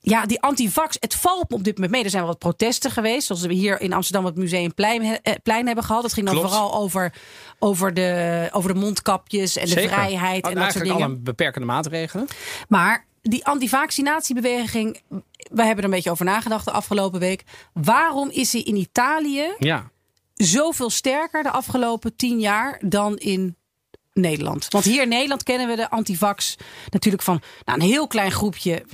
ja, 0.00 0.26
die 0.26 0.40
antivax, 0.40 0.96
het 1.00 1.14
valt 1.14 1.50
me 1.50 1.56
op 1.56 1.64
dit 1.64 1.74
moment 1.74 1.92
mee. 1.92 2.04
Er 2.04 2.10
zijn 2.10 2.22
wel 2.22 2.30
wat 2.30 2.40
protesten 2.40 2.90
geweest. 2.90 3.26
Zoals 3.26 3.42
we 3.46 3.52
hier 3.52 3.80
in 3.80 3.92
Amsterdam 3.92 4.24
het 4.24 4.36
Museumplein 4.36 5.02
eh, 5.22 5.34
plein 5.42 5.66
hebben 5.66 5.84
gehad. 5.84 6.02
Het 6.02 6.12
ging 6.12 6.26
dan 6.26 6.34
Klopt. 6.34 6.50
vooral 6.50 6.74
over, 6.74 7.12
over, 7.58 7.94
de, 7.94 8.48
over 8.52 8.72
de 8.74 8.80
mondkapjes 8.80 9.56
en 9.56 9.66
de 9.66 9.70
vrijheid 9.88 10.44
en 10.46 10.54
dat 10.54 10.62
soort 10.62 10.74
Eigenlijk 10.74 10.92
dingen. 10.92 11.02
alle 11.06 11.16
beperkende 11.16 11.66
maatregelen. 11.66 12.26
Maar 12.68 13.06
die 13.22 13.46
antivaccinatiebeweging, 13.46 15.00
we 15.50 15.62
hebben 15.62 15.76
er 15.78 15.84
een 15.84 15.90
beetje 15.90 16.10
over 16.10 16.24
nagedacht 16.24 16.64
de 16.64 16.70
afgelopen 16.70 17.20
week. 17.20 17.44
Waarom 17.72 18.30
is 18.30 18.50
die 18.50 18.64
in 18.64 18.76
Italië 18.76 19.54
Ja. 19.58 19.90
zoveel 20.34 20.90
sterker 20.90 21.42
de 21.42 21.50
afgelopen 21.50 22.16
tien 22.16 22.40
jaar 22.40 22.80
dan 22.84 23.16
in 23.16 23.56
Nederland? 24.12 24.66
Want 24.68 24.84
hier 24.84 25.02
in 25.02 25.08
Nederland 25.08 25.42
kennen 25.42 25.68
we 25.68 25.76
de 25.76 25.90
antivax 25.90 26.56
natuurlijk 26.90 27.22
van 27.24 27.40
nou, 27.64 27.80
een 27.80 27.86
heel 27.86 28.06
klein 28.06 28.30
groepje. 28.32 28.84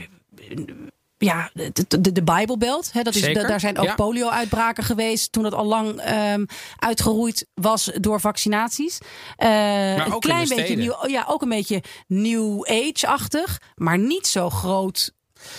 Ja, 1.24 1.50
de, 1.52 2.00
de, 2.00 2.12
de 2.12 2.22
Bijbelbelt. 2.22 2.92
Hè, 2.92 3.02
dat 3.02 3.14
is, 3.14 3.22
Zeker, 3.22 3.46
daar 3.46 3.60
zijn 3.60 3.78
ook 3.78 3.84
ja. 3.84 3.94
polio-uitbraken 3.94 4.84
geweest. 4.84 5.32
toen 5.32 5.44
het 5.44 5.54
al 5.54 5.64
lang 5.64 6.00
ehm, 6.00 6.44
uitgeroeid 6.78 7.46
was 7.54 7.90
door 7.94 8.20
vaccinaties. 8.20 8.98
Eh, 9.36 9.96
een 10.06 10.18
klein 10.18 10.48
beetje 10.48 10.76
nieuw, 10.76 10.96
ja, 11.06 11.24
ook 11.28 11.42
een 11.42 11.48
beetje 11.48 11.82
New 12.06 12.66
Age-achtig. 12.66 13.60
Maar 13.74 13.98
niet 13.98 14.26
zo 14.26 14.50
groot. 14.50 15.12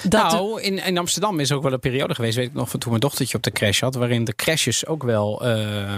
Dat 0.03 0.31
nou, 0.31 0.61
in, 0.61 0.77
in 0.77 0.97
Amsterdam 0.97 1.39
is 1.39 1.51
ook 1.51 1.63
wel 1.63 1.73
een 1.73 1.79
periode 1.79 2.15
geweest, 2.15 2.35
weet 2.35 2.47
ik 2.47 2.53
nog, 2.53 2.69
van 2.69 2.79
toen 2.79 2.89
mijn 2.89 3.01
dochtertje 3.01 3.37
op 3.37 3.43
de 3.43 3.51
crash 3.51 3.81
had, 3.81 3.95
waarin 3.95 4.23
de 4.23 4.35
crashes 4.35 4.85
ook 4.85 5.03
wel. 5.03 5.45
eh, 5.45 5.95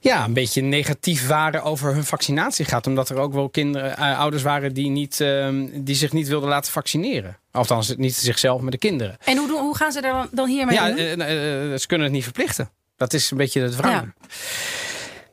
ja, 0.00 0.24
een 0.24 0.32
beetje 0.32 0.62
negatief 0.62 1.26
waren 1.26 1.62
over 1.62 1.94
hun 1.94 2.04
vaccinatie 2.04 2.64
gaat. 2.64 2.86
Omdat 2.86 3.08
er 3.08 3.16
ook 3.16 3.32
wel 3.32 3.48
kinderen, 3.48 3.96
eh, 3.96 4.18
ouders 4.18 4.42
waren 4.42 4.74
die, 4.74 4.88
niet, 4.90 5.20
ehm, 5.20 5.66
die 5.72 5.94
zich 5.94 6.12
niet 6.12 6.28
wilden 6.28 6.48
laten 6.48 6.72
vaccineren. 6.72 7.36
Althans, 7.50 7.94
niet 7.96 8.14
zichzelf, 8.14 8.60
maar 8.60 8.70
de 8.70 8.78
kinderen. 8.78 9.16
En 9.24 9.36
hoe, 9.36 9.50
hoe 9.58 9.76
gaan 9.76 9.92
ze 9.92 10.00
daar 10.00 10.26
dan, 10.30 10.48
hiermee 10.48 10.74
Ja, 10.74 10.86
doen? 10.88 10.96
eh, 10.98 11.72
eh, 11.72 11.78
ze 11.78 11.86
kunnen 11.86 12.06
het 12.06 12.14
niet 12.14 12.24
verplichten. 12.24 12.70
Dat 12.96 13.12
is 13.12 13.30
een 13.30 13.36
beetje 13.36 13.60
het 13.60 13.74
verhaal. 13.74 13.92
Ja. 13.92 14.12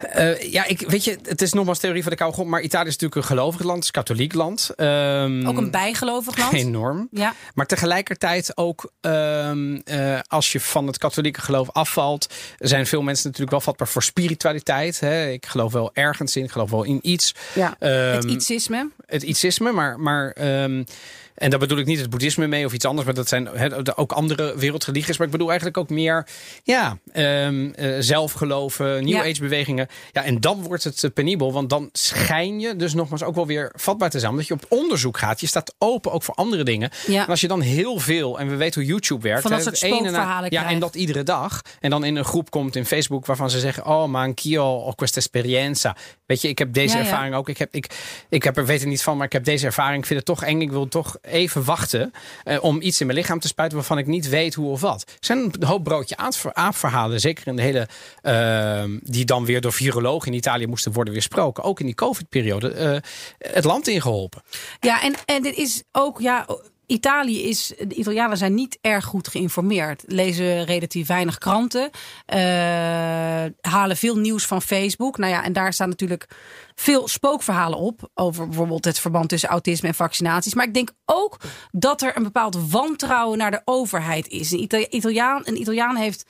Eh, 0.09 0.51
ja, 0.51 0.65
ik, 0.65 0.79
weet 0.87 1.03
je, 1.03 1.17
het 1.23 1.41
is 1.41 1.53
nogmaals 1.53 1.79
theorie 1.79 2.01
van 2.01 2.11
de 2.11 2.17
koude 2.17 2.35
grond. 2.35 2.49
Maar 2.49 2.61
Italië 2.61 2.87
is 2.87 2.93
natuurlijk 2.97 3.21
een 3.21 3.37
gelovig 3.37 3.61
land, 3.63 3.75
het 3.75 3.81
is 3.83 3.87
een 3.87 4.03
katholiek 4.03 4.33
land. 4.33 4.69
Ehm, 4.75 5.47
Ook 5.47 5.57
een 5.57 5.71
bijgelovig 5.71 6.37
land. 6.37 6.53
Enorm. 6.53 7.07
Ja. 7.11 7.33
Maar 7.53 7.65
tegelijkertijd 7.65 8.57
ook, 8.57 8.91
ehm, 9.01 9.75
eh, 9.75 10.19
als 10.27 10.51
je 10.51 10.59
van 10.59 10.87
het 10.87 10.97
katholieke 10.97 11.41
geloof 11.41 11.71
afvalt, 11.71 12.33
zijn 12.57 12.87
veel 12.87 13.01
mensen 13.01 13.23
natuurlijk 13.25 13.51
wel 13.51 13.61
vatbaar 13.61 13.87
voor 13.87 14.03
spiritualiteit. 14.03 14.99
Hè. 14.99 15.27
Ik 15.29 15.45
geloof 15.45 15.71
wel 15.73 15.89
ergens 15.93 16.35
in, 16.35 16.43
ik 16.43 16.51
geloof 16.51 16.69
wel 16.69 16.83
in 16.83 16.99
iets. 17.01 17.33
Ja, 17.53 17.75
Ehm, 17.79 17.91
het 18.15 18.23
ietsisme. 18.23 18.89
het 19.05 19.23
ietsisme, 19.23 19.71
maar. 19.71 19.99
maar 19.99 20.33
en 21.35 21.49
daar 21.49 21.59
bedoel 21.59 21.77
ik 21.77 21.85
niet 21.85 21.99
het 21.99 22.09
boeddhisme 22.09 22.47
mee 22.47 22.65
of 22.65 22.73
iets 22.73 22.85
anders, 22.85 23.05
maar 23.05 23.15
dat 23.15 23.27
zijn 23.27 23.49
ook 23.95 24.11
andere 24.11 24.57
wereldreligies. 24.57 25.17
Maar 25.17 25.25
ik 25.25 25.31
bedoel 25.31 25.47
eigenlijk 25.47 25.77
ook 25.77 25.89
meer 25.89 26.27
ja, 26.63 26.97
ehm, 27.11 27.71
eh, 27.71 27.95
zelfgeloven, 27.99 29.03
New 29.03 29.07
Ja. 29.07 29.23
Age 29.23 29.39
bewegingen. 29.39 29.87
Ja, 30.11 30.23
en 30.23 30.39
dan 30.39 30.61
wordt 30.61 30.83
het 30.83 31.03
eh, 31.03 31.11
penibel, 31.13 31.53
want 31.53 31.69
dan 31.69 31.89
schijn 31.91 32.59
je 32.59 32.75
dus 32.75 32.93
nogmaals 32.93 33.23
ook 33.23 33.35
wel 33.35 33.47
weer 33.47 33.71
vatbaar 33.75 34.09
te 34.09 34.19
zijn. 34.19 34.31
Omdat 34.31 34.47
je 34.47 34.53
op 34.53 34.65
onderzoek 34.69 35.17
gaat. 35.17 35.39
Je 35.39 35.47
staat 35.47 35.75
open 35.77 36.11
ook 36.11 36.23
voor 36.23 36.35
andere 36.35 36.63
dingen. 36.63 36.89
Ja. 37.07 37.23
En 37.23 37.29
als 37.29 37.41
je 37.41 37.47
dan 37.47 37.61
heel 37.61 37.99
veel, 37.99 38.39
en 38.39 38.49
we 38.49 38.55
weten 38.55 38.81
hoe 38.81 38.89
YouTube 38.89 39.21
werkt. 39.21 39.41
Van 39.41 39.51
dat 39.51 39.63
soort 39.63 39.77
spookverhalen 39.77 40.51
Ja, 40.51 40.69
en 40.69 40.79
dat 40.79 40.95
iedere 40.95 41.23
dag. 41.23 41.61
En 41.79 41.89
dan 41.89 42.03
in 42.03 42.15
een 42.15 42.25
groep 42.25 42.49
komt 42.49 42.75
in 42.75 42.85
Facebook 42.85 43.25
waarvan 43.25 43.49
ze 43.49 43.59
zeggen: 43.59 43.85
Oh, 43.85 44.05
ma 44.05 44.23
anch'io 44.23 44.63
ho 44.63 44.91
questa 44.91 45.19
esperienza. 45.19 45.95
Weet 46.25 46.41
je, 46.41 46.47
ik 46.47 46.57
heb 46.57 46.73
deze 46.73 46.97
ja. 46.97 47.03
ervaring 47.03 47.35
ook. 47.35 47.49
Ik, 47.49 47.57
heb, 47.57 47.73
ik, 47.73 47.87
ik 48.29 48.43
heb 48.43 48.57
er 48.57 48.65
weet 48.65 48.81
er 48.81 48.87
niet 48.87 49.03
van, 49.03 49.17
maar 49.17 49.25
ik 49.25 49.33
heb 49.33 49.43
deze 49.43 49.65
ervaring. 49.65 49.99
Ik 49.99 50.05
vind 50.05 50.19
het 50.19 50.27
toch 50.27 50.43
eng. 50.43 50.61
Ik 50.61 50.71
wil 50.71 50.87
toch 50.87 51.17
even 51.25 51.63
wachten 51.63 52.11
eh, 52.43 52.63
om 52.63 52.81
iets 52.81 52.99
in 52.99 53.05
mijn 53.07 53.17
lichaam 53.19 53.39
te 53.39 53.47
spuiten 53.47 53.77
waarvan 53.77 53.97
ik 53.97 54.07
niet 54.07 54.29
weet 54.29 54.53
hoe 54.53 54.69
of 54.69 54.81
wat. 54.81 55.01
Er 55.07 55.15
zijn 55.19 55.39
een 55.39 55.63
hoop 55.67 55.83
broodje 55.83 56.17
aap- 56.17 56.49
aapverhalen, 56.53 57.19
zeker 57.19 57.47
in 57.47 57.55
de 57.55 57.61
hele. 57.61 57.87
ehm, 58.21 58.97
die 59.01 59.25
dan 59.25 59.45
weer 59.45 59.61
door 59.61 59.73
virologen 59.73 60.31
in 60.31 60.37
Italië 60.37 60.67
moesten 60.67 60.91
worden 60.91 61.13
weersproken. 61.13 61.63
Ook 61.63 61.79
in 61.79 61.85
die 61.85 61.95
COVID-periode. 61.95 62.69
eh, 62.71 62.97
het 63.53 63.63
land 63.63 63.87
ingeholpen. 63.87 64.41
Ja, 64.79 65.01
en, 65.03 65.13
en 65.25 65.41
dit 65.43 65.55
is 65.57 65.83
ook, 65.91 66.19
ja, 66.21 66.45
Italië 66.87 67.43
is, 67.43 67.73
de 67.87 67.95
Italianen 67.95 68.37
zijn 68.37 68.53
niet 68.53 68.77
erg 68.81 69.05
goed 69.05 69.27
geïnformeerd. 69.27 70.03
Lezen 70.07 70.65
relatief 70.65 71.07
weinig 71.07 71.37
kranten. 71.37 71.89
eh, 72.25 72.39
halen 73.61 73.97
veel 73.97 74.15
nieuws 74.15 74.45
van 74.45 74.61
Facebook. 74.61 75.17
Nou 75.17 75.31
ja, 75.31 75.43
en 75.43 75.53
daar 75.53 75.73
staan 75.73 75.89
natuurlijk 75.89 76.27
veel 76.75 77.07
spookverhalen 77.07 77.77
op. 77.79 78.09
Over 78.13 78.45
bijvoorbeeld 78.47 78.85
het 78.85 78.99
verband 78.99 79.29
tussen 79.29 79.49
autisme 79.49 79.87
en 79.87 79.93
vaccinaties. 79.95 80.53
Maar 80.53 80.65
ik 80.67 80.73
denk 80.73 80.89
ook 81.05 81.37
dat 81.71 82.01
er 82.01 82.17
een 82.17 82.23
bepaald 82.23 82.69
wantrouwen 82.71 83.37
naar 83.37 83.51
de 83.51 83.61
overheid 83.65 84.27
is. 84.27 84.51
Een, 84.51 84.59
Ita- 84.59 84.89
Italiaan, 84.89 85.41
een 85.43 85.59
Italiaan 85.61 85.95
heeft 85.95 86.25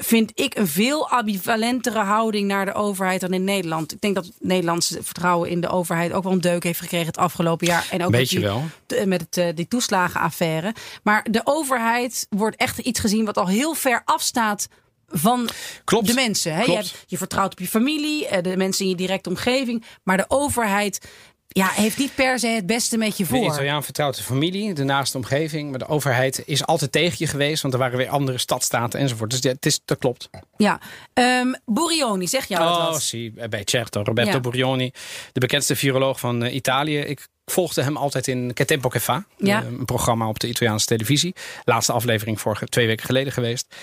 vind 0.00 0.32
ik 0.34 0.56
een 0.58 0.68
veel 0.68 1.08
ambivalentere 1.10 1.98
houding 2.00 2.46
naar 2.48 2.64
de 2.64 2.72
overheid 2.74 3.20
dan 3.20 3.32
in 3.32 3.44
Nederland. 3.44 3.92
Ik 3.92 4.00
denk 4.00 4.14
dat 4.14 4.24
het 4.24 4.34
Nederlandse 4.40 5.02
vertrouwen 5.02 5.50
in 5.50 5.60
de 5.60 5.68
overheid 5.68 6.12
ook 6.12 6.22
wel 6.22 6.32
een 6.32 6.40
deuk 6.40 6.62
heeft 6.62 6.80
gekregen 6.80 7.06
het 7.06 7.16
afgelopen 7.18 7.66
jaar. 7.66 7.86
En 7.90 8.04
ook 8.04 8.10
Beetje 8.10 8.40
met 8.40 8.48
die, 8.50 8.58
wel. 8.96 9.02
t- 9.02 9.06
met 9.06 9.20
het, 9.20 9.36
eh, 9.36 9.46
die 9.54 9.68
toeslagenaffaire. 9.68 10.74
Maar 11.02 11.26
de 11.30 11.40
overheid 11.44 12.26
wordt 12.30 12.56
echt 12.56 12.78
iets 12.78 13.00
gezien 13.00 13.24
wat 13.24 13.36
al 13.38 13.46
heel 13.48 13.74
ver 13.74 14.02
afstaat 14.04 14.68
van 15.10 15.48
Klopt. 15.84 16.06
de 16.06 16.14
mensen. 16.14 16.54
Hè? 16.54 16.62
Je, 16.62 16.72
hebt, 16.72 17.04
je 17.06 17.18
vertrouwt 17.18 17.52
op 17.52 17.58
je 17.58 17.68
familie, 17.68 18.26
eh, 18.28 18.42
de 18.42 18.56
mensen 18.56 18.84
in 18.84 18.90
je 18.90 18.96
directe 18.96 19.28
omgeving. 19.28 19.84
Maar 20.02 20.16
de 20.16 20.24
overheid 20.28 21.00
ja, 21.48 21.68
heeft 21.68 21.98
niet 21.98 22.14
per 22.14 22.38
se 22.38 22.46
het 22.46 22.66
beste 22.66 22.96
met 22.96 23.16
je 23.16 23.22
De 23.22 23.28
voor. 23.28 23.44
Italiaan 23.44 23.84
vertrouwt 23.84 24.16
de 24.16 24.22
familie, 24.22 24.72
de 24.74 24.84
naaste 24.84 25.16
omgeving. 25.16 25.70
Maar 25.70 25.78
de 25.78 25.88
overheid 25.88 26.42
is 26.46 26.66
altijd 26.66 26.92
tegen 26.92 27.16
je 27.18 27.26
geweest. 27.26 27.62
Want 27.62 27.74
er 27.74 27.80
waren 27.80 27.98
weer 27.98 28.08
andere 28.08 28.38
stadstaten 28.38 29.00
enzovoort. 29.00 29.30
Dus 29.30 29.42
het 29.42 29.66
is, 29.66 29.80
dat 29.84 29.98
klopt. 29.98 30.30
Ja, 30.56 30.80
Ehm 31.12 31.54
Burioni, 31.64 32.26
zeg 32.26 32.46
jou 32.46 32.64
dat 32.64 32.94
Oh, 32.94 32.94
zie. 32.94 33.32
Bij 33.48 33.62
certo. 33.64 34.02
Roberto 34.02 34.30
Ja. 34.30 34.40
Burioni, 34.40 34.92
de 35.32 35.40
bekendste 35.40 35.76
viroloog 35.76 36.20
van 36.20 36.44
eh, 36.44 36.54
Italië. 36.54 36.98
Ik 36.98 37.28
volgde 37.44 37.82
hem 37.82 37.96
altijd 37.96 38.26
in 38.26 38.50
Che 38.54 38.64
Tempo 38.64 38.88
Che 38.88 39.00
Fa. 39.00 39.24
Ja. 39.36 39.62
Eh, 39.62 39.66
een 39.66 39.84
programma 39.84 40.28
op 40.28 40.38
de 40.38 40.48
Italiaanse 40.48 40.86
televisie. 40.86 41.34
Laatste 41.64 41.92
aflevering 41.92 42.40
vorige 42.40 42.66
twee 42.66 42.86
weken 42.86 43.06
geleden 43.06 43.32
geweest. 43.32 43.74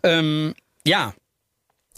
Ehm, 0.00 0.52
ja. 0.82 1.14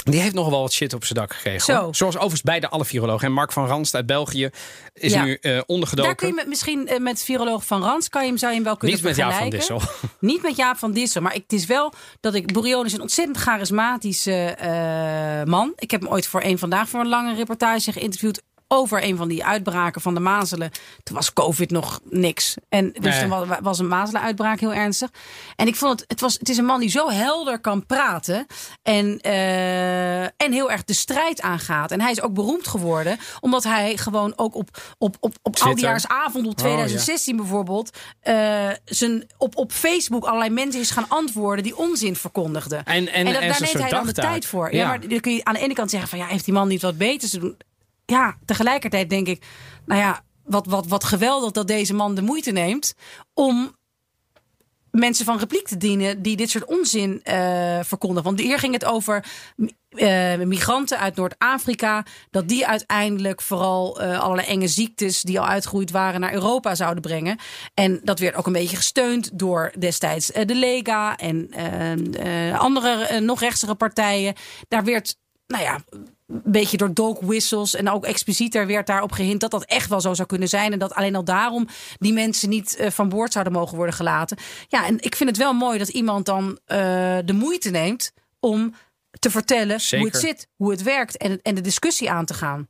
Die 0.05 0.21
heeft 0.21 0.35
nog 0.35 0.49
wel 0.49 0.61
wat 0.61 0.73
shit 0.73 0.93
op 0.95 1.05
zijn 1.05 1.19
dak 1.19 1.35
gekregen. 1.35 1.61
Zo. 1.61 1.89
Zoals 1.93 2.15
overigens 2.15 2.43
beide 2.43 2.69
alle 2.69 2.85
virologen. 2.85 3.27
En 3.27 3.33
Mark 3.33 3.53
van 3.53 3.67
Ranst 3.67 3.95
uit 3.95 4.07
België 4.07 4.51
is 4.95 5.13
Ja. 5.13 5.25
nu 5.25 5.35
eh 5.41 5.61
ondergedoken. 5.67 6.11
Daar 6.11 6.19
kun 6.21 6.29
je 6.29 6.35
met, 6.35 6.47
misschien 6.47 6.89
eh, 6.89 6.99
met 6.99 7.23
viroloog 7.23 7.65
Van 7.67 7.83
Rans 7.83 8.09
kan 8.09 8.23
je 8.23 8.29
hem, 8.29 8.39
zou 8.39 8.51
je 8.51 8.57
hem 8.57 8.67
wel 8.67 8.77
kunnen 8.77 8.97
Niet 8.97 9.07
met 9.07 9.17
Jaap 9.17 9.33
van. 9.33 9.51
Dissel. 9.51 9.81
Niet 10.21 10.43
met 10.43 10.57
Jaap 10.57 10.77
van 10.77 10.93
Dissel. 10.93 11.23
Maar 11.23 11.35
ik, 11.35 11.43
het 11.43 11.53
is 11.53 11.67
wel 11.67 11.93
dat 12.21 12.35
ik... 12.35 12.53
Burioni 12.53 12.87
is 12.87 12.93
een 12.93 13.01
ontzettend 13.01 13.37
charismatische 13.39 14.33
eh, 14.33 15.45
man. 15.45 15.73
Ik 15.77 15.91
heb 15.91 16.01
hem 16.01 16.11
ooit 16.11 16.27
voor 16.27 16.43
een 16.43 16.59
vandaag 16.59 16.89
voor 16.89 17.01
een 17.01 17.09
lange 17.09 17.35
reportage 17.35 17.93
geïnterviewd 17.93 18.43
over 18.73 19.05
een 19.05 19.17
van 19.17 19.29
die 19.29 19.45
uitbraken 19.45 20.01
van 20.01 20.15
de 20.15 20.21
mazelen. 20.21 20.71
Toen 21.03 21.17
was 21.17 21.33
COVID 21.33 21.71
nog 21.71 22.01
niks. 22.05 22.55
En 22.69 22.93
dus 23.01 23.21
Nee. 23.21 23.29
was 23.61 23.79
een 23.79 23.89
mazelenuitbraak 23.89 24.61
heel 24.61 24.75
ernstig. 24.75 25.11
En 25.57 25.67
ik 25.67 25.77
vond 25.77 26.01
het, 26.01 26.11
het, 26.11 26.21
was, 26.21 26.35
het 26.39 26.49
is 26.49 26.57
een 26.57 26.65
man 26.65 26.81
die 26.81 26.91
zo 26.91 27.11
helder 27.11 27.59
kan 27.61 27.87
praten. 27.87 28.47
En, 28.83 29.21
eh, 29.21 30.23
en 30.23 30.53
heel 30.53 30.71
erg 30.71 30.85
de 30.85 30.93
strijd 30.93 31.41
aangaat. 31.41 31.91
En 31.91 32.01
hij 32.01 32.11
is 32.11 32.21
ook 32.21 32.35
beroemd 32.35 32.69
geworden. 32.69 33.19
Omdat 33.41 33.65
hij 33.65 33.97
gewoon 33.97 34.33
ook 34.37 34.55
op, 34.55 34.95
op, 34.99 35.17
op, 35.21 35.35
op 35.43 35.57
Twitter. 35.57 35.67
oudejaarsavond 35.67 36.47
op 36.47 36.53
Oh, 36.53 36.57
ja. 36.59 36.63
2016 36.65 37.37
bijvoorbeeld. 37.37 37.91
eh, 38.21 38.69
zijn, 38.85 39.27
op, 39.39 39.57
op 39.57 39.73
Facebook 39.73 40.25
allerlei 40.25 40.51
mensen 40.51 40.81
is 40.81 40.91
gaan 40.91 41.09
antwoorden 41.09 41.65
die 41.65 41.77
onzin 41.77 42.17
verkondigden. 42.17 42.85
En- 42.85 42.95
en- 43.13 43.25
dat, 43.25 43.35
en 43.35 43.41
daar 43.49 43.55
zijn 43.57 43.63
neemt 43.73 43.81
hij 43.83 43.91
dan 43.91 44.07
de 44.07 44.13
tijd 44.13 44.47
voor. 44.47 44.73
Ja. 44.73 44.79
Ja. 44.81 44.87
maar 44.87 45.09
dan 45.09 45.21
kun 45.21 45.35
je 45.35 45.45
aan 45.45 45.55
de 45.55 45.61
ene 45.61 45.75
kant 45.75 45.91
zeggen 45.91 46.09
van 46.09 46.19
ja, 46.19 46.27
heeft 46.27 46.45
die 46.45 46.55
man 46.55 46.69
niet 46.69 46.83
wat 46.83 46.97
beters 46.99 47.31
te 47.31 47.39
doen? 47.39 47.57
Ja, 48.11 48.37
tegelijkertijd 48.45 49.11
denk 49.11 49.27
ik, 49.27 49.45
nou 49.87 50.01
ja, 50.01 50.25
wat, 50.45 50.67
wat, 50.67 50.87
wat 50.87 51.05
geweldig 51.05 51.51
dat 51.51 51.67
deze 51.67 51.95
man 51.95 52.15
de 52.15 52.23
moeite 52.23 52.51
neemt 52.51 52.95
om 53.35 53.79
mensen 54.91 55.25
van 55.25 55.39
repliek 55.39 55.67
te 55.67 55.77
dienen 55.77 56.23
die 56.23 56.37
dit 56.37 56.51
soort 56.51 56.65
onzin 56.65 57.21
verkondigen. 57.83 58.25
Want 58.25 58.41
hier 58.41 58.59
ging 58.59 58.73
het 58.73 58.85
over 58.85 59.25
eh, 59.89 60.37
migranten 60.37 60.99
uit 60.99 61.17
Noord-Afrika, 61.17 62.05
dat 62.31 62.49
die 62.49 62.67
uiteindelijk 62.67 63.43
vooral 63.43 64.01
eh, 64.01 64.21
allerlei 64.21 64.49
enge 64.49 64.69
ziektes 64.69 65.23
die 65.23 65.41
al 65.41 65.47
uitgegroeid 65.47 65.91
waren 65.91 66.21
naar 66.21 66.33
Europa 66.33 66.75
zouden 66.75 67.03
brengen. 67.03 67.39
En 67.75 68.01
dat 68.05 68.19
werd 68.19 68.35
ook 68.35 68.47
een 68.47 68.53
beetje 68.53 68.77
gesteund 68.77 69.39
door 69.39 69.73
destijds 69.79 70.27
de 70.27 70.55
Lega 70.55 71.17
en 71.17 71.51
andere 72.59 73.21
nog 73.21 73.41
rechtsere 73.41 73.75
partijen. 73.75 74.35
Daar 74.69 74.85
werd, 74.85 75.17
nou 75.47 75.63
ja, 75.63 75.81
een 76.31 76.43
beetje 76.45 76.77
door 76.77 76.95
dog 76.95 77.21
whistles 77.21 77.75
en 77.75 77.91
ook 77.91 78.05
explicieter 78.05 78.67
werd 78.67 78.87
daarop 78.87 79.13
gehind 79.13 79.41
dat 79.41 79.51
dat 79.51 79.65
echt 79.65 79.89
wel 79.89 80.01
zo 80.01 80.15
zou 80.15 80.29
kunnen 80.29 80.49
zijn. 80.49 80.73
En 80.73 80.79
dat 80.79 80.95
alleen 80.95 81.17
al 81.17 81.25
daarom 81.25 81.69
die 81.99 82.13
mensen 82.13 82.49
niet 82.49 82.77
eh, 82.77 82.91
van 82.91 83.09
boord 83.09 83.33
zouden 83.33 83.53
mogen 83.53 83.77
worden 83.77 83.95
gelaten. 83.95 84.37
Ja, 84.69 84.87
en 84.87 85.01
ik 85.01 85.17
vind 85.17 85.29
het 85.29 85.39
wel 85.39 85.53
mooi 85.53 85.79
dat 85.79 85.89
iemand 85.89 86.27
dan 86.27 86.59
eh, 86.65 86.79
de 87.25 87.33
moeite 87.33 87.71
neemt 87.71 88.13
om 88.41 88.75
te 89.19 89.31
vertellen 89.31 89.81
Zeker. 89.81 89.99
hoe 89.99 90.09
het 90.09 90.21
zit, 90.21 90.49
hoe 90.57 90.71
het 90.71 90.83
werkt 90.83 91.17
en, 91.17 91.39
en 91.43 91.55
de 91.55 91.61
discussie 91.61 92.11
aan 92.11 92.25
te 92.25 92.35
gaan. 92.35 92.69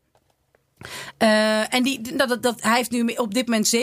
Eh, 1.16 1.74
en 1.74 1.82
die, 1.82 2.16
dat, 2.16 2.28
dat, 2.28 2.42
dat, 2.42 2.62
hij 2.62 2.76
heeft 2.76 2.90
nu 2.90 3.04
op 3.06 3.34
dit 3.34 3.46
moment 3.46 3.76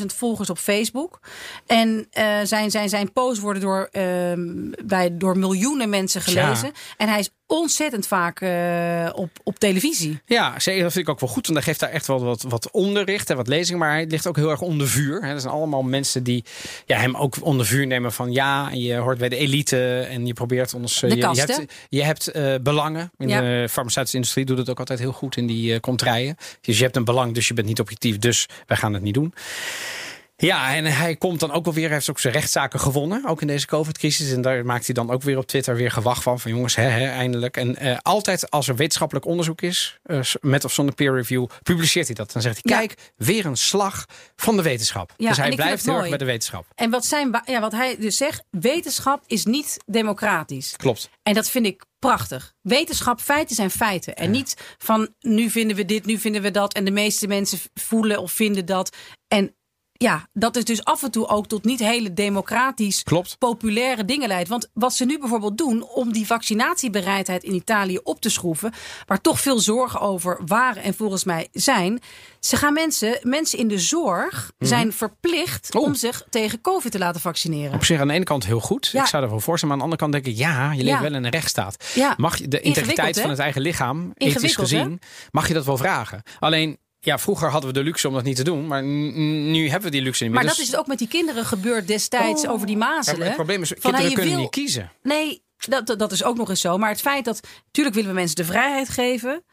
700.000 0.00 0.06
volgers 0.06 0.50
op 0.50 0.58
Facebook. 0.58 1.20
En 1.66 2.06
zijn, 2.42 2.70
zijn, 2.70 2.88
zijn 2.88 3.12
posts 3.12 3.40
worden 3.40 3.62
door, 3.62 3.88
ehm, 3.90 4.70
bij, 4.84 5.16
door 5.16 5.38
miljoenen 5.38 5.88
mensen 5.88 6.20
gelezen. 6.20 6.68
Ja. 6.68 6.80
En 6.96 7.08
hij 7.08 7.18
is 7.18 7.30
ontzettend 7.60 8.06
vaak 8.06 8.40
eh, 8.40 9.10
op, 9.14 9.30
op 9.42 9.58
televisie. 9.58 10.20
Ja. 10.26 10.50
Dat 10.52 10.62
vind 10.62 10.96
ik 10.96 11.08
ook 11.08 11.20
wel 11.20 11.28
goed. 11.28 11.46
Want 11.46 11.58
hij 11.58 11.66
geeft 11.66 11.80
daar 11.80 11.90
echt 11.90 12.06
wel 12.06 12.24
wat, 12.24 12.42
wat 12.48 12.70
onderricht 12.70 13.30
en 13.30 13.36
wat 13.36 13.48
lezing. 13.48 13.78
Maar 13.78 13.90
hij 13.90 14.06
ligt 14.06 14.26
ook 14.26 14.36
heel 14.36 14.50
erg 14.50 14.60
onder 14.60 14.88
vuur. 14.88 15.22
Hè. 15.22 15.28
Er 15.32 15.40
zijn 15.40 15.52
allemaal 15.52 15.82
mensen 15.82 16.22
die 16.22 16.44
ja, 16.86 16.98
hem 16.98 17.16
ook 17.16 17.34
onder 17.40 17.66
vuur 17.66 17.86
nemen 17.86 18.12
van 18.12 18.32
ja, 18.32 18.70
je 18.70 18.94
hoort 18.96 19.18
bij 19.18 19.28
de 19.28 19.36
elite 19.36 19.98
en 20.00 20.26
je 20.26 20.32
probeert 20.32 20.74
ons. 20.74 21.02
eh, 21.02 21.10
De 21.10 21.16
je, 21.16 21.28
je 21.32 21.40
hebt, 21.40 21.64
je 21.88 22.02
hebt 22.04 22.28
eh, 22.28 22.54
belangen. 22.62 23.10
In 23.18 23.28
Ja. 23.28 23.40
de 23.40 23.66
farmaceutische 23.70 24.16
industrie 24.16 24.44
doet 24.44 24.58
het 24.58 24.70
ook 24.70 24.78
altijd 24.78 24.98
heel 24.98 25.12
goed 25.12 25.36
in 25.36 25.46
die 25.46 25.74
eh 25.74 25.80
contraien. 25.80 26.36
Dus 26.60 26.76
je 26.78 26.82
hebt 26.84 26.96
een 26.96 27.04
belang, 27.04 27.34
dus 27.34 27.48
je 27.48 27.54
bent 27.54 27.66
niet 27.66 27.80
objectief. 27.80 28.18
Dus 28.18 28.48
wij 28.66 28.76
gaan 28.76 28.92
het 28.92 29.02
niet 29.02 29.14
doen. 29.14 29.34
Ja, 30.46 30.74
en 30.74 30.84
hij 30.84 31.16
komt 31.16 31.40
dan 31.40 31.52
ook 31.52 31.64
wel 31.64 31.74
weer, 31.74 31.84
hij 31.84 31.94
heeft 31.94 32.10
ook 32.10 32.18
zijn 32.18 32.32
rechtszaken 32.32 32.80
gewonnen, 32.80 33.26
ook 33.26 33.40
in 33.40 33.46
deze 33.46 33.66
COVID-crisis. 33.66 34.32
En 34.32 34.40
daar 34.40 34.64
maakt 34.64 34.86
hij 34.86 34.94
dan 34.94 35.10
ook 35.10 35.22
weer 35.22 35.38
op 35.38 35.46
Twitter 35.46 35.76
weer 35.76 35.90
gewacht 35.90 36.22
van, 36.22 36.40
van 36.40 36.50
jongens, 36.50 36.74
hè, 36.74 36.82
hè, 36.82 37.06
eindelijk. 37.06 37.56
En 37.56 37.76
eh, 37.76 37.98
altijd 38.02 38.50
als 38.50 38.68
er 38.68 38.76
wetenschappelijk 38.76 39.26
onderzoek 39.26 39.62
is, 39.62 39.98
eh, 40.02 40.20
met 40.40 40.64
of 40.64 40.72
zonder 40.72 40.94
peer 40.94 41.14
review, 41.14 41.46
publiceert 41.62 42.06
hij 42.06 42.14
dat. 42.14 42.32
Dan 42.32 42.42
zegt 42.42 42.58
hij, 42.62 42.72
Ja. 42.72 42.78
kijk, 42.78 43.12
weer 43.16 43.46
een 43.46 43.56
slag 43.56 44.04
van 44.36 44.56
de 44.56 44.62
wetenschap. 44.62 45.14
Ja, 45.16 45.28
dus 45.28 45.36
hij 45.36 45.54
blijft 45.54 45.84
heel 45.84 45.96
erg 45.96 46.08
bij 46.08 46.18
de 46.18 46.24
wetenschap. 46.24 46.66
En 46.74 46.90
wat, 46.90 47.04
zijn, 47.04 47.42
ja, 47.44 47.60
wat 47.60 47.72
hij 47.72 47.96
dus 47.98 48.16
zegt, 48.16 48.44
wetenschap 48.50 49.22
is 49.26 49.44
niet 49.44 49.76
democratisch. 49.86 50.76
Klopt. 50.76 51.10
En 51.22 51.34
dat 51.34 51.50
vind 51.50 51.66
ik 51.66 51.84
prachtig. 51.98 52.52
Wetenschap, 52.62 53.20
feiten 53.20 53.56
zijn 53.56 53.70
feiten. 53.70 54.14
En 54.14 54.30
niet 54.30 54.56
van 54.78 55.14
nu 55.20 55.50
vinden 55.50 55.76
we 55.76 55.84
dit, 55.84 56.06
nu 56.06 56.18
vinden 56.18 56.42
we 56.42 56.50
dat. 56.50 56.72
En 56.72 56.84
de 56.84 56.90
meeste 56.90 57.26
mensen 57.26 57.58
voelen 57.74 58.18
of 58.18 58.32
vinden 58.32 58.66
dat. 58.66 58.96
En 59.28 59.54
ja, 60.02 60.28
dat 60.32 60.56
is 60.56 60.64
dus 60.64 60.84
af 60.84 61.02
en 61.02 61.10
toe 61.10 61.26
ook 61.28 61.46
tot 61.46 61.64
niet 61.64 61.78
hele 61.80 62.12
democratisch 62.12 63.02
Klopt. 63.02 63.36
populaire 63.38 64.04
dingen 64.04 64.28
leidt. 64.28 64.48
Want 64.48 64.68
wat 64.74 64.94
ze 64.94 65.04
nu 65.04 65.18
bijvoorbeeld 65.18 65.58
doen 65.58 65.82
om 65.82 66.12
die 66.12 66.26
vaccinatiebereidheid 66.26 67.42
in 67.44 67.54
Italië 67.54 67.98
op 68.02 68.20
te 68.20 68.30
schroeven, 68.30 68.72
waar 69.06 69.20
toch 69.20 69.40
veel 69.40 69.58
zorgen 69.58 70.00
over 70.00 70.40
waren 70.46 70.82
en 70.82 70.94
volgens 70.94 71.24
mij 71.24 71.48
zijn, 71.52 72.00
ze 72.40 72.56
gaan 72.56 72.72
mensen, 72.72 73.18
mensen 73.22 73.58
in 73.58 73.68
de 73.68 73.78
zorg 73.78 74.52
zijn 74.58 74.92
verplicht 74.92 75.74
Oeh. 75.74 75.84
om 75.84 75.94
zich 75.94 76.26
tegen 76.30 76.60
COVID 76.60 76.92
te 76.92 76.98
laten 76.98 77.20
vaccineren. 77.20 77.74
Op 77.74 77.84
zich 77.84 78.00
aan 78.00 78.08
de 78.08 78.14
ene 78.14 78.24
kant 78.24 78.46
heel 78.46 78.60
goed. 78.60 78.88
Ja. 78.92 79.00
Ik 79.02 79.06
zou 79.08 79.22
er 79.22 79.30
wel 79.30 79.40
voor 79.40 79.58
zijn. 79.58 79.70
Maar 79.70 79.80
aan 79.80 79.88
de 79.88 79.94
andere 79.94 80.10
kant 80.12 80.24
denk 80.24 80.36
ik, 80.36 80.44
ja, 80.46 80.72
je 80.72 80.82
leeft 80.82 80.96
Ja. 80.96 81.00
wel 81.02 81.14
in 81.14 81.24
een 81.24 81.30
rechtsstaat. 81.30 81.84
Ja. 81.94 82.14
Mag 82.16 82.36
je 82.38 82.48
de 82.48 82.60
integriteit 82.60 83.20
van 83.20 83.30
het 83.30 83.38
eigen 83.38 83.60
lichaam, 83.62 84.12
ethisch 84.14 84.56
gezien, 84.56 85.00
mag 85.30 85.48
je 85.48 85.54
dat 85.54 85.64
wel 85.64 85.76
vragen. 85.76 86.22
Alleen, 86.38 86.78
ja, 87.04 87.18
vroeger 87.18 87.50
hadden 87.50 87.72
we 87.72 87.78
de 87.78 87.84
luxe 87.84 88.08
om 88.08 88.14
dat 88.14 88.22
niet 88.24 88.36
te 88.36 88.44
doen. 88.44 88.66
Maar 88.66 88.82
nu 88.82 89.62
hebben 89.68 89.90
we 89.90 89.96
die 89.96 90.02
luxe 90.02 90.22
niet 90.22 90.32
meer. 90.32 90.40
Maar 90.40 90.48
dat 90.48 90.58
Dus- 90.58 90.64
is 90.66 90.70
het 90.70 90.80
ook 90.80 90.86
met 90.86 90.98
die 90.98 91.08
kinderen 91.08 91.44
gebeurd 91.44 91.86
destijds 91.86 92.46
over 92.46 92.66
die 92.66 92.76
mazelen. 92.76 93.26
het 93.26 93.34
probleem 93.34 93.62
is, 93.62 93.68
Van, 93.68 93.76
kinderen 93.80 94.06
hey, 94.06 94.14
kunnen 94.14 94.32
wil- 94.32 94.42
niet 94.42 94.50
kiezen. 94.50 94.92
Nee, 95.02 95.42
dat, 95.58 95.86
dat, 95.86 95.98
dat 95.98 96.12
is 96.12 96.24
ook 96.24 96.36
nog 96.36 96.48
eens 96.48 96.60
zo. 96.60 96.78
Maar 96.78 96.88
het 96.90 97.00
feit 97.00 97.24
dat, 97.24 97.40
natuurlijk 97.66 97.94
willen 97.96 98.10
we 98.10 98.16
mensen 98.16 98.36
de 98.36 98.44
vrijheid 98.44 98.88
geven. 98.88 99.44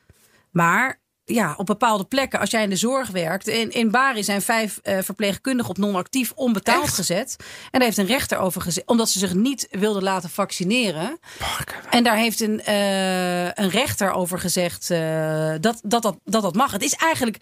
Maar 0.52 0.99
ja, 1.34 1.54
op 1.58 1.66
bepaalde 1.66 2.04
plekken, 2.04 2.40
als 2.40 2.50
jij 2.50 2.64
in 2.64 2.70
de 2.70 2.76
zorg 2.76 3.10
werkt. 3.10 3.48
In, 3.48 3.72
in 3.72 3.92
Bari 3.92 4.24
zijn 4.24 4.42
vijf 4.42 4.80
eh, 4.84 4.98
verpleegkundigen 5.02 5.70
op 5.70 5.78
non-actief 5.78 6.32
onbetaald 6.36 6.84
Echt? 6.84 6.96
gezet. 6.96 7.36
En 7.40 7.80
daar 7.80 7.82
heeft 7.82 7.98
een 7.98 8.06
rechter 8.06 8.38
over 8.38 8.62
gezegd, 8.62 8.88
omdat 8.88 9.10
ze 9.10 9.20
zich 9.20 9.34
niet 9.34 9.68
wilden 9.72 10.04
laten 10.04 10.30
vaccineren. 10.30 11.20
En 11.90 12.04
daar 12.04 12.16
heeft 12.16 12.40
een, 12.40 12.62
eh, 12.62 13.44
een 13.46 13.70
rechter 13.70 14.12
over 14.12 14.40
gezegd 14.40 14.90
eh, 14.90 15.54
dat, 15.60 15.80
dat, 15.84 16.02
dat, 16.02 16.18
dat 16.24 16.42
dat 16.42 16.56
mag. 16.56 16.72
Het 16.72 16.84
is 16.84 16.94
eigenlijk, 16.94 17.38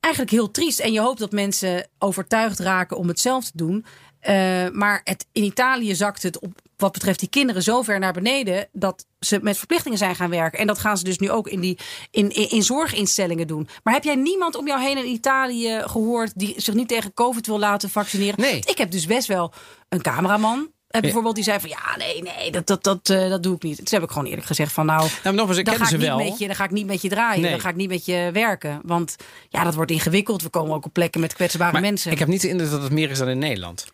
eigenlijk 0.00 0.34
heel 0.34 0.50
triest. 0.50 0.78
En 0.78 0.92
je 0.92 1.00
hoopt 1.00 1.18
dat 1.18 1.32
mensen 1.32 1.88
overtuigd 1.98 2.58
raken 2.58 2.96
om 2.96 3.08
het 3.08 3.20
zelf 3.20 3.44
te 3.44 3.52
doen. 3.54 3.84
Eh, 4.24 4.68
maar 4.72 5.00
het, 5.04 5.26
in 5.32 5.42
Italië 5.42 5.94
zakt 5.94 6.22
het 6.22 6.38
op 6.40 6.52
wat 6.76 6.92
betreft 6.92 7.18
die 7.18 7.28
kinderen 7.28 7.62
zo 7.62 7.82
ver 7.82 7.98
naar 7.98 8.12
beneden 8.12 8.68
dat 8.72 9.06
ze 9.20 9.38
met 9.42 9.58
verplichtingen 9.58 9.98
zijn 9.98 10.16
gaan 10.16 10.30
werken. 10.30 10.58
En 10.58 10.66
dat 10.66 10.78
gaan 10.78 10.98
ze 10.98 11.04
dus 11.04 11.18
nu 11.18 11.30
ook 11.30 11.48
in, 11.48 11.60
die, 11.60 11.78
in, 12.10 12.30
in, 12.30 12.50
in 12.50 12.62
zorginstellingen 12.62 13.46
doen. 13.46 13.68
Maar 13.82 13.94
heb 13.94 14.04
jij 14.04 14.14
niemand 14.14 14.56
om 14.56 14.66
jou 14.66 14.80
heen 14.82 14.98
in 14.98 15.06
Italië 15.06 15.80
gehoord 15.84 16.32
die 16.34 16.54
zich 16.56 16.74
niet 16.74 16.88
tegen 16.88 17.14
COVID 17.14 17.46
wil 17.46 17.58
laten 17.58 17.90
vaccineren? 17.90 18.40
Nee. 18.40 18.58
Ik 18.66 18.78
heb 18.78 18.90
dus 18.90 19.06
best 19.06 19.26
wel 19.28 19.52
een 19.88 20.02
cameraman. 20.02 20.70
eh, 20.88 21.00
Bijvoorbeeld 21.00 21.34
die 21.34 21.44
zei 21.44 21.60
van 21.60 21.68
ja 21.68 21.96
nee 21.96 22.22
nee 22.22 22.50
dat, 22.50 22.66
dat, 22.66 22.82
dat, 22.84 23.10
eh, 23.10 23.28
dat 23.28 23.42
doe 23.42 23.54
ik 23.56 23.62
niet. 23.62 23.76
Toen 23.76 23.86
heb 23.90 24.02
ik 24.02 24.10
gewoon 24.10 24.26
eerlijk 24.28 24.46
gezegd 24.46 24.72
van 24.72 24.86
nou 24.86 25.08
Nou, 25.24 25.36
nogmaals, 25.36 25.58
ik 25.58 25.64
dan 25.64 25.76
ga, 25.76 25.84
ze 25.84 25.94
ik 25.94 25.98
niet 26.00 26.08
wel. 26.08 26.18
met 26.18 26.38
je, 26.38 26.46
dan 26.46 26.56
ga 26.56 26.64
ik 26.64 26.70
niet 26.70 26.86
met 26.86 27.02
je 27.02 27.08
draaien. 27.08 27.40
Nee. 27.42 27.50
Dan 27.50 27.60
ga 27.60 27.68
ik 27.68 27.76
niet 27.76 27.88
met 27.88 28.04
je 28.06 28.30
werken. 28.32 28.80
Want 28.84 29.16
ja, 29.48 29.64
dat 29.64 29.74
wordt 29.74 29.90
ingewikkeld. 29.90 30.42
We 30.42 30.48
komen 30.48 30.74
ook 30.76 30.84
op 30.84 30.92
plekken 30.92 31.20
met 31.20 31.34
kwetsbare 31.34 31.72
Maar 31.72 31.80
mensen. 31.80 32.12
ik 32.12 32.18
heb 32.18 32.28
niet 32.28 32.40
de 32.40 32.48
indruk 32.48 32.70
dat 32.70 32.82
het 32.82 32.92
meer 32.92 33.10
is 33.10 33.18
dan 33.18 33.28
in 33.28 33.38
Nederland. 33.38 33.86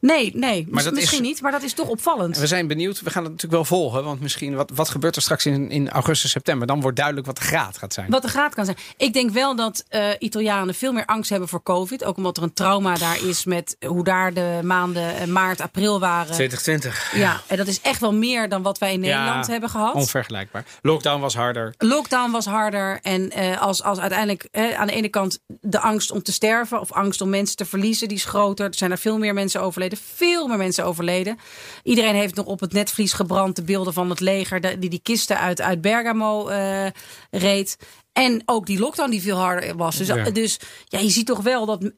Nee, 0.00 0.30
nee. 0.34 0.66
Maar 0.70 0.84
dat 0.84 0.92
misschien 0.94 1.20
is- 1.22 1.26
niet. 1.28 1.40
Maar 1.40 1.52
dat 1.52 1.62
is 1.62 1.72
toch 1.72 1.88
opvallend. 1.88 2.38
We 2.38 2.46
zijn 2.46 2.66
benieuwd. 2.66 3.00
We 3.00 3.10
gaan 3.10 3.22
het 3.22 3.32
natuurlijk 3.32 3.62
wel 3.68 3.78
volgen. 3.78 4.04
Want 4.04 4.20
misschien, 4.20 4.54
wat, 4.54 4.70
wat 4.74 4.88
gebeurt 4.88 5.16
er 5.16 5.22
straks 5.22 5.46
in, 5.46 5.70
in 5.70 5.90
augustus, 5.90 6.30
september? 6.30 6.66
Dan 6.66 6.80
wordt 6.80 6.96
duidelijk 6.96 7.26
wat 7.26 7.36
de 7.36 7.42
graad 7.42 7.78
gaat 7.78 7.92
zijn. 7.92 8.10
Wat 8.10 8.22
de 8.22 8.28
graad 8.28 8.54
kan 8.54 8.64
zijn. 8.64 8.76
Ik 8.96 9.12
denk 9.12 9.30
wel 9.30 9.56
dat 9.56 9.84
eh, 9.88 10.08
Italianen 10.18 10.74
veel 10.74 10.92
meer 10.92 11.04
angst 11.06 11.30
hebben 11.30 11.48
voor 11.48 11.62
COVID. 11.62 12.04
Ook 12.04 12.16
omdat 12.16 12.36
er 12.36 12.42
een 12.42 12.52
trauma 12.52 12.94
daar 12.94 13.24
is 13.26 13.44
met 13.44 13.76
hoe 13.86 14.04
daar 14.04 14.34
de 14.34 14.60
maanden 14.62 15.16
eh, 15.16 15.26
maart, 15.26 15.60
april 15.60 16.00
waren. 16.00 16.32
2020. 16.34 17.12
Ja, 17.14 17.40
en 17.46 17.56
dat 17.56 17.66
is 17.66 17.80
echt 17.80 18.00
wel 18.00 18.14
meer 18.14 18.48
dan 18.48 18.62
wat 18.62 18.78
wij 18.78 18.92
in 18.92 19.00
Nederland 19.00 19.46
Ja, 19.46 19.52
hebben 19.52 19.70
gehad. 19.70 19.94
Onvergelijkbaar. 19.94 20.64
Lockdown 20.82 21.20
was 21.20 21.34
harder. 21.34 21.74
Lockdown 21.78 22.30
was 22.30 22.44
harder. 22.46 22.98
En 23.02 23.30
eh, 23.30 23.60
als, 23.60 23.82
als 23.82 23.98
uiteindelijk 23.98 24.48
aan 24.76 24.86
de 24.86 24.92
ene 24.92 25.08
kant 25.08 25.38
de 25.60 25.80
angst 25.80 26.10
om 26.10 26.22
te 26.22 26.32
sterven 26.32 26.80
of 26.80 26.92
angst 26.92 27.20
om 27.20 27.28
mensen 27.28 27.56
te 27.56 27.64
verliezen, 27.64 28.08
die 28.08 28.16
is 28.16 28.24
groter. 28.24 28.66
Er 28.66 28.74
zijn 28.74 28.90
er 28.90 28.98
veel 28.98 29.18
meer 29.18 29.34
mensen 29.34 29.60
overleden. 29.70 29.98
Veel 30.14 30.46
meer 30.46 30.56
mensen 30.56 30.84
overleden. 30.84 31.38
Iedereen 31.82 32.14
heeft 32.14 32.34
nog 32.34 32.46
op 32.46 32.60
het 32.60 32.72
netvlies 32.72 33.12
gebrand 33.12 33.56
de 33.56 33.62
beelden 33.62 33.92
van 33.92 34.10
het 34.10 34.20
leger 34.20 34.60
de- 34.60 34.78
die 34.78 34.90
die 34.90 35.00
kisten 35.02 35.38
uit, 35.38 35.60
uit 35.60 35.80
Bergamo 35.80 36.48
eh, 36.48 36.86
reed. 37.30 37.76
En 38.12 38.42
ook 38.44 38.66
die 38.66 38.78
lockdown 38.78 39.10
die 39.10 39.22
veel 39.22 39.36
harder 39.36 39.76
was. 39.76 39.96
Dus, 39.96 40.06
Ja. 40.06 40.30
dus 40.30 40.58
ja, 40.84 40.98
je 40.98 41.10
ziet 41.10 41.26
toch 41.26 41.40
wel 41.42 41.66
dat, 41.66 41.90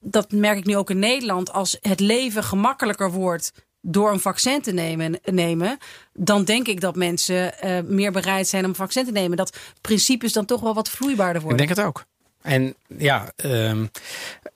dat 0.00 0.32
merk 0.32 0.58
ik 0.58 0.64
nu 0.66 0.76
ook 0.76 0.90
in 0.90 0.98
Nederland, 0.98 1.52
als 1.52 1.76
het 1.80 2.00
leven 2.00 2.44
gemakkelijker 2.44 3.10
wordt 3.10 3.52
door 3.80 4.12
een 4.12 4.20
vaccin 4.20 4.62
te 4.62 4.72
nemen, 4.72 5.20
nemen 5.24 5.78
dan 6.12 6.44
denk 6.44 6.66
ik 6.68 6.80
dat 6.80 6.96
mensen 6.96 7.60
eh, 7.60 7.78
meer 7.84 8.12
bereid 8.12 8.48
zijn 8.48 8.64
om 8.64 8.70
een 8.70 8.76
vaccin 8.76 9.04
te 9.04 9.12
nemen. 9.12 9.36
Dat 9.36 9.56
principes 9.80 10.32
dan 10.32 10.44
toch 10.44 10.60
wel 10.60 10.74
wat 10.74 10.88
vloeibaarder 10.90 11.36
Ik 11.36 11.42
worden. 11.48 11.66
denk 11.66 11.76
het 11.78 11.86
ook. 11.86 12.04
En 12.42 12.74
ja, 12.98 13.32
ehm, 13.36 13.86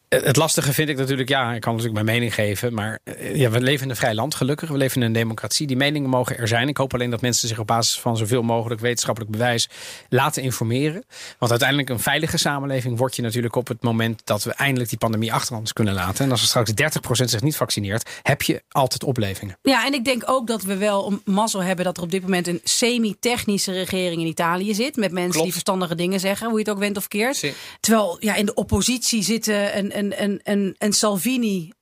het 0.08 0.36
lastige 0.36 0.72
vind 0.72 0.88
ik 0.88 0.96
natuurlijk, 0.96 1.28
ja, 1.28 1.52
ik 1.52 1.60
kan 1.60 1.74
natuurlijk 1.76 2.04
mijn 2.04 2.16
mening 2.16 2.34
geven, 2.34 2.74
maar 2.74 2.98
eh, 3.04 3.36
ja, 3.36 3.50
we 3.50 3.60
leven 3.60 3.84
in 3.84 3.90
een 3.90 3.96
vrij 3.96 4.14
land, 4.14 4.34
gelukkig. 4.34 4.68
We 4.68 4.76
leven 4.76 5.00
in 5.00 5.06
een 5.06 5.12
democratie. 5.12 5.66
Die 5.66 5.76
meningen 5.76 6.10
mogen 6.10 6.38
er 6.38 6.48
zijn. 6.48 6.68
Ik 6.68 6.76
hoop 6.76 6.94
alleen 6.94 7.10
dat 7.10 7.20
mensen 7.20 7.48
zich 7.48 7.58
op 7.58 7.66
basis 7.66 8.00
van 8.00 8.16
zoveel 8.16 8.42
mogelijk 8.42 8.80
wetenschappelijk 8.80 9.32
bewijs 9.32 9.68
laten 10.08 10.42
informeren. 10.42 11.04
Want 11.38 11.50
uiteindelijk 11.50 11.90
een 11.90 12.00
veilige 12.00 12.38
samenleving 12.38 12.98
word 12.98 13.16
je 13.16 13.22
natuurlijk 13.22 13.56
op 13.56 13.68
het 13.68 13.82
moment 13.82 14.20
dat 14.24 14.44
we 14.44 14.52
eindelijk 14.52 14.88
die 14.88 14.98
pandemie 14.98 15.32
achter 15.32 15.56
ons 15.56 15.72
kunnen 15.72 15.94
laten. 15.94 16.24
En 16.24 16.30
als 16.30 16.40
er 16.40 16.46
straks 16.46 16.70
30% 16.70 17.24
zich 17.24 17.42
niet 17.42 17.56
vaccineert, 17.56 18.10
heb 18.22 18.42
je 18.42 18.62
altijd 18.68 19.04
oplevingen. 19.04 19.58
Ja, 19.62 19.86
en 19.86 19.94
ik 19.94 20.04
denk 20.04 20.22
ook 20.26 20.46
dat 20.46 20.62
we 20.62 20.76
wel 20.76 21.06
een 21.06 21.20
mazzel 21.24 21.62
hebben 21.62 21.84
dat 21.84 21.96
er 21.96 22.02
op 22.02 22.10
dit 22.10 22.22
moment 22.22 22.46
een 22.46 22.60
semi-technische 22.64 23.72
regering 23.72 24.20
in 24.20 24.26
Italië 24.26 24.74
zit. 24.74 24.96
Met 24.96 25.12
mensen 25.12 25.30
Klopt. 25.30 25.44
die 25.44 25.52
verstandige 25.52 25.94
dingen 25.94 26.20
zeggen, 26.20 26.46
hoe 26.46 26.58
je 26.58 26.64
het 26.64 26.72
ook 26.74 26.78
went 26.78 26.96
of 26.96 27.08
keert. 27.08 27.52
Terwijl 27.80 28.16
ja, 28.20 28.34
in 28.34 28.46
de 28.46 28.54
oppositie 28.54 29.22
zitten 29.22 29.78
een, 29.78 29.95
een, 29.96 30.22
een, 30.22 30.40
een, 30.42 30.74
een 30.78 30.92
Salvini 30.92 31.72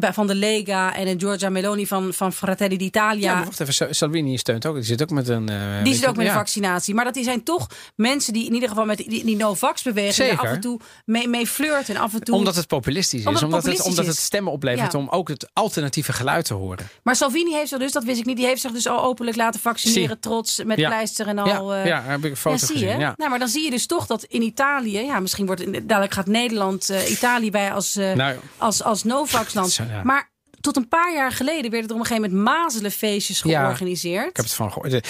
van 0.00 0.26
de 0.26 0.34
Lega 0.34 0.94
en 0.96 1.06
een 1.08 1.20
Giorgia 1.20 1.48
Meloni 1.50 1.86
van, 1.86 2.14
van 2.14 2.32
Fratelli 2.32 2.76
d'Italia. 2.76 3.38
Ja, 3.38 3.44
wacht 3.44 3.60
even, 3.60 3.74
Sa- 3.74 3.92
Salvini 3.92 4.36
steunt 4.38 4.66
ook. 4.66 4.74
Die 4.74 4.84
zit 4.84 5.02
ook 5.02 5.10
met 5.10 5.28
een. 5.28 5.48
eh, 5.48 5.84
Die 5.84 5.94
zit 5.94 6.06
ook 6.06 6.16
met 6.16 6.24
ja. 6.26 6.32
een 6.32 6.38
vaccinatie. 6.38 6.94
Maar 6.94 7.04
dat 7.04 7.14
die 7.14 7.24
zijn 7.24 7.42
toch 7.42 7.66
mensen 7.96 8.32
die 8.32 8.46
in 8.46 8.54
ieder 8.54 8.68
geval 8.68 8.84
met 8.84 8.96
die, 8.96 9.24
die 9.24 9.36
no-vax-beweging 9.36 10.38
af 10.38 10.44
en 10.44 10.60
toe 10.60 10.80
mee, 11.04 11.28
mee 11.28 11.46
flirten. 11.46 11.94
En 11.94 12.00
af 12.00 12.14
en 12.14 12.24
toe... 12.24 12.34
Omdat 12.34 12.56
het 12.56 12.66
populistisch 12.66 13.20
is. 13.20 13.26
Omdat 13.26 13.40
het 13.42 13.50
populistisch 13.50 13.86
omdat 13.86 14.06
het 14.06 14.16
stemmen 14.16 14.52
oplevert 14.52 14.92
Ja. 14.92 14.98
om 14.98 15.08
ook 15.08 15.28
het 15.28 15.48
alternatieve 15.52 16.12
geluid 16.12 16.44
te 16.44 16.54
horen. 16.54 16.88
Maar 17.02 17.16
Salvini 17.16 17.52
heeft 17.52 17.68
zich 17.68 17.78
dus, 17.78 17.92
dat 17.92 18.04
wist 18.04 18.18
ik 18.18 18.24
niet, 18.26 18.36
die 18.36 18.46
heeft 18.46 18.60
zich 18.60 18.72
dus 18.72 18.86
al 18.86 19.02
openlijk 19.02 19.36
laten 19.36 19.60
vaccineren. 19.60 20.08
Zie. 20.08 20.18
trots 20.20 20.64
met 20.64 20.76
pleister 20.76 21.26
en 21.26 21.38
al. 21.38 21.74
ja, 21.74 21.80
eh, 21.82 21.86
ja, 21.86 22.02
heb 22.02 22.24
ik 22.24 22.30
een 22.30 22.36
foto 22.36 22.56
zie 22.56 22.66
gezien. 22.66 22.88
je. 22.98 23.12
Nou, 23.16 23.30
maar 23.30 23.38
dan 23.38 23.48
zie 23.48 23.64
je 23.64 23.70
dus 23.70 23.86
toch 23.86 24.06
dat 24.06 24.22
in 24.24 24.42
Italië, 24.42 24.98
ja, 25.00 25.20
misschien 25.20 25.46
wordt 25.46 25.62
dadelijk 25.88 26.12
gaat 26.12 26.26
Nederland 26.26 26.90
eh, 26.90 27.10
Italië 27.10 27.50
bij 27.50 27.72
als, 27.72 27.96
eh 27.96 28.12
Nou, 28.12 28.36
als, 28.56 28.82
als 28.82 29.02
no-vax-land. 29.04 29.78
Ja. 29.88 30.02
Maar 30.02 30.30
tot 30.60 30.76
een 30.76 30.88
paar 30.88 31.14
jaar 31.14 31.32
geleden 31.32 31.70
werden 31.70 31.88
er 31.90 31.94
op 31.94 32.00
een 32.00 32.06
gegeven 32.06 32.30
moment 32.30 32.48
mazelenfeestjes 32.48 33.40
Ja, 33.42 33.60
georganiseerd. 33.64 34.28
ik 34.28 34.36
heb 34.36 34.44
het 34.44 34.54
van 34.54 34.72
gehoord. 34.72 34.92
Ik 34.92 35.06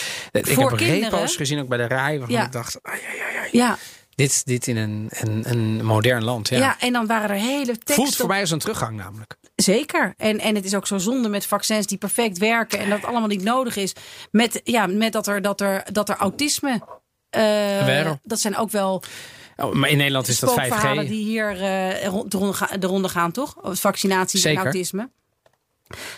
Voor 0.47 0.69
heb 0.69 0.79
kinderen. 0.79 1.11
repo's 1.11 1.37
gezien 1.37 1.59
ook 1.61 1.69
bij 1.69 1.79
de 1.79 1.85
rij 1.87 2.19
waarvan 2.19 2.37
Ja. 2.37 2.45
ik 2.45 2.53
dacht, 2.53 2.79
ai, 2.83 3.01
ai, 3.09 3.19
ai, 3.21 3.37
ai. 3.37 3.49
ja, 3.53 3.79
dit, 4.15 4.47
dit 4.47 4.67
in 4.67 4.77
een, 4.77 5.09
een, 5.11 5.43
een 5.51 5.85
modern 5.85 6.25
land. 6.25 6.49
Ja. 6.49 6.59
ja. 6.59 6.79
en 6.79 6.93
dan 6.93 7.07
waren 7.07 7.31
er 7.31 7.37
hele 7.37 7.65
teksten. 7.73 7.95
Voelt 7.95 8.17
voor 8.17 8.27
mij 8.29 8.41
als 8.41 8.51
een 8.51 8.59
teruggang 8.59 8.97
namelijk. 8.97 9.37
Zeker. 9.57 10.15
En, 10.17 10.39
en 10.41 10.55
het 10.55 10.65
is 10.65 10.75
ook 10.75 10.87
zo 10.87 10.99
zonde 10.99 11.29
met 11.29 11.47
vaccins 11.47 11.87
die 11.87 11.99
perfect 11.99 12.39
werken 12.39 12.79
en 12.79 12.89
dat 12.89 12.99
het 12.99 13.07
allemaal 13.09 13.29
niet 13.29 13.43
nodig 13.43 13.77
is. 13.77 13.93
Met, 14.31 14.61
ja, 14.65 14.87
met 14.87 15.13
dat, 15.13 15.27
er, 15.27 15.43
dat, 15.43 15.61
er, 15.61 15.85
dat 15.93 16.09
er 16.09 16.17
autisme. 16.17 16.81
Waarom? 17.31 18.19
dat 18.23 18.41
zijn 18.41 18.57
ook 18.57 18.71
wel 18.71 19.03
Oh, 19.57 19.73
maar 19.73 19.91
in 19.91 19.97
Nederland 19.97 20.29
is 20.29 20.39
dat 20.39 20.51
5G. 20.51 20.55
spookverhalen 20.55 21.07
die 21.07 21.25
hier 21.25 21.59
rond, 22.07 22.31
de, 22.31 22.39
ronde 22.39 22.53
gaan, 22.55 22.81
de 22.81 22.87
ronde 22.87 23.09
gaan, 23.09 23.33
toch? 23.33 23.55
Vaccinaties 23.63 24.41
Zeker. 24.43 24.59
en 24.59 24.65
autisme. 24.65 25.11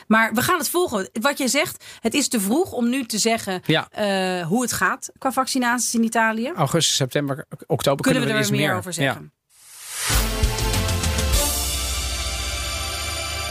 Maar 0.06 0.34
we 0.34 0.42
gaan 0.42 0.58
het 0.58 0.68
volgen. 0.68 1.08
Wat 1.20 1.38
jij 1.38 1.48
zegt, 1.48 1.84
het 2.00 2.14
is 2.14 2.28
te 2.28 2.40
vroeg 2.40 2.72
om 2.72 2.88
nu 2.88 3.04
te 3.06 3.18
zeggen 3.18 3.62
Ja. 3.66 3.88
eh, 3.90 4.46
hoe 4.46 4.62
het 4.62 4.72
gaat 4.72 5.10
qua 5.18 5.32
vaccinaties 5.32 5.94
in 5.94 6.04
Italië. 6.04 6.52
Augustus, 6.56 6.96
september, 6.96 7.44
oktober 7.66 8.04
Kunnen 8.04 8.22
kunnen, 8.22 8.22
we 8.22 8.32
er 8.34 8.38
iets 8.40 8.50
meer 8.50 8.74
over 8.76 8.92
zeggen? 8.92 9.32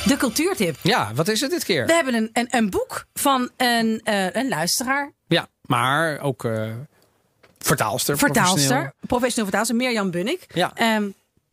De 0.05 0.17
cultuurtip. 0.17 0.75
Ja. 0.81 1.11
wat 1.15 1.27
is 1.27 1.41
het 1.41 1.51
dit 1.51 1.63
keer? 1.63 1.85
We 1.85 1.93
hebben 1.93 2.13
een, 2.13 2.29
een, 2.33 2.47
een 2.49 2.69
boek 2.69 3.05
van 3.13 3.49
een, 3.57 4.01
eh, 4.03 4.33
een 4.35 4.47
luisteraar, 4.47 5.11
Ja, 5.27 5.47
maar 5.61 6.19
ook 6.19 6.47
vertaalster. 7.67 8.17
vertaalster, 8.17 8.93
professioneel. 9.07 9.49
vertaalster, 9.49 9.75
Mirjam 9.77 10.11
Bunnik. 10.11 10.45
Ja. 10.53 10.71
Ehm, 10.75 11.07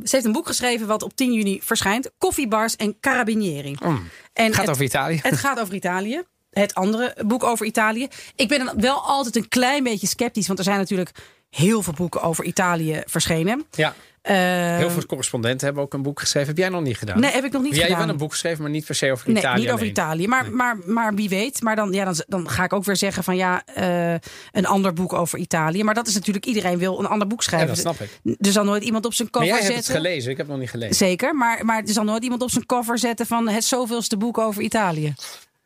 Ze 0.04 0.10
heeft 0.10 0.24
een 0.24 0.32
boek 0.32 0.46
geschreven 0.46 0.86
wat 0.86 1.02
op 1.02 1.16
10 1.16 1.32
juni 1.32 1.60
verschijnt. 1.62 2.10
Koffiebars 2.18 2.76
en 2.76 3.00
Carabinieri. 3.00 3.76
Mm. 3.84 4.08
En 4.32 4.52
Gaat 4.52 4.60
het- 4.60 4.70
over 4.70 4.84
Italië. 4.84 5.18
Het 5.22 5.36
gaat 5.38 5.60
over 5.60 5.74
Italië. 5.74 6.22
Het 6.50 6.74
andere 6.74 7.16
boek 7.26 7.42
over 7.44 7.66
Italië. 7.66 8.08
Ik 8.36 8.48
ben 8.48 8.64
dan 8.64 8.80
wel 8.80 9.00
altijd 9.00 9.36
een 9.36 9.48
klein 9.48 9.82
beetje 9.82 10.06
sceptisch. 10.06 10.46
Want 10.46 10.58
er 10.58 10.64
zijn 10.64 10.78
natuurlijk 10.78 11.10
heel 11.50 11.82
veel 11.82 11.92
boeken 11.92 12.22
over 12.22 12.44
Italië 12.44 13.02
verschenen. 13.06 13.64
Ja. 13.70 13.94
Heel 14.32 14.90
veel 14.90 15.06
correspondenten 15.06 15.66
hebben 15.66 15.82
ook 15.84 15.94
een 15.94 16.02
boek 16.02 16.20
geschreven. 16.20 16.48
Heb 16.48 16.58
jij 16.58 16.68
nog 16.68 16.82
niet 16.82 16.96
gedaan? 16.96 17.20
Nee, 17.20 17.30
heb 17.30 17.44
ik 17.44 17.52
nog 17.52 17.62
niet 17.62 17.70
Jij 17.70 17.80
hebt 17.80 17.90
gedaan. 17.92 18.04
wel 18.06 18.14
een 18.14 18.20
boek 18.20 18.30
geschreven, 18.30 18.62
maar 18.62 18.70
niet 18.70 18.84
per 18.84 18.94
se 18.94 19.10
over 19.12 19.28
Nee, 19.28 19.36
Italië. 19.38 19.58
niet 19.60 19.66
over 19.68 19.78
alleen. 19.78 19.90
Italië. 19.90 20.28
Maar, 20.28 20.50
maar, 20.50 20.76
maar 20.86 21.14
wie 21.14 21.28
weet. 21.28 21.62
Maar 21.62 21.76
dan, 21.76 21.92
ja, 21.92 22.04
dan, 22.04 22.14
dan 22.26 22.48
ga 22.48 22.64
ik 22.64 22.72
ook 22.72 22.84
weer 22.84 22.96
zeggen 22.96 23.24
van 23.24 23.36
ja, 23.36 23.62
eh, 23.74 24.12
een 24.52 24.66
ander 24.66 24.92
boek 24.92 25.12
over 25.12 25.38
Italië. 25.38 25.82
Maar 25.84 25.94
dat 25.94 26.06
is 26.06 26.14
natuurlijk, 26.14 26.46
iedereen 26.46 26.78
wil 26.78 26.98
een 26.98 27.06
ander 27.06 27.26
boek 27.26 27.40
Ja, 27.40 27.46
schrijven. 27.46 27.68
dat 27.68 27.78
snap 27.78 28.00
ik. 28.00 28.36
Er 28.46 28.52
zal 28.52 28.64
nooit 28.64 28.82
iemand 28.84 29.04
op 29.06 29.14
zijn 29.14 29.28
Maar 29.32 29.40
cover 29.42 29.56
jij 29.56 29.64
hebt 29.64 29.76
het 29.76 29.84
zetten. 29.84 30.02
gelezen, 30.04 30.30
ik 30.30 30.36
heb 30.36 30.46
het 30.46 30.54
nog 30.54 30.64
niet 30.64 30.70
gelezen. 30.70 30.94
Zeker, 30.94 31.34
maar, 31.36 31.64
maar 31.64 31.82
er 31.82 31.92
zal 31.92 32.04
nooit 32.04 32.22
iemand 32.22 32.42
op 32.42 32.50
zijn 32.50 32.66
cover 32.66 32.98
zetten 32.98 33.26
van 33.26 33.48
het 33.48 33.64
zoveelste 33.64 34.16
boek 34.16 34.38
over 34.38 34.62
Italië. 34.62 35.14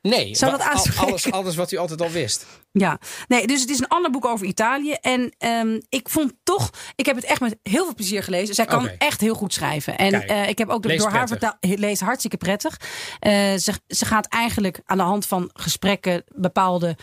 Nee, 0.00 0.34
Zou 0.34 0.50
wa- 0.50 0.56
dat 0.56 0.66
al- 0.66 0.72
aanspreken? 0.72 1.02
alles, 1.06 1.30
alles 1.30 1.56
wat 1.56 1.72
u 1.72 1.76
altijd 1.76 2.00
al 2.00 2.10
wist. 2.10 2.46
Ja, 2.72 2.98
nee, 3.28 3.46
dus 3.46 3.60
het 3.60 3.70
is 3.70 3.78
een 3.78 3.88
ander 3.88 4.10
boek 4.10 4.24
over 4.24 4.46
Italië. 4.46 4.92
En 4.92 5.34
ehm, 5.38 5.80
ik 5.88 6.08
vond 6.08 6.32
toch, 6.42 6.70
ik 6.96 7.06
heb 7.06 7.16
het 7.16 7.24
echt 7.24 7.40
met 7.40 7.56
heel 7.62 7.84
veel 7.84 7.94
plezier 7.94 8.22
gelezen. 8.22 8.54
Zij 8.54 8.64
kan 8.64 8.88
echt 8.88 9.20
heel 9.20 9.34
goed 9.34 9.52
schrijven. 9.52 9.98
En 9.98 10.10
Kijk, 10.10 10.30
eh, 10.30 10.48
ik 10.48 10.58
heb 10.58 10.68
ook 10.68 10.82
door 10.82 11.10
haar 11.10 11.28
vertaald, 11.28 11.56
lees 11.60 12.00
hartstikke 12.00 12.36
prettig. 12.36 12.80
Eh, 13.18 13.32
ze, 13.54 13.72
ze 13.86 14.04
gaat 14.04 14.26
eigenlijk 14.26 14.80
aan 14.84 14.96
de 14.96 15.02
hand 15.02 15.26
van 15.26 15.50
gesprekken 15.52 16.24
bepaalde. 16.34 16.96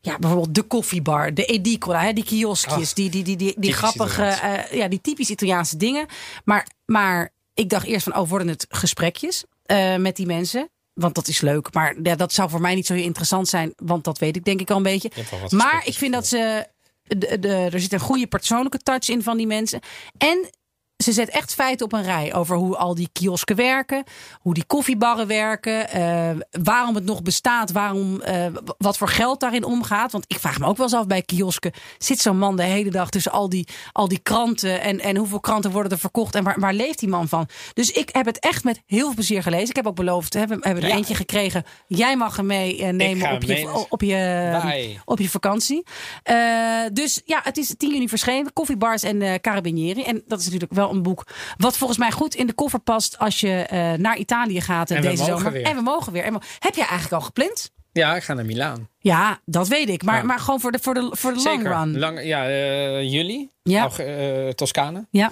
Ja, 0.00 0.18
bijvoorbeeld 0.18 0.54
de 0.54 0.62
koffiebar, 0.62 1.34
de 1.34 1.44
edicola, 1.44 2.00
hè, 2.02 2.12
die 2.12 2.24
kioskjes, 2.24 2.88
Ach, 2.88 2.92
die, 2.92 3.10
die, 3.10 3.22
die, 3.24 3.36
die, 3.36 3.54
die 3.58 3.72
grappige, 3.72 4.22
eh, 4.24 4.72
ja, 4.78 4.88
die 4.88 5.00
typisch 5.00 5.30
Italiaanse 5.30 5.76
dingen. 5.76 6.06
Maar, 6.44 6.66
maar 6.86 7.30
ik 7.54 7.68
dacht 7.68 7.86
eerst 7.86 8.04
van, 8.04 8.16
oh, 8.16 8.28
worden 8.28 8.48
het 8.48 8.66
gesprekjes 8.68 9.44
eh, 9.62 9.96
met 9.96 10.16
die 10.16 10.26
mensen? 10.26 10.70
Want 10.94 11.14
dat 11.14 11.28
is 11.28 11.40
leuk. 11.40 11.74
Maar 11.74 11.96
ja, 12.02 12.14
dat 12.14 12.32
zou 12.32 12.50
voor 12.50 12.60
mij 12.60 12.74
niet 12.74 12.86
zo 12.86 12.94
interessant 12.94 13.48
zijn. 13.48 13.72
Want 13.76 14.04
dat 14.04 14.18
weet 14.18 14.36
ik 14.36 14.44
denk 14.44 14.60
ik 14.60 14.70
al 14.70 14.76
een 14.76 14.82
beetje. 14.82 15.10
Maar 15.48 15.82
ik 15.86 15.94
vind 15.94 16.12
dat 16.12 16.26
ze. 16.26 16.66
De, 17.02 17.38
de, 17.38 17.48
er 17.48 17.80
zit 17.80 17.92
een 17.92 18.00
goede 18.00 18.26
persoonlijke 18.26 18.78
touch 18.78 19.08
in 19.08 19.22
van 19.22 19.36
die 19.36 19.46
mensen. 19.46 19.80
En 20.18 20.50
ze 21.02 21.12
zet 21.12 21.28
echt 21.28 21.54
feiten 21.54 21.84
op 21.86 21.92
een 21.92 22.02
rij 22.02 22.34
over 22.34 22.56
hoe 22.56 22.76
al 22.76 22.94
die 22.94 23.08
kiosken 23.12 23.56
werken, 23.56 24.04
hoe 24.40 24.54
die 24.54 24.64
koffiebarren 24.64 25.26
werken, 25.26 25.90
eh, 25.90 26.30
waarom 26.62 26.94
het 26.94 27.04
nog 27.04 27.22
bestaat, 27.22 27.72
waarom, 27.72 28.20
eh, 28.20 28.46
wat 28.78 28.98
voor 28.98 29.08
geld 29.08 29.40
daarin 29.40 29.64
omgaat. 29.64 30.12
Want 30.12 30.24
ik 30.26 30.38
vraag 30.38 30.58
me 30.58 30.66
ook 30.66 30.76
wel 30.76 30.86
eens 30.86 30.94
af 30.94 31.06
bij 31.06 31.22
kiosken, 31.22 31.72
zit 31.98 32.18
zo'n 32.20 32.38
man 32.38 32.56
de 32.56 32.62
hele 32.62 32.90
dag 32.90 33.10
tussen 33.10 33.32
al 33.32 33.48
die, 33.48 33.68
al 33.92 34.08
die 34.08 34.18
kranten 34.22 34.80
en, 34.80 35.00
en 35.00 35.16
hoeveel 35.16 35.40
kranten 35.40 35.70
worden 35.70 35.92
er 35.92 35.98
verkocht 35.98 36.34
en 36.34 36.44
waar, 36.44 36.60
waar 36.60 36.74
leeft 36.74 36.98
die 36.98 37.08
man 37.08 37.28
van? 37.28 37.48
Dus 37.74 37.90
ik 37.90 38.08
heb 38.12 38.26
het 38.26 38.38
echt 38.38 38.64
met 38.64 38.80
heel 38.86 39.04
veel 39.04 39.14
plezier 39.14 39.42
gelezen. 39.42 39.68
Ik 39.68 39.76
heb 39.76 39.86
ook 39.86 39.94
beloofd, 39.96 40.34
hebben, 40.34 40.58
we 40.60 40.66
hebben 40.66 40.84
er 40.84 40.90
Ja. 40.90 40.96
eentje 40.96 41.14
gekregen. 41.14 41.64
Jij 41.86 42.16
mag 42.16 42.36
hem 42.36 42.46
mee 42.46 42.82
nemen 42.84 43.32
op 43.32 43.42
je, 43.42 43.86
op, 43.88 44.00
je, 44.00 44.58
Bye. 44.62 45.00
op 45.04 45.18
je 45.18 45.28
vakantie. 45.30 45.82
Eh, 46.22 46.36
dus 46.92 47.20
ja, 47.24 47.40
het 47.42 47.56
is 47.56 47.74
10 47.76 47.92
juni 47.92 48.08
verschenen. 48.08 48.52
Koffiebars 48.52 49.02
en 49.02 49.22
eh 49.22 49.34
Carabinieri. 49.40 50.02
En 50.02 50.22
dat 50.26 50.38
is 50.38 50.44
natuurlijk 50.44 50.72
wel 50.72 50.90
een 50.92 51.02
boek 51.02 51.26
wat 51.56 51.76
volgens 51.76 51.98
mij 51.98 52.10
goed 52.10 52.34
in 52.34 52.46
de 52.46 52.52
koffer 52.52 52.80
past 52.80 53.18
als 53.18 53.40
je 53.40 53.50
eh, 53.52 53.92
naar 53.92 54.16
Italië 54.16 54.60
gaat 54.60 54.90
En 54.90 55.02
deze 55.02 55.24
zomer. 55.24 55.52
weer. 55.52 55.62
En 55.64 55.76
we 55.76 55.82
mogen 55.82 56.12
weer. 56.12 56.24
En 56.24 56.32
we- 56.32 56.40
heb 56.58 56.74
jij 56.74 56.84
eigenlijk 56.86 57.12
al 57.14 57.20
gepland? 57.26 57.70
Ja, 57.92 58.16
ik 58.16 58.22
ga 58.22 58.34
naar 58.34 58.44
Milaan. 58.44 58.88
Ja, 58.98 59.40
dat 59.44 59.68
weet 59.68 59.88
ik. 59.88 60.02
Maar, 60.02 60.16
Ja. 60.16 60.22
maar 60.22 60.38
gewoon 60.38 60.60
voor 60.60 60.72
de, 60.72 60.78
voor 60.82 60.94
de, 60.94 61.08
voor 61.12 61.32
de 61.34 61.42
long 61.42 61.62
run. 61.68 61.98
Lang, 61.98 62.22
ja, 62.24 62.48
eh, 62.48 63.02
juli. 63.12 63.50
Ja. 63.62 63.90
Eh, 63.96 64.48
Toscane. 64.48 65.06
Ja, 65.10 65.30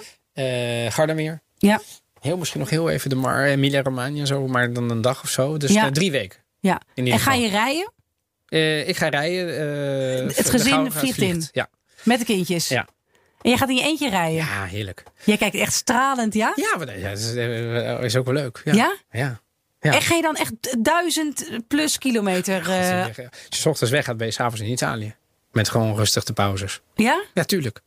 Gardameer. 0.89 1.41
ja, 1.57 1.81
Heel 2.19 2.37
misschien 2.37 2.59
nog 2.59 2.69
heel 2.69 2.89
even 2.89 3.09
de 3.09 3.15
Mar, 3.15 3.43
Emilia 3.45 3.81
Romagna 3.81 4.19
en 4.19 4.27
zo, 4.27 4.47
maar 4.47 4.73
dan 4.73 4.89
een 4.89 5.01
dag 5.01 5.23
of 5.23 5.29
zo. 5.29 5.57
Dus 5.57 5.71
Ja. 5.73 5.91
drie 5.91 6.11
weken. 6.11 6.39
ja. 6.59 6.81
In 6.93 7.03
ieder 7.05 7.13
En 7.13 7.19
ga 7.25 7.31
geval. 7.31 7.45
je 7.45 7.51
rijden 7.51 7.91
ik 8.87 8.97
ga 8.97 9.07
rijden. 9.09 10.27
Het 10.27 10.49
gezin 10.49 10.91
vliegt. 10.91 11.17
in. 11.17 11.47
Ja. 11.51 11.67
met 12.03 12.19
de 12.19 12.25
kindjes? 12.25 12.67
Ja. 12.67 12.87
En 13.41 13.49
je 13.49 13.57
gaat 13.57 13.69
in 13.69 13.75
je 13.75 13.83
eentje 13.83 14.09
rijden? 14.09 14.35
ja, 14.35 14.63
heerlijk. 14.65 15.03
Jij 15.23 15.37
kijkt 15.37 15.55
echt 15.55 15.73
stralend, 15.73 16.33
ja? 16.33 16.53
Ja, 16.55 16.77
maar, 16.77 16.99
ja 16.99 17.09
dat 17.09 17.17
is, 17.19 17.35
eh, 17.35 18.03
is 18.03 18.15
ook 18.15 18.25
wel 18.25 18.33
leuk. 18.33 18.61
Ja? 18.65 18.73
Ja? 18.73 18.95
Ja. 19.11 19.39
ja. 19.79 19.93
En 19.93 20.01
ga 20.01 20.15
je 20.15 20.21
dan 20.21 20.35
echt 20.35 20.83
duizend 20.83 21.45
plus 21.67 21.97
kilometer? 21.97 22.69
eh, 22.69 23.05
Als 23.05 23.15
je 23.15 23.29
s 23.49 23.65
ochtends 23.65 23.91
weg 23.91 24.05
gaat, 24.05 24.17
ben 24.17 24.27
je 24.27 24.33
s'avonds 24.33 24.61
in 24.61 24.71
Italië. 24.71 25.15
Met 25.51 25.69
gewoon 25.69 25.95
rustig 25.95 26.23
de 26.23 26.33
pauzes. 26.33 26.81
ja? 26.95 27.23
Ja, 27.33 27.43
tuurlijk. 27.43 27.81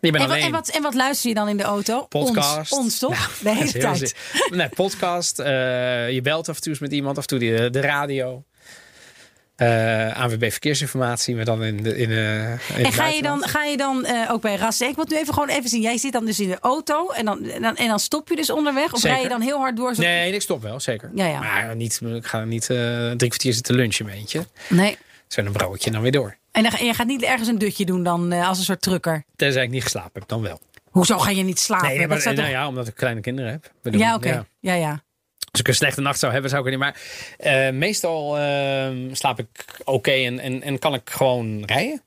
Je 0.00 0.10
bent 0.12 0.22
En 0.24 0.28
wat, 0.28 0.30
alleen. 0.30 0.46
en, 0.48 0.52
wat, 0.52 0.68
en 0.68 0.82
wat 0.82 0.94
luister 0.94 1.28
je 1.28 1.34
dan 1.34 1.48
in 1.48 1.56
de 1.56 1.62
auto? 1.62 2.02
Podcast. 2.06 2.72
Ons, 2.72 2.84
ons 2.84 2.98
toch? 2.98 3.10
Nou, 3.10 3.30
de 3.56 3.62
hele 3.64 3.72
tijd. 3.72 4.14
Nee, 4.50 4.68
podcast. 4.68 5.38
eh, 5.38 6.10
je 6.10 6.20
belt 6.22 6.48
af 6.48 6.54
en 6.56 6.60
toe 6.62 6.70
eens 6.72 6.80
met 6.80 6.92
iemand. 6.92 7.16
Af 7.16 7.22
en 7.22 7.28
toe 7.28 7.38
de, 7.38 7.70
de 7.70 7.80
radio. 7.80 8.44
Eh, 9.56 10.20
ANWB 10.22 10.50
Verkeersinformatie. 10.50 11.36
Maar 11.36 11.44
dan 11.44 11.64
in, 11.64 11.82
de, 11.82 11.96
in, 11.98 12.08
de, 12.08 12.56
in 12.76 12.84
En 12.84 12.92
ga 12.92 13.06
je 13.06 13.22
dan, 13.22 13.42
ga 13.48 13.64
je 13.64 13.76
dan 13.76 14.04
eh, 14.04 14.30
ook 14.32 14.40
bij 14.42 14.56
rassen? 14.56 14.88
Ik 14.88 14.94
wil 14.96 15.04
nu 15.08 15.16
even 15.16 15.34
gewoon 15.34 15.48
even 15.48 15.68
zien. 15.68 15.80
Jij 15.82 15.98
zit 15.98 16.12
dan 16.12 16.24
dus 16.24 16.40
in 16.40 16.48
de 16.48 16.58
auto 16.60 17.10
en 17.10 17.24
dan, 17.24 17.44
en 17.44 17.62
dan, 17.62 17.76
en 17.76 17.88
dan 17.88 17.98
stop 17.98 18.28
je 18.28 18.36
dus 18.36 18.50
onderweg? 18.50 18.92
Of 18.92 18.98
Zeker. 19.00 19.14
rij 19.16 19.22
je 19.22 19.28
dan 19.30 19.40
heel 19.40 19.58
hard 19.58 19.76
door? 19.76 19.94
zo- 19.94 20.02
Nee, 20.02 20.32
ik 20.32 20.40
stop 20.42 20.62
wel, 20.62 20.80
zeker. 20.80 21.10
Ja, 21.14 21.26
ja. 21.26 21.40
Maar 21.40 21.76
niet, 21.76 22.00
ik 22.02 22.26
ga 22.26 22.44
niet 22.44 22.70
eh, 22.70 22.76
drie 23.10 23.16
kwartier 23.30 23.52
zitten 23.52 23.74
lunchen, 23.74 24.06
weet 24.06 24.32
je. 24.32 24.42
Nee. 24.68 24.96
Zo 25.28 25.40
een 25.40 25.52
broodje 25.52 25.86
en 25.86 25.92
dan 25.92 26.02
weer 26.02 26.12
door. 26.12 26.36
En, 26.52 26.62
dan, 26.62 26.72
en 26.72 26.86
je 26.86 26.94
gaat 26.94 27.06
niet 27.06 27.22
ergens 27.22 27.48
een 27.48 27.58
dutje 27.58 27.84
doen 27.84 28.02
dan 28.02 28.32
eh, 28.32 28.48
als 28.48 28.58
een 28.58 28.64
soort 28.64 28.82
trucker? 28.82 29.24
Tenzij 29.36 29.62
ik 29.62 29.70
niet 29.70 29.82
geslapen 29.82 30.10
heb, 30.20 30.28
dan 30.28 30.42
wel. 30.42 30.60
Hoezo 30.90 31.18
ga 31.18 31.30
je 31.30 31.42
niet 31.42 31.58
slapen? 31.60 31.88
nee, 31.88 32.06
maar, 32.08 32.22
nou 32.24 32.36
toch- 32.36 32.48
ja, 32.48 32.68
omdat 32.68 32.88
ik 32.88 32.94
kleine 32.94 33.20
kinderen 33.20 33.50
heb. 33.50 33.72
Bedoel, 33.82 34.00
ja, 34.00 34.14
oké. 34.14 34.28
ja. 34.28 34.46
Ja, 34.60 34.74
ja. 34.74 35.02
Als 35.56 35.64
ik 35.64 35.68
een 35.70 35.74
slechte 35.80 36.00
nacht 36.00 36.18
zou 36.18 36.32
hebben, 36.32 36.50
zou 36.50 36.62
ik 36.66 36.72
er 36.72 36.78
niet. 36.78 36.84
Maar 36.86 37.00
eh, 37.66 37.72
meestal 37.72 38.38
ehm, 38.38 39.14
slaap 39.14 39.38
ik 39.38 39.46
oké 39.84 40.10
en, 40.10 40.38
en, 40.38 40.62
en 40.62 40.78
kan 40.78 40.94
ik 40.94 41.10
gewoon 41.10 41.62
rijden. 41.64 42.02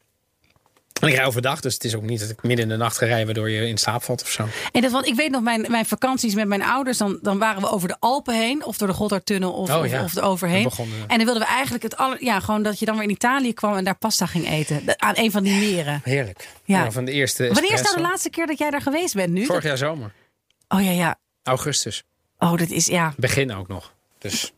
En 1.02 1.08
ik 1.08 1.14
rij 1.16 1.26
overdag, 1.26 1.60
dus 1.60 1.74
het 1.74 1.84
is 1.84 1.96
ook 1.96 2.02
niet 2.04 2.20
dat 2.20 2.30
ik 2.30 2.44
midden 2.44 2.66
in 2.66 2.72
de 2.72 2.78
nacht 2.78 2.98
ga 2.98 3.06
rijden 3.06 3.26
waardoor 3.26 3.50
je 3.50 3.68
in 3.68 3.78
slaap 3.78 4.04
valt 4.04 4.22
of 4.22 4.30
zo. 4.30 4.48
En 4.72 4.82
dat, 4.82 4.92
want 4.92 5.06
ik 5.08 5.16
weet 5.16 5.32
nog, 5.32 5.42
mijn, 5.42 5.66
mijn 5.70 5.86
vakanties 5.86 6.36
met 6.36 6.48
mijn 6.48 6.64
ouders, 6.64 6.98
dan, 6.98 7.20
dan 7.22 7.38
waren 7.40 7.62
we 7.62 7.70
over 7.70 7.88
de 7.88 7.96
Alpen 8.00 8.36
heen, 8.36 8.66
of 8.66 8.78
door 8.78 8.88
de 8.88 8.94
Gotthardtunnel, 8.94 9.52
of, 9.54 9.70
Oh, 9.70 9.80
of, 9.80 9.90
ja. 9.92 10.04
of 10.04 10.16
er 10.16 10.24
overheen. 10.24 10.64
Begonnen- 10.64 11.00
En 11.08 11.18
dan 11.18 11.26
wilden 11.26 11.44
we 11.44 11.48
eigenlijk 11.50 11.84
het 11.84 11.98
aller, 11.98 12.24
ja, 12.24 12.40
gewoon 12.40 12.64
dat 12.64 12.80
je 12.80 12.86
dan 12.86 12.96
weer 12.96 13.04
in 13.04 13.10
Italië 13.10 13.54
kwam 13.54 13.76
en 13.76 13.84
daar 13.84 13.98
pasta 13.98 14.26
ging 14.26 14.50
eten. 14.50 14.82
Aan 14.98 15.14
een 15.18 15.32
van 15.32 15.44
die 15.44 15.60
meren. 15.60 16.02
Heerlijk. 16.04 16.48
Ja. 16.64 16.84
Ja. 16.84 16.92
van 16.92 17.06
de 17.06 17.12
eerste. 17.12 17.48
Wanneer 17.54 17.74
is 17.74 17.82
nou 17.82 17.96
de 17.96 18.02
laatste 18.02 18.30
keer 18.30 18.48
dat 18.48 18.58
jij 18.58 18.70
daar 18.70 18.82
geweest 18.82 19.14
bent 19.16 19.30
nu? 19.34 19.46
Vorig 19.46 19.64
jaar 19.64 19.78
zomer. 19.78 20.12
Oh 20.68 20.84
ja, 20.84 20.92
ja. 20.92 21.16
Augustus. 21.44 22.04
Oh, 22.40 22.58
dat 22.58 22.70
is, 22.70 22.86
ja. 22.86 23.14
Begin 23.18 23.54
ook 23.56 23.68
nog. 23.68 23.94
Dus 24.18 24.54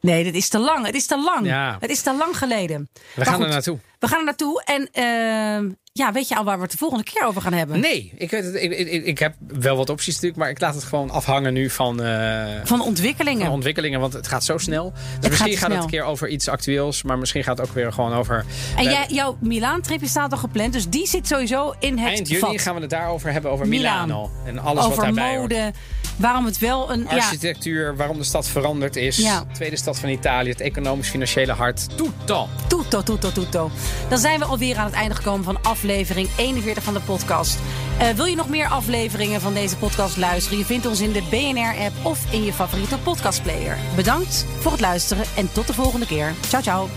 Nee, 0.00 0.24
dit 0.24 0.34
is 0.34 0.48
te 0.48 0.58
lang. 0.58 0.86
Het 0.86 0.94
is 0.94 1.06
te 1.06 1.20
lang. 1.22 1.46
Ja. 1.46 1.76
Het 1.80 1.90
is 1.90 2.02
te 2.02 2.14
lang 2.16 2.36
geleden. 2.36 2.88
we 2.92 3.00
Maar 3.16 3.26
gaan 3.26 3.34
goed, 3.34 3.44
er 3.44 3.50
naartoe. 3.50 3.78
We 3.98 4.08
gaan 4.08 4.18
er 4.18 4.24
naartoe. 4.24 4.62
En 4.64 4.88
ehm, 4.92 5.70
ja, 5.92 6.12
weet 6.12 6.28
je 6.28 6.36
al 6.36 6.44
waar 6.44 6.56
we 6.56 6.62
het 6.62 6.70
de 6.70 6.76
volgende 6.78 7.04
keer 7.04 7.26
over 7.26 7.42
gaan 7.42 7.52
hebben? 7.52 7.80
Nee, 7.80 8.12
ik, 8.16 8.30
weet 8.30 8.44
het, 8.44 8.54
ik, 8.54 8.72
ik, 8.72 9.04
ik 9.04 9.18
heb 9.18 9.34
wel 9.46 9.76
wat 9.76 9.90
opties 9.90 10.14
natuurlijk, 10.14 10.40
maar 10.40 10.50
ik 10.50 10.60
laat 10.60 10.74
het 10.74 10.84
gewoon 10.84 11.10
afhangen 11.10 11.52
nu 11.52 11.70
van, 11.70 12.02
eh, 12.02 12.46
Van 12.64 12.80
ontwikkelingen. 12.80 13.44
van 13.44 13.54
ontwikkelingen, 13.54 14.00
want 14.00 14.12
het 14.12 14.28
gaat 14.28 14.44
zo 14.44 14.58
snel. 14.58 14.92
Dus 15.20 15.28
misschien 15.28 15.56
gaat 15.56 15.70
het 15.70 15.82
een 15.82 15.90
keer 15.90 16.04
over 16.04 16.28
iets 16.28 16.48
actueels, 16.48 17.02
maar 17.02 17.18
misschien 17.18 17.44
gaat 17.44 17.58
het 17.58 17.68
ook 17.68 17.74
weer 17.74 17.92
gewoon 17.92 18.12
over... 18.12 18.44
en 18.76 18.84
jij, 18.84 19.06
jouw 19.08 19.36
Milaan-tripje 19.40 20.08
staat 20.08 20.32
al 20.32 20.38
gepland. 20.38 20.72
Dus 20.72 20.88
die 20.88 21.06
zit 21.06 21.26
sowieso 21.26 21.74
in 21.78 21.98
het 21.98 22.08
Eind 22.08 22.28
juni 22.28 22.40
vat. 22.40 22.60
gaan 22.60 22.74
we 22.74 22.80
het 22.80 22.90
daarover 22.90 23.32
hebben, 23.32 23.50
over 23.50 23.68
Milaan. 23.68 24.06
Milano. 24.08 24.30
En 24.44 24.58
alles 24.58 24.86
wat 24.86 24.96
daarbij 24.96 25.36
hoort. 25.36 25.54
Waarom 26.16 26.44
het 26.44 26.58
wel 26.58 26.92
een... 26.92 27.06
Ja, 27.10 27.16
Architectuur, 27.16 27.96
waarom 27.96 28.18
de 28.18 28.24
stad 28.24 28.48
veranderd 28.48 28.96
is. 28.96 29.16
Ja. 29.16 29.44
Tweede 29.52 29.76
stad 29.76 29.98
van 29.98 30.08
Italië, 30.08 30.50
het 30.50 30.60
economisch-financiële 30.60 31.52
hart. 31.52 31.96
Tutto. 31.96 32.48
Tutto, 32.68 33.02
tutto, 33.02 33.32
tutto. 33.32 33.70
Dan 34.08 34.18
zijn 34.18 34.38
we 34.38 34.44
alweer 34.44 34.76
aan 34.76 34.84
het 34.84 34.94
einde 34.94 35.14
gekomen 35.14 35.44
van 35.44 35.62
aflevering 35.62 36.28
41 36.36 36.82
van 36.82 36.94
de 36.94 37.00
podcast. 37.00 37.58
Eh, 37.98 38.08
wil 38.08 38.24
je 38.24 38.36
nog 38.36 38.48
meer 38.48 38.66
afleveringen 38.66 39.40
van 39.40 39.54
deze 39.54 39.76
podcast 39.76 40.16
luisteren? 40.16 40.58
Je 40.58 40.64
vindt 40.64 40.86
ons 40.86 41.00
in 41.00 41.12
de 41.12 41.22
BNR-app 41.30 41.94
of 42.02 42.32
in 42.32 42.44
je 42.44 42.52
favoriete 42.52 42.98
podcastplayer. 42.98 43.78
Bedankt 43.96 44.46
voor 44.58 44.72
het 44.72 44.80
luisteren 44.80 45.24
en 45.36 45.52
tot 45.52 45.66
de 45.66 45.74
volgende 45.74 46.06
keer. 46.06 46.32
Ciao, 46.48 46.62
ciao. 46.62 46.88